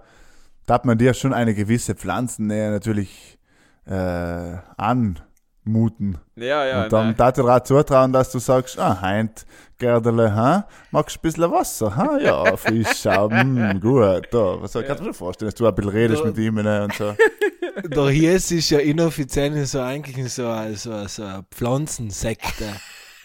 darf 0.66 0.84
man 0.84 0.98
dir 0.98 1.14
schon 1.14 1.34
eine 1.34 1.54
gewisse 1.54 1.96
Pflanzennähe 1.96 2.72
natürlich 2.72 3.38
äh, 3.86 4.58
anmuten. 4.78 6.18
Ja, 6.36 6.66
ja, 6.66 6.84
und 6.84 6.94
dann 6.94 7.16
darf 7.16 7.38
ich 7.38 7.44
dir 7.44 7.50
auch 7.54 7.60
zutrauen, 7.64 8.14
dass 8.14 8.32
du 8.32 8.40
sagst, 8.40 8.80
ah, 8.80 9.02
Heint, 9.02 9.46
Gerdele, 9.78 10.34
ha? 10.36 10.68
magst 10.92 11.16
du 11.16 11.20
ein 11.20 11.22
bisschen 11.24 11.52
Wasser? 11.52 11.96
Ha? 11.96 12.18
Ja, 12.20 12.56
Frischschau, 12.58 13.30
mm, 13.30 13.80
gut. 13.82 14.28
Da. 14.32 14.62
Was 14.62 14.72
soll 14.72 14.84
ich 14.84 15.00
mir 15.02 15.14
vorstellen, 15.14 15.50
dass 15.52 15.56
du 15.56 15.68
ein 15.68 15.76
bisschen 15.76 15.92
redest 15.92 16.22
Ja. 16.22 16.28
mit 16.28 16.38
ihm 16.38 16.56
ne, 16.56 16.84
und 16.86 16.94
so. 16.94 17.16
Der 17.84 18.10
Hies 18.10 18.52
ist 18.52 18.70
ja 18.70 18.80
inoffiziell 18.80 19.66
so 19.66 19.82
eigentlich 19.82 20.32
so, 20.32 20.54
so, 20.76 21.08
so 21.08 21.24
eine 21.24 21.44
Pflanzensekte. 21.52 22.66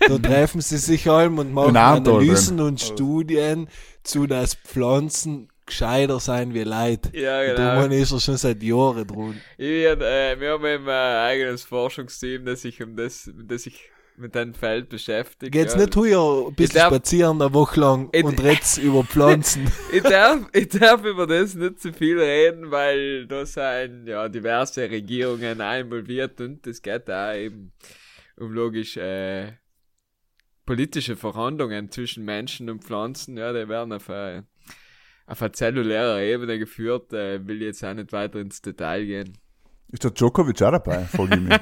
Da 0.07 0.19
treffen 0.19 0.61
sie 0.61 0.79
sich 0.79 1.09
allem 1.09 1.39
und 1.39 1.53
machen 1.53 1.77
Analysen 1.77 2.59
drin. 2.59 2.67
und 2.67 2.81
Studien 2.81 3.69
zu, 4.03 4.27
dass 4.27 4.55
Pflanzen 4.55 5.49
gescheiter 5.67 6.19
sein 6.21 6.55
wie 6.55 6.63
Leute. 6.65 7.11
Ja, 7.17 7.41
Und 7.41 7.47
da 7.49 7.55
genau. 7.55 7.75
meine 7.83 7.97
ist 7.99 8.13
er 8.13 8.21
schon 8.21 8.37
seit 8.37 8.63
Jahren 8.63 9.07
dran. 9.07 9.41
Ich, 9.59 9.67
äh, 9.67 10.41
wir 10.41 10.53
haben 10.53 10.65
eben 10.65 10.89
ein 10.89 11.17
eigenes 11.17 11.65
Forschungsteam, 11.65 12.45
das 12.47 12.63
sich 12.63 12.83
um 12.83 12.97
das, 12.97 13.31
das 13.35 13.65
sich 13.65 13.91
mit 14.17 14.35
dem 14.35 14.53
Feld 14.55 14.89
beschäftigt. 14.89 15.53
Geht's 15.53 15.75
ja. 15.75 15.81
nicht 15.81 15.95
heuer 15.95 16.49
ein 16.49 16.55
bisschen 16.55 16.75
glaub- 16.75 16.89
spazieren 16.89 17.41
eine 17.41 17.53
Woche 17.55 17.81
lang 17.81 18.09
Ich- 18.13 18.25
und 18.25 18.43
red's 18.43 18.79
über 18.79 19.05
Pflanzen? 19.05 19.71
Ich 19.93 20.03
darf, 20.03 20.41
ich 20.53 20.69
darf 20.69 21.05
über 21.05 21.27
das 21.27 21.55
nicht 21.55 21.81
zu 21.81 21.93
viel 21.93 22.19
reden, 22.19 22.71
weil 22.71 23.27
da 23.27 23.45
sind 23.47 24.07
ja 24.07 24.29
diverse 24.29 24.91
Regierungen 24.91 25.61
auch 25.61 25.79
involviert 25.79 26.41
und 26.41 26.67
es 26.67 26.83
geht 26.83 27.09
da 27.09 27.35
eben 27.35 27.73
um 28.37 28.53
logisch 28.53 28.97
äh, 28.97 29.53
politische 30.69 31.17
Verhandlungen 31.17 31.91
zwischen 31.91 32.27
Menschen 32.27 32.69
und 32.69 32.85
Pflanzen. 32.85 33.39
Ja, 33.39 33.55
die 33.55 33.71
werden 33.71 33.91
auf, 33.91 34.11
äh, 34.11 34.43
auf 35.27 35.41
einer 35.41 35.53
zellulärer 35.55 36.21
Ebene 36.21 36.59
geführt. 36.59 37.11
Äh, 37.15 37.47
will 37.47 37.63
jetzt 37.63 37.83
auch 37.83 37.95
nicht 37.95 38.13
weiter 38.13 38.39
ins 38.39 38.61
Detail 38.61 39.07
gehen. 39.07 39.39
Ist 39.91 40.05
der 40.05 40.11
Djokovic 40.11 40.61
auch 40.61 40.73
dabei? 40.73 41.09
Ich 41.11 41.19
mich. 41.19 41.31
Nein, 41.39 41.59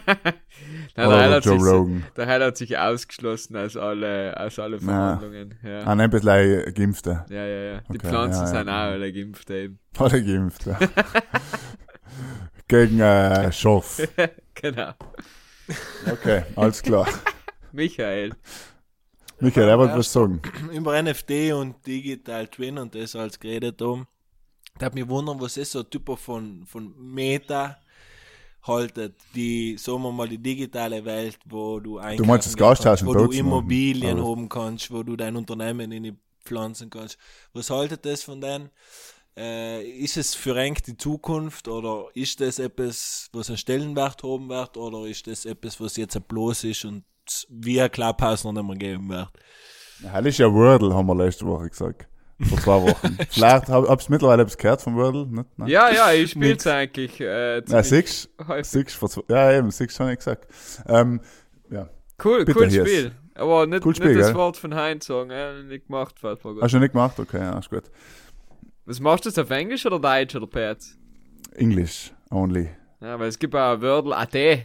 der, 0.96 1.08
Heil 1.08 1.30
hat 1.34 1.44
Joe 1.44 1.60
sich, 1.60 1.72
Rogan. 1.72 2.04
der 2.16 2.26
Heil 2.26 2.42
hat 2.42 2.56
sich 2.56 2.76
ausgeschlossen 2.76 3.56
aus 3.56 3.76
alle, 3.76 4.34
aus 4.40 4.58
alle 4.58 4.80
Verhandlungen. 4.80 5.54
Ja. 5.62 5.82
Ah, 5.82 5.94
nein, 5.94 6.00
ein 6.00 6.10
bisschen 6.10 6.74
Geimpfte. 6.74 7.24
Ja, 7.28 7.46
ja, 7.46 7.62
ja. 7.74 7.80
Die 7.82 7.98
Okay, 7.98 8.08
Pflanzen 8.08 8.40
ja, 8.40 8.52
ja. 8.52 8.58
sind 8.58 8.68
auch 8.68 8.72
alle 8.72 9.12
geimpft 9.12 9.50
eben. 9.50 9.78
Alle 9.98 10.24
geimpft, 10.24 10.66
ja. 10.66 10.78
Gegen 12.66 12.98
äh, 13.00 13.52
Schorf. 13.52 14.02
Genau. 14.54 14.94
Okay, 16.10 16.44
alles 16.56 16.82
klar. 16.82 17.06
Michael. 17.72 18.32
Michael, 19.40 19.68
er 19.68 19.78
wollte 19.78 19.98
was 19.98 20.12
sagen. 20.12 20.40
über 20.72 21.00
NFT 21.02 21.52
und 21.52 21.86
Digital 21.86 22.48
Twin 22.48 22.78
und 22.78 22.94
das 22.94 23.14
als 23.14 23.38
geredet 23.38 23.80
haben. 23.82 24.06
Da 24.78 24.86
hat 24.86 24.94
mich 24.94 25.08
wundern, 25.08 25.40
was 25.40 25.56
ist 25.56 25.72
so 25.72 25.80
ein 25.80 25.90
Typ 25.90 26.18
von, 26.18 26.64
von 26.66 26.94
Meta 26.98 27.78
haltet, 28.66 29.14
die, 29.34 29.76
sagen 29.78 30.02
wir 30.02 30.12
mal, 30.12 30.28
die 30.28 30.38
digitale 30.38 31.04
Welt, 31.04 31.38
wo 31.46 31.80
du 31.80 31.98
einkaufen 31.98 32.28
meinst 32.28 32.60
das 32.60 33.00
in 33.00 33.06
wo 33.06 33.14
du? 33.14 33.30
Immobilien 33.30 34.22
haben 34.22 34.48
kannst, 34.48 34.90
wo 34.90 35.02
du 35.02 35.16
dein 35.16 35.36
Unternehmen 35.36 35.92
in 35.92 36.02
die 36.02 36.16
pflanzen 36.44 36.90
kannst. 36.90 37.18
Was 37.52 37.70
haltet 37.70 38.04
das 38.04 38.22
von 38.22 38.40
denen? 38.40 38.70
Äh, 39.36 39.86
ist 39.86 40.16
es 40.16 40.34
für 40.34 40.56
eng 40.56 40.78
die 40.86 40.96
Zukunft 40.96 41.68
oder 41.68 42.06
ist 42.14 42.40
das 42.40 42.58
etwas, 42.58 43.28
was 43.32 43.48
einen 43.48 43.58
Stellenwert 43.58 44.22
haben 44.22 44.48
wird 44.48 44.76
oder 44.78 45.06
ist 45.06 45.26
das 45.26 45.44
etwas, 45.44 45.78
was 45.78 45.96
jetzt 45.96 46.26
bloß 46.26 46.64
ist 46.64 46.86
und 46.86 47.04
wie 47.50 47.80
ein 47.80 47.90
Clubhouse 47.90 48.44
noch 48.44 48.52
nicht 48.52 48.66
mehr 48.66 48.76
geben 48.76 49.08
wird? 49.08 49.28
Hell 50.02 50.26
ist 50.26 50.38
ja 50.38 50.52
Wordle, 50.52 50.94
haben 50.94 51.06
wir 51.06 51.14
letzte 51.14 51.46
Woche 51.46 51.68
gesagt. 51.70 52.06
Vor 52.40 52.58
zwei 52.58 52.82
Wochen. 52.82 53.16
Vielleicht 53.30 53.68
hab, 53.68 53.88
hab's 53.88 54.08
mittlerweile 54.10 54.42
etwas 54.42 54.58
gehört 54.58 54.82
von 54.82 54.94
Wordle, 54.96 55.26
nicht? 55.26 55.46
Nein. 55.58 55.68
Ja, 55.68 55.90
ja, 55.90 56.12
ich 56.12 56.30
spiel's 56.32 56.66
eigentlich. 56.66 57.18
Äh, 57.20 57.60
Ja, 57.66 57.76
häufig. 57.78 58.28
six 58.64 58.94
vor 58.94 59.08
zwei, 59.08 59.22
ja 59.28 59.52
eben, 59.58 59.70
six 59.70 59.98
habe 59.98 60.12
ich 60.12 60.18
gesagt. 60.18 60.46
Ähm, 60.86 61.20
ja. 61.70 61.88
Cool, 62.22 62.44
Bitte, 62.44 62.58
cool 62.58 62.70
Spiel. 62.70 63.12
Aber 63.34 63.66
nicht, 63.66 63.84
Cool 63.84 63.94
Spiel, 63.94 64.08
nicht 64.08 64.20
das 64.20 64.26
gell? 64.28 64.36
Wort 64.36 64.56
von 64.58 64.74
Heinz 64.74 65.06
sagen, 65.06 65.30
äh, 65.30 65.62
nicht 65.62 65.86
gemacht, 65.86 66.18
fällt 66.18 66.44
mir 66.44 66.54
gut. 66.54 66.62
Hast 66.62 66.74
du 66.74 66.78
nicht 66.78 66.92
gemacht? 66.92 67.18
Okay, 67.18 67.38
ja, 67.38 67.58
ist 67.58 67.70
gut. 67.70 67.84
Was 68.84 69.00
machst 69.00 69.24
du 69.24 69.30
das 69.30 69.38
auf 69.38 69.50
Englisch 69.50 69.84
oder 69.86 69.98
Deutsch 69.98 70.34
oder 70.36 70.46
Perz? 70.46 70.96
English 71.54 72.12
only. 72.30 72.68
Ja, 73.00 73.18
weil 73.18 73.28
es 73.28 73.38
gibt 73.38 73.54
auch 73.54 73.80
Wordle 73.80 74.14
AD. 74.16 74.64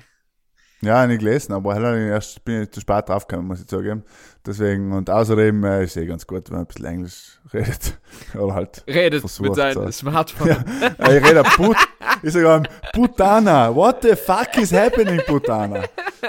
Ja, 0.84 1.06
nicht 1.06 1.20
gelesen, 1.20 1.54
aber 1.54 1.76
hell, 1.76 2.08
erst 2.08 2.44
bin 2.44 2.64
ich 2.64 2.72
zu 2.72 2.80
spät 2.82 3.08
draufgekommen, 3.08 3.48
muss 3.48 3.62
ich 3.62 3.68
zugeben. 3.68 4.04
Deswegen, 4.44 4.92
und 4.94 5.12
außerdem 5.12 5.64
äh, 5.64 5.84
ist 5.84 5.96
eh 5.96 6.08
ganz 6.08 6.26
gut, 6.26 6.50
wenn 6.50 6.56
man 6.58 6.64
ein 6.64 6.68
bisschen 6.68 6.86
Englisch 6.86 7.40
redet. 7.54 8.00
Oder 8.36 8.56
halt. 8.56 8.84
Redet 8.88 9.20
Versucht, 9.20 9.50
mit 9.50 9.56
seinem 9.56 9.74
so. 9.86 9.92
Smartphone. 9.92 10.50
Äh, 10.98 11.18
Ich 11.20 11.24
rede 11.30 11.44
Put, 11.44 11.78
ich 12.24 12.34
sage 12.34 12.64
Putana, 12.94 13.74
what 13.76 13.98
the 14.02 14.16
fuck 14.16 14.58
is 14.58 14.74
happening, 14.74 15.22
Putana? 15.28 15.84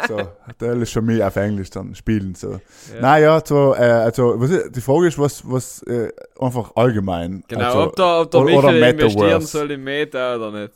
So, 0.07 0.19
der 0.61 0.75
ist 0.75 0.91
schon 0.91 1.07
mehr 1.07 1.27
auf 1.27 1.37
Englisch 1.37 1.71
dann 1.71 1.95
spielen, 1.95 2.35
so. 2.35 2.61
Ja. 2.95 3.01
Naja, 3.01 3.43
so, 3.43 3.75
äh, 3.75 3.79
also, 3.79 4.35
was 4.39 4.51
ist, 4.51 4.77
die 4.77 4.81
Frage 4.83 5.09
ist, 5.09 5.19
was, 5.19 5.43
was, 5.51 5.83
äh, 5.85 6.11
einfach 6.39 6.73
allgemein. 6.77 7.43
Genau, 7.49 7.65
also, 7.65 7.83
ob 7.85 7.97
der, 7.97 8.21
ob 8.21 8.31
der 8.31 8.41
oder- 8.41 8.55
oder 8.69 8.91
investieren 8.91 9.41
soll 9.41 9.71
in 9.71 9.83
Meta 9.83 10.37
oder 10.37 10.51
nicht. 10.53 10.75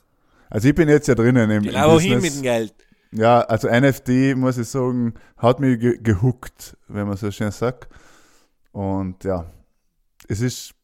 Also, 0.49 0.69
ich 0.69 0.75
bin 0.75 0.89
jetzt 0.89 1.09
ja 1.09 1.15
drinnen 1.15 1.51
im, 1.51 1.57
im 1.59 1.63
Genau 1.65 2.01
hin 2.01 2.21
mit 2.21 2.35
dem 2.35 2.43
Geld. 2.43 2.73
Ja, 3.13 3.41
also 3.41 3.69
NFT, 3.69 4.37
muss 4.37 4.59
ich 4.59 4.69
sagen, 4.69 5.15
hat 5.37 5.61
mich 5.61 5.79
ge 5.79 5.99
gehuckt, 6.03 6.77
wenn 6.89 7.07
man 7.07 7.17
so 7.17 7.31
schön 7.31 7.51
sagt. 7.51 7.89
Und 8.73 9.25
ja, 9.25 9.47
es 10.29 10.41
ist, 10.41 10.75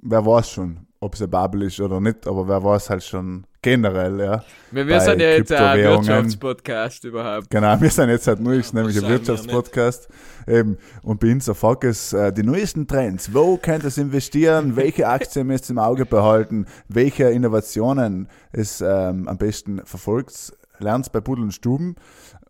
wer 0.00 0.24
weiß 0.24 0.50
schon, 0.50 0.86
ob 1.00 1.14
es 1.14 1.20
eine 1.20 1.28
Bubble 1.28 1.66
ist 1.66 1.80
oder 1.80 2.00
nicht, 2.00 2.26
aber 2.26 2.46
wer 2.46 2.62
weiß 2.62 2.90
halt 2.90 3.02
schon 3.02 3.46
generell, 3.62 4.20
ja. 4.20 4.44
Wir, 4.70 4.86
wir 4.86 5.00
sind 5.00 5.20
ja 5.20 5.30
jetzt 5.30 5.52
ein. 5.52 5.78
Wirtschaftspodcast 5.78 7.04
überhaupt. 7.04 7.50
Genau, 7.50 7.80
wir 7.80 7.90
sind 7.90 8.08
jetzt 8.10 8.26
halt 8.26 8.40
neues, 8.40 8.72
nämlich 8.72 8.96
ein 8.96 9.02
sein 9.02 9.10
wir 9.10 9.16
Wirtschaftspodcast. 9.16 10.08
Eben. 10.46 10.78
Und 11.02 11.20
bei 11.20 11.32
uns 11.32 11.46
der 11.46 11.54
Fokus, 11.54 12.12
äh, 12.12 12.32
die 12.32 12.42
neuesten 12.42 12.86
Trends. 12.86 13.32
Wo 13.34 13.56
könnt 13.56 13.84
ihr 13.84 13.98
investieren? 13.98 14.76
Welche 14.76 15.08
Aktien 15.08 15.46
müsst 15.46 15.68
ihr 15.68 15.72
im 15.72 15.78
Auge 15.78 16.06
behalten? 16.06 16.66
Welche 16.88 17.24
Innovationen 17.24 18.28
es 18.52 18.80
ähm, 18.80 19.28
am 19.28 19.38
besten 19.38 19.84
verfolgt? 19.84 20.52
Lernt 20.80 21.10
bei 21.12 21.20
Pudel 21.20 21.44
und 21.44 21.52
Stuben. 21.52 21.96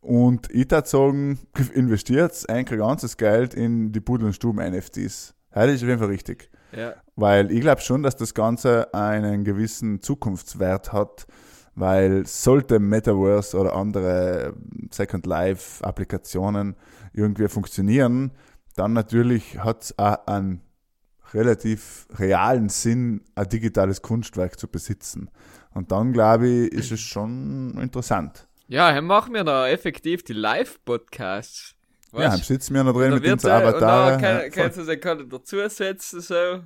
Und 0.01 0.51
ich 0.51 0.70
würde 0.70 0.89
sagen, 0.89 1.39
investiert 1.74 2.49
eigentlich 2.49 2.78
ganzes 2.78 3.16
Geld 3.16 3.55
in 3.55 3.93
die 3.93 4.01
Pudel 4.01 4.26
und 4.26 4.33
Stuben 4.35 4.59
NFTs. 4.59 5.35
Das 5.53 5.70
ist 5.70 5.83
auf 5.83 5.89
jeden 5.89 5.99
Fall 5.99 6.09
richtig. 6.09 6.51
Ja. 6.76 6.95
Weil 7.16 7.51
ich 7.51 7.61
glaube 7.61 7.81
schon, 7.81 8.03
dass 8.03 8.16
das 8.16 8.35
Ganze 8.35 8.95
einen 8.95 9.45
gewissen 9.45 10.01
Zukunftswert 10.01 10.93
hat, 10.93 11.26
weil 11.74 12.26
sollte 12.26 12.78
Metaverse 12.78 13.59
oder 13.59 13.74
andere 13.74 14.55
Second 14.91 15.26
Life 15.26 15.85
Applikationen 15.85 16.76
irgendwie 17.12 17.49
funktionieren, 17.49 18.33
dann 18.76 18.93
natürlich 18.93 19.59
hat 19.59 19.83
es 19.83 19.99
auch 19.99 20.26
einen 20.26 20.61
relativ 21.35 22.07
realen 22.18 22.68
Sinn, 22.68 23.22
ein 23.35 23.49
digitales 23.49 24.03
Kunstwerk 24.03 24.59
zu 24.59 24.68
besitzen. 24.68 25.31
Und 25.72 25.93
dann 25.93 26.12
glaube 26.12 26.49
ich, 26.49 26.72
ist 26.72 26.93
es 26.93 27.01
schon 27.01 27.78
interessant. 27.81 28.49
Ja, 28.66 28.93
dann 28.93 29.05
machen 29.05 29.35
wir 29.35 29.45
da 29.45 29.68
effektiv 29.68 30.22
die 30.22 30.33
Live-Podcasts. 30.33 31.74
Ja, 32.12 32.31
dann 32.31 32.39
sitzen 32.39 32.74
wir 32.74 32.83
noch 32.83 32.93
drin 32.93 33.14
mit 33.14 33.24
äh, 33.24 33.33
und 33.33 33.45
dann 33.45 34.20
kann, 34.20 34.37
ja, 34.37 34.49
kannst 34.49 34.78
du 34.78 34.85
den 34.85 35.01
Content 35.01 35.33
dazusetzen, 35.33 36.20
so. 36.20 36.61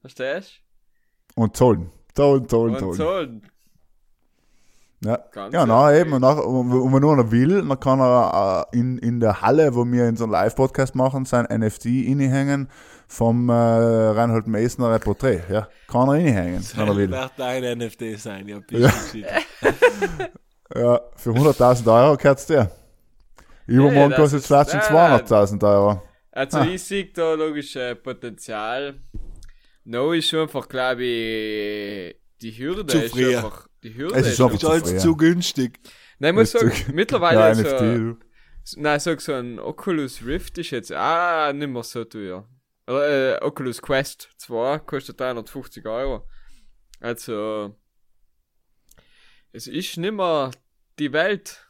Verstehst 0.00 0.62
und 1.34 1.56
zollen. 1.56 1.90
Zollen, 2.14 2.42
du? 2.42 2.48
zollen, 2.48 2.76
Und 2.76 2.94
zollen. 2.94 3.51
Ja, 5.04 5.18
Ganz 5.32 5.52
ja 5.52 5.66
na, 5.66 5.94
eben. 5.96 6.12
Und, 6.12 6.20
nach, 6.20 6.36
und 6.38 6.70
wenn 6.70 6.90
man 6.92 7.00
nur 7.02 7.16
noch 7.16 7.30
will, 7.32 7.66
dann 7.66 7.80
kann 7.80 7.98
er 8.00 8.66
äh, 8.72 8.78
in, 8.78 8.98
in 8.98 9.18
der 9.20 9.40
Halle, 9.42 9.74
wo 9.74 9.84
wir 9.84 10.04
unseren 10.06 10.30
Live-Podcast 10.30 10.94
machen, 10.94 11.24
sein 11.24 11.46
NFT 11.50 11.86
inhängen 11.86 12.68
vom 13.08 13.48
äh, 13.48 13.52
Reinhold 13.52 14.46
Meissner 14.46 14.96
Porträt. 15.00 15.40
Ja, 15.50 15.68
kann 15.88 16.08
er 16.08 16.14
inhängen, 16.16 16.64
wenn 16.76 16.88
er 16.88 16.96
will. 16.96 17.10
Wird 17.10 17.32
dein 17.36 17.78
NFT 17.78 18.18
sein, 18.18 18.46
ja, 18.48 18.58
Ja. 18.70 18.90
bitte. 19.12 19.28
Ja, 20.74 21.00
für 21.16 21.30
100.000 21.32 21.92
Euro 21.92 22.16
gehört 22.16 22.48
der. 22.48 22.70
Übermorgen 23.66 24.10
das 24.10 24.18
kostet 24.20 24.40
es 24.40 24.46
vielleicht 24.46 24.70
schon 24.70 24.80
nein, 24.94 25.20
200.000 25.20 25.68
Euro. 25.70 26.02
Also 26.30 26.58
Ah. 26.58 26.64
ich 26.64 26.82
sehe 26.82 27.04
da 27.12 27.34
logisch 27.34 27.76
äh, 27.76 27.94
Potenzial. 27.94 28.94
No 29.84 30.12
ist 30.12 30.28
schon 30.28 30.40
einfach, 30.42 30.66
glaube 30.68 31.02
ich, 31.04 32.16
die 32.40 32.52
Hürde 32.52 32.86
Zu 32.86 32.98
ist 33.02 33.12
früh. 33.12 33.36
einfach. 33.36 33.66
Die 33.82 33.94
Hürde 33.96 34.14
Es 34.18 34.28
ist 34.28 34.36
schon 34.36 34.52
Ist 34.54 34.64
alles 34.64 34.90
früh, 34.90 34.98
zu 34.98 35.16
günstig. 35.16 35.80
Nein, 36.18 36.34
ich 36.34 36.34
muss 36.34 36.54
Ist 36.54 36.60
sagen, 36.60 36.94
mittlerweile 36.94 37.40
Ja, 37.40 37.54
so, 37.54 37.62
NFT. 37.62 37.80
du. 37.80 38.16
nein, 38.76 39.00
sag 39.00 39.20
so 39.20 39.32
ein 39.34 39.58
Oculus 39.58 40.24
Rift 40.24 40.58
ist 40.58 40.70
jetzt 40.70 40.92
ah, 40.92 41.52
nicht 41.52 41.68
mehr 41.68 41.82
so 41.82 42.04
teuer. 42.04 42.48
Oder, 42.86 43.36
äh, 43.38 43.42
Oculus 43.42 43.80
Quest 43.82 44.30
2 44.38 44.78
kostet 44.80 45.20
350 45.20 45.84
Euro. 45.86 46.28
Also, 47.00 47.76
es 49.52 49.66
ist 49.66 49.96
nicht 49.96 50.12
mehr 50.14 50.50
die 50.98 51.12
Welt. 51.12 51.66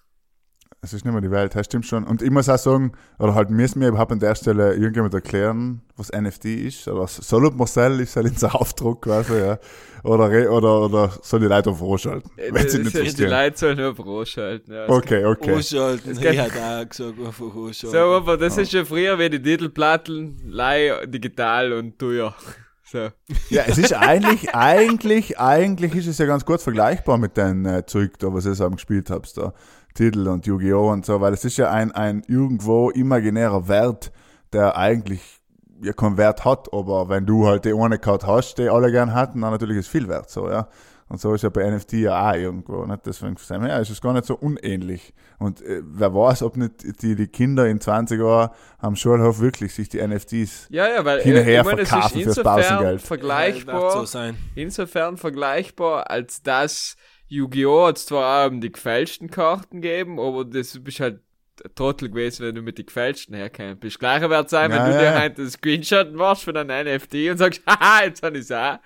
Es 0.84 0.92
ist 0.92 1.04
nicht 1.04 1.12
mehr 1.12 1.20
die 1.22 1.30
Welt, 1.30 1.54
das 1.54 1.66
stimmt 1.66 1.86
schon. 1.86 2.02
Und 2.02 2.22
ich 2.22 2.30
muss 2.32 2.48
auch 2.48 2.58
sagen, 2.58 2.90
oder 3.20 3.36
halt 3.36 3.50
müssen 3.50 3.80
wir 3.80 3.86
überhaupt 3.86 4.10
an 4.10 4.18
der 4.18 4.34
Stelle 4.34 4.74
irgendjemand 4.74 5.14
erklären, 5.14 5.80
was 5.96 6.10
NFT 6.10 6.46
ist. 6.46 6.88
Oder 6.88 7.06
soll 7.06 7.48
Marcel 7.52 8.00
ist 8.00 8.16
halt 8.16 8.26
unser 8.26 8.52
Aufdruck 8.60 9.02
quasi, 9.02 9.38
ja. 9.38 9.60
Oder, 10.02 10.50
oder, 10.50 10.80
oder 10.86 11.12
soll 11.22 11.38
die 11.38 11.46
Leute 11.46 11.70
auf 11.70 11.80
Roh 11.80 11.96
schalten, 11.96 12.28
Äh, 12.36 12.52
wenn 12.52 12.68
sie 12.68 12.78
nicht 12.80 12.94
die 12.94 12.98
verstehen. 12.98 13.30
Leute 13.30 13.56
sollen 13.56 13.78
nur 13.78 13.94
Pro 13.94 14.24
schalten. 14.24 14.72
Ja. 14.72 14.88
Okay, 14.88 15.24
okay. 15.24 15.54
Ausschalten. 15.54 16.10
Es 16.10 16.18
Ich 16.18 16.24
hätte 16.24 16.42
auch 16.42 16.88
gesagt, 16.88 17.00
einfach 17.00 17.54
ausschalten. 17.54 17.96
So, 17.96 17.98
aber 17.98 18.36
das 18.36 18.58
ist 18.58 18.72
ja 18.72 18.84
früher 18.84 19.16
wie 19.20 19.30
die 19.30 19.40
Titelplatten, 19.40 20.42
Leih, 20.48 21.06
digital 21.06 21.74
und 21.74 21.96
teuer. 21.96 22.34
So. 22.84 23.08
Ja, 23.48 23.62
es 23.66 23.78
ist 23.78 23.94
eigentlich, 23.94 24.54
eigentlich, 24.54 25.38
eigentlich 25.38 25.94
ist 25.94 26.08
es 26.08 26.18
ja 26.18 26.26
ganz 26.26 26.44
gut 26.44 26.60
vergleichbar 26.60 27.16
mit 27.16 27.38
den 27.38 27.64
äh, 27.64 27.86
Zeug 27.86 28.18
da, 28.18 28.34
was 28.34 28.44
ihr 28.44 28.54
so 28.54 28.68
gespielt 28.68 29.08
habt, 29.08 29.34
da. 29.38 29.54
Titel 29.94 30.28
und 30.28 30.46
Yu-Gi-Oh! 30.46 30.90
und 30.90 31.06
so, 31.06 31.20
weil 31.20 31.32
es 31.32 31.44
ist 31.44 31.56
ja 31.56 31.70
ein, 31.70 31.92
ein 31.92 32.22
irgendwo 32.26 32.90
imaginärer 32.90 33.68
Wert, 33.68 34.12
der 34.52 34.76
eigentlich 34.76 35.40
ja 35.82 35.92
keinen 35.92 36.16
Wert 36.16 36.44
hat, 36.44 36.72
aber 36.72 37.08
wenn 37.08 37.26
du 37.26 37.46
halt 37.46 37.64
die 37.64 37.74
eine 37.74 37.98
Karte 37.98 38.26
hast, 38.26 38.58
die 38.58 38.68
alle 38.68 38.90
gern 38.90 39.12
hatten, 39.12 39.40
dann 39.40 39.50
natürlich 39.50 39.78
ist 39.78 39.88
viel 39.88 40.08
wert, 40.08 40.30
so, 40.30 40.48
ja. 40.48 40.68
Und 41.12 41.20
so 41.20 41.34
ist 41.34 41.42
ja 41.42 41.50
bei 41.50 41.68
NFT 41.70 41.92
ja 41.94 42.30
auch 42.30 42.34
irgendwo, 42.34 42.86
nicht? 42.86 43.04
Deswegen 43.04 43.36
sagen 43.36 43.62
wir, 43.62 43.68
ja, 43.68 43.80
es 43.80 43.90
ist 43.90 44.00
gar 44.00 44.14
nicht 44.14 44.24
so 44.24 44.34
unähnlich. 44.34 45.12
Und 45.38 45.60
äh, 45.60 45.82
wer 45.84 46.14
weiß, 46.14 46.42
ob 46.42 46.56
nicht 46.56 47.02
die, 47.02 47.14
die 47.14 47.26
Kinder 47.26 47.66
in 47.66 47.82
20 47.82 48.18
Jahren 48.18 48.48
am 48.78 48.96
Schulhof 48.96 49.38
wirklich 49.38 49.74
sich 49.74 49.90
die 49.90 50.00
NFTs 50.00 50.68
Ja, 50.70 50.88
ja, 50.88 51.04
weil 51.04 51.20
Hin 51.20 51.36
und 51.36 51.42
her 51.42 51.60
ich 51.60 51.66
meine, 51.66 51.82
es 51.82 51.88
ist 51.88 51.90
verkaufen 51.90 52.22
fürs 52.22 52.42
Pausengeld. 52.42 53.02
Vergleichbar, 53.02 53.90
so 53.90 54.04
sein. 54.06 54.38
insofern 54.54 55.18
vergleichbar, 55.18 56.10
als 56.10 56.42
dass 56.42 56.96
Yu-Gi-Oh! 57.32 57.86
hat 57.86 57.98
zwar 57.98 58.46
auch 58.46 58.50
die 58.52 58.70
gefälschten 58.72 59.30
Karten 59.30 59.80
gegeben, 59.80 60.20
aber 60.20 60.44
das 60.44 60.78
bist 60.82 61.00
halt 61.00 61.20
ein 61.64 61.70
Trottel 61.74 62.08
gewesen, 62.08 62.46
wenn 62.46 62.54
du 62.54 62.62
mit 62.62 62.78
den 62.78 62.86
gefälschten 62.86 63.34
herkommst. 63.34 63.80
Bist 63.80 63.98
gleicher 64.00 64.28
wert 64.30 64.50
sein, 64.50 64.70
wenn 64.70 64.78
Ja, 64.78 64.86
du 64.86 64.92
ja. 64.94 65.00
dir 65.00 65.14
halt 65.18 65.38
einen 65.38 65.50
Screenshot 65.50 66.12
machst 66.12 66.44
von 66.44 66.56
einem 66.56 66.86
NFT 66.86 67.14
und 67.30 67.38
sagst, 67.38 67.62
haha, 67.66 68.04
jetzt 68.04 68.22
habe 68.22 68.36
ich 68.38 68.44
es 68.44 68.52
auch. 68.52 68.78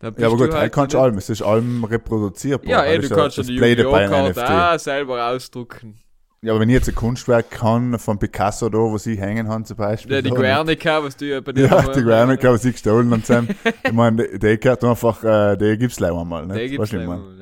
Dann 0.00 0.14
Ja, 0.16 0.26
aber 0.28 0.36
gut, 0.36 0.54
halt 0.54 0.72
kannst 0.72 0.94
du 0.94 0.98
allem, 1.00 1.16
es 1.18 1.28
ist 1.30 1.42
allem 1.42 1.84
reproduzierbar. 1.84 2.68
Ja, 2.70 2.82
ey, 2.84 2.98
Das 3.00 3.08
du 3.08 3.14
kannst 3.14 3.36
ja 3.38 3.42
die 3.44 3.54
Yu-Gi-Oh-Karte 3.54 4.74
auch 4.74 4.78
selber 4.78 5.26
ausdrucken. 5.28 5.98
Ja, 6.44 6.52
aber 6.52 6.60
wenn 6.62 6.68
ich 6.70 6.74
jetzt 6.74 6.88
ein 6.88 6.96
Kunstwerk 6.96 7.50
kann 7.52 7.98
von 8.00 8.18
Picasso 8.18 8.68
da, 8.68 8.78
wo 8.78 8.98
sie 8.98 9.16
hängen 9.16 9.46
haben 9.48 9.64
zum 9.64 9.76
Beispiel. 9.76 10.16
Ja, 10.16 10.22
die 10.22 10.30
Guernica, 10.30 11.02
was 11.02 11.16
du 11.16 11.26
ja 11.26 11.40
bei 11.40 11.52
dir 11.52 11.66
Ja, 11.70 11.82
die 11.82 12.02
Guernica, 12.02 12.52
was 12.52 12.64
ich 12.64 12.72
gestohlen 12.72 13.12
und 13.12 13.24
Sam. 13.24 13.46
ich 13.84 13.92
meine, 13.92 14.26
der 14.38 14.58
gehört 14.58 14.82
einfach, 14.82 15.22
äh, 15.22 15.56
der 15.56 15.76
gibt's 15.76 16.00
leider 16.00 16.24
mal, 16.24 16.46
Der 16.48 16.56
nicht? 16.56 16.70
gibt's 16.72 16.92
Weißt 16.92 16.92
du, 16.94 17.41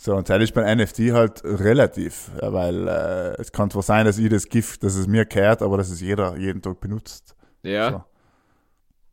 So, 0.00 0.14
und 0.14 0.30
das 0.30 0.40
ist 0.40 0.54
bei 0.54 0.74
NFT 0.76 1.12
halt 1.12 1.42
relativ, 1.44 2.30
weil 2.40 2.86
äh, 2.86 3.40
es 3.40 3.50
kann 3.50 3.68
zwar 3.68 3.82
sein, 3.82 4.06
dass 4.06 4.16
ich 4.16 4.28
das 4.28 4.48
Gift, 4.48 4.84
dass 4.84 4.94
es 4.94 5.08
mir 5.08 5.24
kehrt, 5.24 5.60
aber 5.60 5.76
dass 5.76 5.90
es 5.90 6.00
jeder 6.00 6.36
jeden 6.36 6.62
Tag 6.62 6.78
benutzt. 6.78 7.34
Ja. 7.64 7.90
So. 7.90 8.04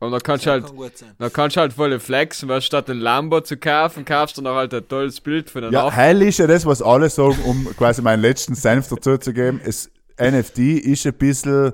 Und 0.05 0.11
dann 0.11 0.21
kannst 0.21 0.45
du 0.45 0.51
halt, 0.51 0.65
kann 0.67 0.91
dann 1.17 1.33
kannst 1.33 1.57
halt 1.57 1.73
voll 1.73 1.99
flexen, 1.99 2.47
weil 2.49 2.61
statt 2.61 2.87
ein 2.91 2.99
Lambo 2.99 3.41
zu 3.41 3.57
kaufen, 3.57 4.05
kaufst 4.05 4.37
du 4.37 4.43
noch 4.43 4.53
halt 4.53 4.75
ein 4.75 4.87
tolles 4.87 5.19
Bild 5.19 5.49
von 5.49 5.63
einem 5.63 5.73
Ja, 5.73 5.91
heil 5.91 6.21
ist 6.21 6.37
ja 6.37 6.45
das, 6.45 6.67
was 6.67 6.83
alle 6.83 7.09
sagen, 7.09 7.39
um 7.45 7.65
quasi 7.75 8.03
meinen 8.03 8.21
letzten 8.21 8.53
Senf 8.53 8.87
dazu 8.87 9.17
zu 9.17 9.33
geben. 9.33 9.59
Es, 9.65 9.89
NFT 10.21 10.59
ist 10.59 11.07
ein 11.07 11.13
bisschen 11.13 11.73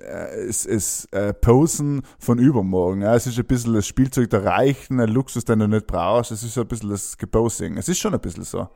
äh, 0.00 0.46
es, 0.48 0.64
es 0.66 1.06
äh, 1.12 1.32
Posen 1.34 2.02
von 2.18 2.38
übermorgen. 2.38 3.02
Ja. 3.02 3.14
Es 3.14 3.26
ist 3.26 3.38
ein 3.38 3.44
bisschen 3.44 3.74
das 3.74 3.86
Spielzeug 3.86 4.30
der 4.30 4.44
Reichen, 4.44 5.00
ein 5.00 5.08
Luxus, 5.08 5.44
den 5.44 5.58
du 5.60 5.66
nicht 5.68 5.86
brauchst. 5.86 6.30
Es 6.30 6.42
ist 6.42 6.56
ein 6.58 6.66
bisschen 6.66 6.90
das 6.90 7.16
Geposing. 7.16 7.76
Es 7.76 7.88
ist 7.88 7.98
schon 7.98 8.14
ein 8.14 8.20
bisschen 8.20 8.44
so. 8.44 8.68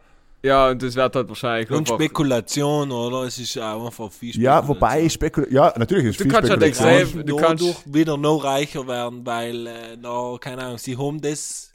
Ja, 0.44 0.70
und 0.70 0.82
das 0.82 0.96
wird 0.96 1.14
halt 1.14 1.28
wahrscheinlich 1.28 1.70
Und 1.70 1.78
einfach. 1.78 1.94
Spekulation, 1.94 2.90
oder? 2.90 3.22
Es 3.28 3.38
ist 3.38 3.56
auch 3.58 3.86
einfach 3.86 4.10
viel 4.10 4.32
Spekulation. 4.32 4.42
Ja, 4.42 4.66
wobei 4.68 5.02
ich 5.04 5.12
spekuliere. 5.12 5.52
Ja, 5.52 5.72
natürlich 5.76 6.06
ist 6.06 6.18
Du 6.18 6.24
viel 6.24 6.32
kannst 6.32 6.50
halt 6.50 6.60
Spekulation. 6.64 7.00
extrem- 7.00 7.26
du 7.26 7.36
dadurch 7.36 7.72
kannst- 7.74 7.94
wieder 7.94 8.16
noch 8.16 8.42
reicher 8.42 8.86
werden, 8.88 9.24
weil, 9.24 9.66
äh, 9.68 9.96
noch, 9.96 10.38
keine 10.40 10.62
Ahnung, 10.64 10.78
sie 10.78 10.96
haben 10.96 11.20
das 11.20 11.71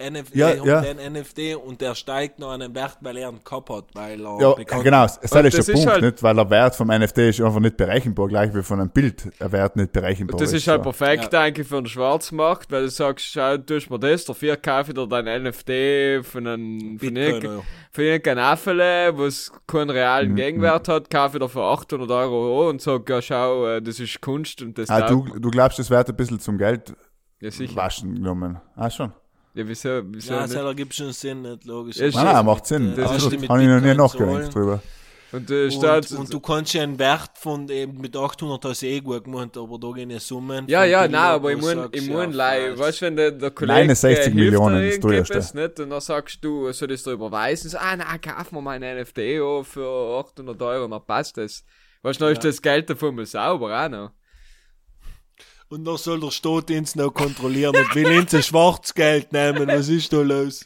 NFT, 0.00 0.34
Ja, 0.36 0.48
haben 0.56 0.64
ja. 0.68 0.80
den 0.80 1.12
NFT 1.12 1.56
und 1.56 1.80
der 1.80 1.94
steigt 1.96 2.38
noch 2.38 2.50
einen 2.52 2.72
Wert, 2.74 2.98
weil 3.00 3.16
er 3.16 3.28
einen 3.28 3.42
gehabt 3.42 3.68
hat, 3.68 3.84
weil 3.94 4.20
er 4.24 4.40
Ja, 4.40 4.52
bekannt 4.54 4.84
genau, 4.84 5.02
das 5.02 5.16
ist 5.16 5.32
Und 5.34 5.42
der 5.42 5.52
ist 5.58 5.72
Punkt, 5.72 5.86
halt- 5.88 6.02
nicht? 6.04 6.22
Weil 6.22 6.34
der 6.36 6.50
Wert 6.50 6.76
vom 6.76 6.88
NFT 6.88 7.18
ist 7.30 7.40
einfach 7.40 7.58
nicht 7.58 7.76
berechenbar, 7.76 8.28
gleich 8.28 8.54
wie 8.54 8.62
von 8.62 8.80
einem 8.80 8.90
Bild 8.90 9.28
der 9.40 9.50
Wert 9.50 9.74
nicht 9.74 9.90
berechenbar 9.92 10.38
Das 10.38 10.52
ist 10.52 10.68
halt 10.68 10.84
so. 10.84 10.90
perfekt 10.92 11.32
Ja. 11.32 11.40
eigentlich 11.40 11.66
für 11.66 11.76
den 11.82 11.86
Schwarzmarkt, 11.86 12.70
weil 12.70 12.82
du 12.84 12.90
sagst, 12.90 13.26
schau, 13.26 13.56
du 13.56 13.74
hast 13.74 13.90
mir 13.90 13.98
das, 13.98 14.24
dafür 14.24 14.56
kaufe 14.56 14.90
ich 14.92 14.94
dir 14.94 15.06
dein 15.08 15.26
NFT 15.42 16.24
von 16.24 16.46
einem, 16.46 16.98
von 16.98 17.16
irgendeinem 17.16 17.62
irgendein 17.96 18.38
Affele, 18.38 19.12
was 19.18 19.50
keinen 19.66 19.84
Mhm, 19.88 19.90
realen 19.90 20.34
Gegenwert 20.36 20.86
hat, 20.86 21.10
kaufe 21.10 21.38
ich 21.38 21.42
dir 21.42 21.48
für 21.48 21.62
800 21.64 22.08
Euro 22.10 22.62
an 22.62 22.68
und 22.74 22.80
sag, 22.82 23.08
ja 23.10 23.20
schau, 23.20 23.66
äh, 23.66 23.82
das 23.82 23.98
ist 23.98 24.20
Kunst 24.20 24.62
und 24.62 24.78
das 24.78 24.88
Ah, 24.88 25.08
du, 25.08 25.24
du 25.40 25.50
glaubst, 25.50 25.78
das 25.80 25.90
wird 25.90 26.08
ein 26.08 26.14
bisschen 26.14 26.38
zum 26.38 26.56
Geld 26.56 26.94
Ja 27.40 27.50
sicher. 27.50 27.74
waschen 27.74 28.14
genommen. 28.14 28.60
Ah, 28.76 28.88
schon. 28.90 29.12
Ja, 29.58 29.66
wieso, 29.66 30.02
wieso 30.04 30.34
Ja, 30.34 30.40
das 30.42 30.54
ergibt 30.54 30.94
schon 30.94 31.12
Sinn, 31.12 31.42
nicht 31.42 31.64
logisch. 31.64 31.96
Ja, 31.96 32.06
ist 32.06 32.14
Nein, 32.14 32.26
nein, 32.26 32.46
macht 32.46 32.66
Sinn. 32.66 32.94
das 32.94 33.10
Das 33.10 33.16
ist 33.24 33.32
ist, 33.32 33.40
mit 33.40 33.50
habe 33.50 33.62
ich 33.62 33.68
noch 33.68 33.80
nie 33.80 33.94
nachgedacht 33.94 34.54
drüber. 34.54 34.80
Und 35.32 35.50
du 35.50 35.64
Und, 35.66 36.10
und 36.12 36.32
du 36.32 36.40
kannst 36.40 36.72
ja 36.74 36.82
einen 36.84 36.98
Wert 36.98 37.32
von 37.34 37.68
eben 37.68 38.00
mit 38.00 38.14
800.000 38.16 38.86
eh 38.86 39.00
gut 39.00 39.24
gemacht, 39.24 39.58
aber 39.58 39.78
da 39.78 39.90
gehen 39.90 40.10
ja 40.10 40.20
Summen. 40.20 40.66
ja, 40.68 40.84
ja, 40.84 41.08
nein, 41.08 41.14
aber 41.16 41.50
ich 41.52 41.58
du 41.58 41.74
muss, 41.74 41.88
ich 41.92 42.06
ja, 42.06 42.26
muss 42.26 42.34
leih, 42.34 42.60
falsch. 42.68 42.78
weißt 42.78 43.00
du, 43.02 43.06
wenn 43.06 43.16
der, 43.16 43.30
der 43.32 43.50
Kollege 43.50 43.72
Meine 43.80 43.94
60 43.96 44.08
äh, 44.10 44.22
hilft 44.22 44.36
Millionen, 44.36 44.74
das 44.86 45.00
teuerste. 45.00 45.34
irgendetwas, 45.34 45.54
nicht, 45.54 45.80
und 45.80 45.90
dann 45.90 46.00
sagst 46.00 46.38
du, 46.44 46.72
soll 46.72 46.92
ich 46.92 47.02
dir 47.02 47.10
überweisen, 47.10 47.68
so, 47.68 47.78
ah, 47.78 47.96
nein, 47.96 48.20
kauf 48.22 48.52
mir 48.52 48.62
mein 48.62 48.80
NFT 48.80 49.18
an 49.18 49.64
für 49.64 50.20
800 50.20 50.62
Euro, 50.62 50.86
dann 50.88 51.04
passt 51.04 51.36
das. 51.36 51.64
Weißt 52.02 52.20
du, 52.20 52.24
dann 52.24 52.32
ist 52.32 52.44
das 52.44 52.62
Geld 52.62 52.88
davon 52.88 53.14
mal 53.16 53.26
sauber 53.26 53.84
auch 53.84 53.88
noch. 53.90 54.10
Und 55.70 55.84
dann 55.84 55.96
soll 55.98 56.18
der 56.18 56.30
Stadtdienst 56.30 56.96
noch 56.96 57.12
kontrollieren 57.12 57.76
und 57.76 57.94
will 57.94 58.10
ins 58.10 58.46
Schwarzgeld 58.46 59.32
nehmen. 59.32 59.68
Was 59.68 59.88
ist 59.88 60.12
da 60.12 60.22
los? 60.22 60.64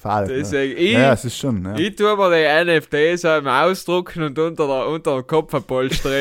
Fall. 0.00 0.28
Deswegen, 0.28 0.80
ja. 0.80 0.86
ich, 0.86 0.92
ja, 0.92 1.12
es 1.12 1.24
ist 1.26 1.36
schon. 1.36 1.62
Ja. 1.62 1.76
ich 1.76 1.94
tue 1.94 2.16
mir 2.16 2.30
die 2.30 2.78
NFTs 2.78 3.24
im 3.24 3.46
Ausdrucken 3.46 4.22
und 4.22 4.38
unter, 4.38 4.66
der, 4.66 4.86
unter 4.86 5.16
den 5.16 5.26
Kopf 5.26 5.54
ein 5.54 5.62
Polster. 5.62 6.10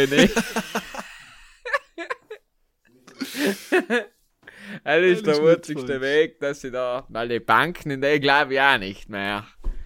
Das 4.84 5.02
ist 5.02 5.26
der 5.26 5.36
einzigste. 5.42 6.00
Weg, 6.02 6.40
dass 6.40 6.62
sie 6.62 6.72
da, 6.72 7.06
weil 7.10 7.28
die 7.28 7.40
Banken, 7.40 7.90
in 7.92 8.02
der 8.02 8.20
glaube 8.20 8.54
ich 8.54 8.62
auch 8.62 8.78
nicht 8.78 9.10
mehr. 9.10 9.44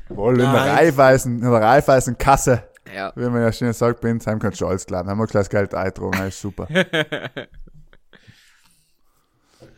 Wohl, 0.09 0.33
in 0.33 0.39
der 0.41 0.51
Nein. 0.51 0.69
Reifeisen, 0.69 1.41
in 1.41 1.49
der 1.51 1.61
Reifeisenkasse, 1.61 2.63
Ja. 2.93 3.11
wie 3.15 3.29
man 3.29 3.41
ja 3.41 3.51
schön 3.51 3.73
sagt, 3.73 4.01
bin, 4.01 4.19
heim 4.25 4.39
kannst 4.39 4.61
du 4.61 4.67
alles 4.67 4.85
glauben. 4.85 5.09
Haben 5.09 5.19
wir 5.19 5.27
gleich 5.27 5.47
das 5.47 5.49
Geld 5.49 5.73
eintragen, 5.73 6.11
das 6.11 6.27
ist 6.29 6.41
super. 6.41 6.67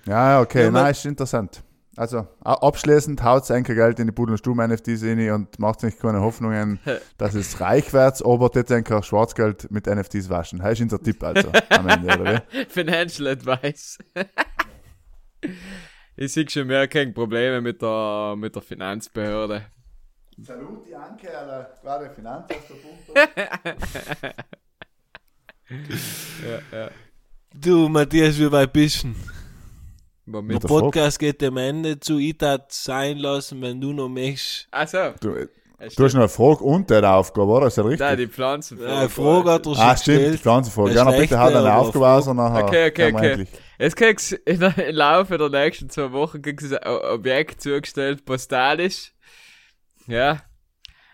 ja, 0.07 0.41
okay, 0.41 0.63
Ja, 0.65 0.71
nein, 0.71 0.91
ist 0.91 1.05
interessant. 1.05 1.63
Also, 1.97 2.27
abschließend 2.41 3.23
haut 3.23 3.49
ein 3.51 3.63
kein 3.63 3.75
Geld 3.77 3.99
in 3.99 4.07
die 4.07 4.11
Pudel- 4.11 4.33
und 4.33 4.37
Stumm-NFTs 4.39 5.03
rein 5.03 5.31
und 5.31 5.59
macht 5.59 5.79
sich 5.79 5.97
keine 5.97 6.19
Hoffnungen, 6.19 6.79
dass 7.17 7.35
es 7.35 7.61
reich 7.61 7.93
wird, 7.93 8.23
aber 8.25 8.49
dort 8.49 8.71
ein 8.71 9.03
Schwarzgeld 9.03 9.71
mit 9.71 9.85
NFTs 9.87 10.29
waschen. 10.29 10.59
Das 10.59 10.73
ist 10.73 10.81
unser 10.81 11.01
Tipp 11.01 11.23
also 11.23 11.49
am 11.69 11.87
Ende, 11.87 12.19
oder 12.19 12.43
wie? 12.51 12.65
Financial 12.69 13.27
Advice. 13.29 13.97
ich 16.17 16.33
sehe 16.33 16.49
schon 16.49 16.67
mehr 16.67 16.87
keine 16.89 17.13
Probleme 17.13 17.61
mit 17.61 17.81
der, 17.81 18.35
mit 18.37 18.53
der 18.53 18.61
Finanzbehörde. 18.61 19.65
Salut, 20.43 20.85
die 20.85 20.95
Anke, 20.95 21.27
gerade 21.81 22.09
Finanz 22.09 22.51
aus 22.51 23.15
der. 23.15 24.35
Ja, 25.69 26.77
ja. 26.77 26.89
Du, 27.53 27.87
Matthias, 27.87 28.37
wie 28.37 28.51
weit 28.51 28.73
bist 28.73 29.05
du? 29.05 29.15
Der 30.27 30.41
mit 30.41 30.63
der 30.63 30.69
Frage. 30.69 30.83
Podcast 30.85 31.19
geht 31.19 31.41
dem 31.41 31.57
Ende 31.57 31.99
zu. 31.99 32.17
Ich 32.17 32.37
tat 32.37 32.71
sein 32.71 33.17
lassen, 33.17 33.61
wenn 33.61 33.79
du 33.79 33.93
noch 33.93 34.09
möchtest. 34.09 34.67
Achso. 34.71 35.11
Du, 35.21 35.33
du 35.33 36.03
hast 36.03 36.13
noch 36.13 36.21
eine 36.21 36.29
Frage 36.29 36.63
und 36.63 36.91
eine 36.91 37.09
Aufgabe, 37.11 37.51
oder? 37.51 37.67
Ist 37.67 37.77
das 37.77 37.85
richtig? 37.85 37.99
Nein, 37.99 38.17
die 38.17 38.27
Pflanzen. 38.27 38.81
Ja, 38.81 39.01
eine 39.01 39.09
Frage 39.09 39.51
hat 39.51 39.67
er 39.67 39.75
schon 39.75 39.83
ah, 39.83 39.95
stimmt, 39.95 40.17
die 40.17 40.21
gestellt. 40.21 40.41
Pflanzenfrage. 40.41 40.89
Eine 40.89 40.97
Ja, 40.97 41.05
dann 41.05 41.19
bitte 41.19 41.39
halt 41.39 41.55
eine 41.55 41.75
Aufgabe 41.75 42.07
aus 42.07 42.27
und 42.27 42.37
nachher 42.37 42.65
Okay, 42.65 42.89
okay, 42.89 43.03
haben 43.03 43.13
wir 43.13 43.19
okay. 43.19 43.31
endlich. 43.31 43.49
Jetzt 43.77 43.95
kriegst 43.95 44.31
du 44.31 44.35
im 44.45 44.95
Laufe 44.95 45.37
der 45.37 45.49
nächsten 45.49 45.89
zwei 45.89 46.11
Wochen 46.11 46.41
kriegst 46.41 46.71
du 46.71 46.81
ein 46.81 47.13
Objekt 47.13 47.61
zugestellt, 47.61 48.25
postalisch. 48.25 49.13
Ja. 50.07 50.41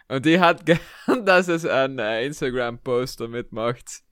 Und 0.07 0.25
die 0.25 0.39
hat 0.39 0.65
gern, 0.65 1.25
dass 1.25 1.49
es 1.49 1.65
einen 1.65 1.99
äh, 1.99 2.25
Instagram-Post 2.25 3.19
damit 3.19 3.51
macht. 3.51 4.03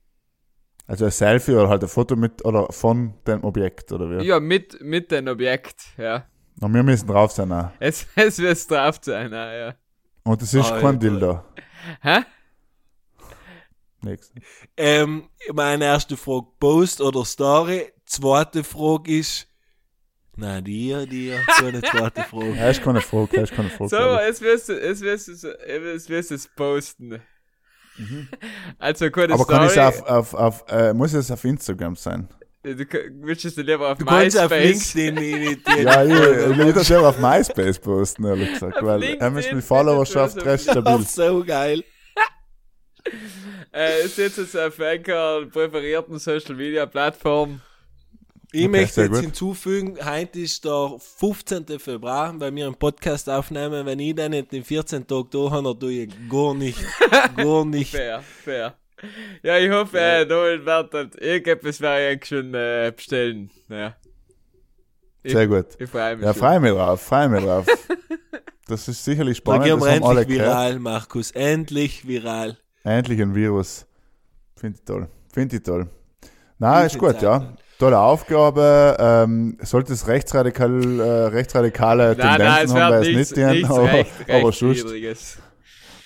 Also 0.90 1.04
ein 1.04 1.12
Selfie 1.12 1.52
oder 1.52 1.68
halt 1.68 1.84
ein 1.84 1.88
Foto 1.88 2.16
mit 2.16 2.44
oder 2.44 2.66
von 2.72 3.14
dem 3.24 3.44
Objekt, 3.44 3.92
oder 3.92 4.10
wie? 4.10 4.24
Ja, 4.24 4.40
mit, 4.40 4.80
mit 4.82 5.12
dem 5.12 5.28
Objekt, 5.28 5.84
ja. 5.96 6.26
Und 6.60 6.74
wir 6.74 6.82
müssen 6.82 7.06
drauf 7.06 7.30
sein 7.30 7.52
auch. 7.52 7.70
Es, 7.78 8.08
es 8.16 8.40
wird 8.40 8.68
drauf 8.68 8.98
sein, 9.00 9.32
ah, 9.32 9.54
ja. 9.54 9.74
Und 10.24 10.42
es 10.42 10.52
ist 10.52 10.72
Ah, 10.72 10.80
kein 10.80 10.98
Dildo. 10.98 11.44
Hä? 12.02 12.22
Nix. 14.02 14.32
Ähm, 14.76 15.28
meine 15.52 15.84
erste 15.84 16.16
Frage, 16.16 16.48
Post 16.58 17.00
oder 17.00 17.24
Story? 17.24 17.92
Zweite 18.04 18.64
Frage 18.64 19.16
ist, 19.16 19.46
nein, 20.34 20.64
dir, 20.64 21.06
dir, 21.06 21.38
so 21.60 21.66
eine 21.66 21.82
zweite 21.82 22.24
Frage. 22.24 22.56
Das 22.56 22.78
ist 22.78 22.82
keine 22.82 23.00
Frage, 23.00 23.28
das 23.36 23.50
ist 23.52 23.56
keine 23.56 23.70
Frage. 23.70 23.90
So, 23.90 24.18
jetzt 24.26 24.42
wirst 24.42 24.68
du, 24.70 24.72
jetzt 24.72 25.02
wirst 25.02 25.28
du, 25.28 25.56
jetzt 25.68 26.08
wirst 26.08 26.30
du 26.32 26.34
es 26.34 26.48
posten. 26.48 27.22
Also, 28.78 29.10
keine 29.10 29.28
Mhm. 29.28 29.32
Aber 29.34 29.44
Story. 29.44 29.58
kann 29.58 29.66
ich 29.66 29.72
es 29.72 29.78
auf, 29.78 30.02
auf, 30.04 30.34
auf 30.34 30.64
äh, 30.68 30.92
muss 30.94 31.12
es 31.12 31.30
auf 31.30 31.44
Instagram 31.44 31.96
sein? 31.96 32.28
Du 32.62 32.74
willst 33.22 33.44
es 33.46 33.56
lieber 33.56 33.90
auf 33.92 33.98
Du 33.98 34.04
kannst 34.04 34.38
auf 34.38 34.50
MySpace. 34.50 34.94
LinkedIn 34.94 35.16
imitieren. 35.42 35.82
Ja, 35.82 36.04
ich, 36.04 36.50
ich 36.50 36.58
will 36.58 36.72
das 36.74 36.86
selber 36.88 37.08
auf 37.08 37.18
MySpace 37.18 37.78
posten, 37.78 38.24
ehrlich 38.26 38.52
gesagt, 38.52 38.76
Auf 38.76 38.82
weil 38.84 39.18
haben 39.18 39.34
wir 39.34 39.42
die 39.42 39.48
findet 39.48 39.64
Followerschaft 39.66 40.44
recht 40.44 40.64
so 40.64 40.70
stabil. 40.72 40.92
Das 40.92 41.00
ist 41.02 41.14
so 41.14 41.44
geil. 41.44 41.84
Äh, 43.72 44.04
ist 44.04 44.18
jetzt 44.18 44.38
auf 44.56 44.80
einer 44.80 45.46
präferierten 45.46 46.18
Social 46.18 46.56
Media 46.56 46.86
Plattform. 46.86 47.60
Ich 48.52 48.62
Okay, 48.62 48.68
möchte 48.68 49.02
jetzt 49.02 49.12
gut. 49.12 49.20
hinzufügen, 49.20 49.96
heute 50.04 50.40
ist 50.40 50.64
der 50.64 50.96
15. 50.98 51.78
Februar, 51.78 52.34
weil 52.40 52.52
wir 52.54 52.66
einen 52.66 52.74
Podcast 52.74 53.30
aufnehmen. 53.30 53.86
Wenn 53.86 54.00
ich 54.00 54.14
dann 54.16 54.32
nicht 54.32 54.50
den 54.50 54.64
14. 54.64 55.06
Tag 55.06 55.30
da 55.30 55.50
habe, 55.50 55.62
dann 55.62 55.78
tue 55.78 55.92
ich 55.92 56.12
gar 56.28 56.54
nicht. 56.54 56.78
Gar 57.36 57.64
nicht. 57.64 57.92
Fair, 57.94 58.22
fair. 58.44 58.74
Ja, 59.44 59.56
ich 59.56 59.70
hoffe, 59.70 59.98
äh, 60.00 60.26
da 60.26 60.34
wird 60.34 60.92
halt 60.94 61.14
irgendetwas 61.22 61.80
ich 61.80 62.26
schon 62.26 62.52
äh, 62.54 62.92
bestellen. 62.94 63.50
Ja. 63.68 63.94
Ich, 65.22 65.32
Sehr 65.32 65.46
gut. 65.46 65.66
Ich 65.78 65.88
freue 65.88 66.16
mich 66.16 66.24
Ja, 66.26 66.32
schon. 66.34 66.40
freu 66.42 66.60
mich 66.60 66.72
drauf, 66.72 67.00
freu 67.02 67.28
mich 67.28 67.44
drauf. 67.44 67.66
Das 68.66 68.86
ist 68.86 69.04
sicherlich 69.04 69.38
Da 69.38 69.42
spannend, 69.42 69.64
gehen 69.64 69.80
das 69.80 69.84
wir 70.00 70.06
alle 70.08 70.20
endlich 70.20 70.38
gehört. 70.38 70.50
viral, 70.56 70.78
Markus. 70.78 71.30
Endlich 71.32 72.06
viral. 72.06 72.56
Endlich 72.84 73.20
ein 73.20 73.34
Virus. 73.34 73.84
Finde 74.56 74.78
ich 74.78 74.84
toll. 74.84 75.08
Finde 75.32 75.56
ich 75.56 75.62
toll. 75.64 75.90
Na, 76.58 76.84
ist 76.84 76.96
gut, 76.96 77.20
ja. 77.20 77.38
ne? 77.40 77.56
Tolle 77.80 77.98
Aufgabe. 77.98 78.94
Ähm, 79.00 79.56
sollte 79.62 79.94
es 79.94 80.06
rechtsradikal, 80.06 81.00
äh, 81.00 81.02
rechtsradikale 81.28 82.14
Nein, 82.14 82.18
nein, 82.18 82.64
es 82.66 82.72
Tendenzen 82.72 82.78
haben, 82.78 82.92
wird 82.92 83.06
wäre 83.06 83.20
es 83.20 83.30
nicht 83.30 83.52
nichts 83.52 83.70
aber, 83.70 83.84
recht, 83.84 84.12
aber 84.28 84.52
sonst, 84.52 84.62
rechtswidriges. 84.62 85.38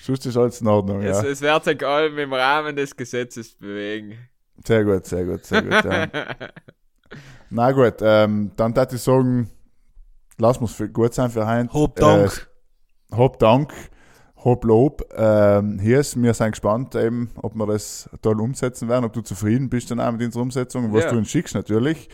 sonst 0.01 0.25
ist 0.25 0.37
alles 0.37 0.61
in 0.61 0.67
Ordnung, 0.67 1.01
Es, 1.01 1.21
ja. 1.21 1.29
es 1.29 1.41
wird 1.41 1.63
sich 1.65 1.85
allem 1.85 2.17
im 2.17 2.31
Rahmen 2.31 2.77
des 2.77 2.95
Gesetzes 2.95 3.55
bewegen. 3.55 4.17
Sehr 4.65 4.85
gut, 4.85 5.05
sehr 5.05 5.25
gut, 5.25 5.45
sehr 5.45 5.61
gut. 5.63 5.83
Ja. 5.83 6.07
Na 7.49 7.71
gut, 7.73 7.95
ähm, 7.99 8.51
dann 8.55 8.73
würde 8.73 8.95
ich 8.95 9.01
sagen, 9.01 9.49
lass 10.37 10.57
uns 10.59 10.71
für 10.71 10.87
gut 10.87 11.13
sein 11.13 11.29
für 11.29 11.45
heute. 11.45 11.73
Hob 11.73 11.97
Dank. 11.97 12.47
Äh, 13.11 13.17
Hab 13.17 13.37
Dank, 13.37 13.73
Hab 14.45 14.63
Lob. 14.63 15.03
Ähm, 15.17 15.79
hier 15.79 15.99
ist, 15.99 16.21
wir 16.21 16.33
sind 16.35 16.51
gespannt, 16.51 16.93
eben, 16.93 17.31
ob 17.41 17.55
wir 17.55 17.65
das 17.65 18.07
toll 18.21 18.39
umsetzen 18.39 18.87
werden, 18.87 19.03
ob 19.03 19.13
du 19.13 19.21
zufrieden 19.21 19.69
bist 19.69 19.89
dann 19.89 19.99
auch 19.99 20.11
mit 20.11 20.21
unserer 20.21 20.43
Umsetzung 20.43 20.93
was 20.93 21.05
Ja. 21.05 21.11
du 21.11 21.17
uns 21.17 21.29
schickst 21.29 21.55
natürlich. 21.55 22.09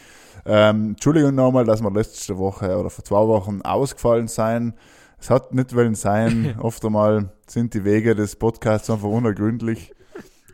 Ähm, 0.46 0.92
Entschuldigung 0.92 1.36
nochmal, 1.36 1.66
dass 1.66 1.82
wir 1.82 1.92
letzte 1.92 2.38
Woche 2.38 2.78
oder 2.78 2.90
vor 2.90 3.04
zwei 3.04 3.28
Wochen 3.28 3.62
ausgefallen 3.64 4.30
sein. 4.30 4.74
Es 5.20 5.30
hat 5.30 5.54
nicht 5.54 5.76
wollen 5.76 5.94
sein. 5.94 6.56
Oft 6.62 6.84
einmal 6.86 7.34
sind 7.48 7.74
die 7.74 7.84
Wege 7.84 8.16
des 8.16 8.38
Podcasts 8.38 8.90
einfach 8.90 9.10
unergründlich. 9.10 9.94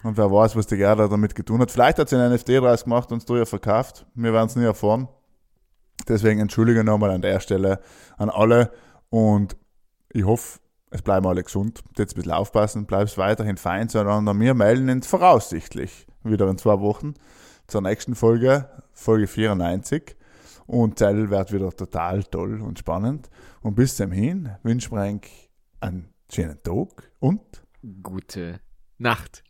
Und 0.03 0.17
wer 0.17 0.31
weiß, 0.31 0.55
was 0.55 0.65
die 0.67 0.77
Gerda 0.77 1.07
damit 1.07 1.35
getan 1.35 1.59
hat. 1.59 1.69
Vielleicht 1.71 1.99
hat 1.99 2.09
sie 2.09 2.15
einen 2.15 2.33
NFT 2.33 2.49
draus 2.49 2.83
gemacht 2.85 3.11
und 3.11 3.19
es 3.19 3.25
teuer 3.25 3.45
verkauft. 3.45 4.05
Wir 4.15 4.33
werden 4.33 4.47
es 4.47 4.55
nie 4.55 4.63
erfahren. 4.65 5.07
Deswegen 6.07 6.39
entschuldige 6.39 6.83
nochmal 6.83 7.11
an 7.11 7.21
der 7.21 7.39
Stelle 7.39 7.79
an 8.17 8.29
alle. 8.29 8.71
Und 9.09 9.55
ich 10.11 10.25
hoffe, 10.25 10.59
es 10.89 11.01
bleiben 11.01 11.27
alle 11.27 11.43
gesund. 11.43 11.83
Jetzt 11.97 12.13
ein 12.13 12.15
bisschen 12.15 12.31
aufpassen, 12.31 12.85
bleibst 12.85 13.17
weiterhin 13.17 13.57
fein 13.57 13.89
zueinander. 13.89 14.37
Wir 14.39 14.53
melden 14.53 14.89
uns 14.89 15.07
voraussichtlich 15.07 16.07
wieder 16.23 16.49
in 16.49 16.57
zwei 16.57 16.79
Wochen 16.79 17.13
zur 17.67 17.81
nächsten 17.81 18.15
Folge, 18.15 18.69
Folge 18.93 19.27
94. 19.27 20.15
Und 20.65 20.99
Zell 20.99 21.29
wird 21.29 21.53
wieder 21.53 21.71
total 21.71 22.23
toll 22.23 22.61
und 22.61 22.79
spannend. 22.79 23.29
Und 23.61 23.75
bis 23.75 23.95
dahin 23.95 24.49
wünsche 24.63 24.87
ich 24.87 24.91
mir 24.91 25.19
einen 25.79 26.13
schönen 26.29 26.61
Tag 26.61 27.11
und 27.19 27.41
Gute 28.03 28.59
Nacht. 28.97 29.43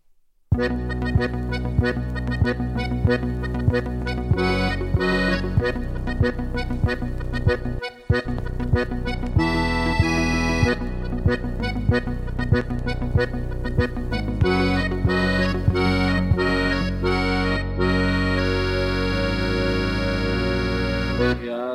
Ja, 11.27 11.35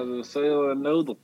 dat 0.04 0.26
zou 0.26 0.44
je 0.44 0.50
wel 0.50 0.74
nodig. 0.74 1.16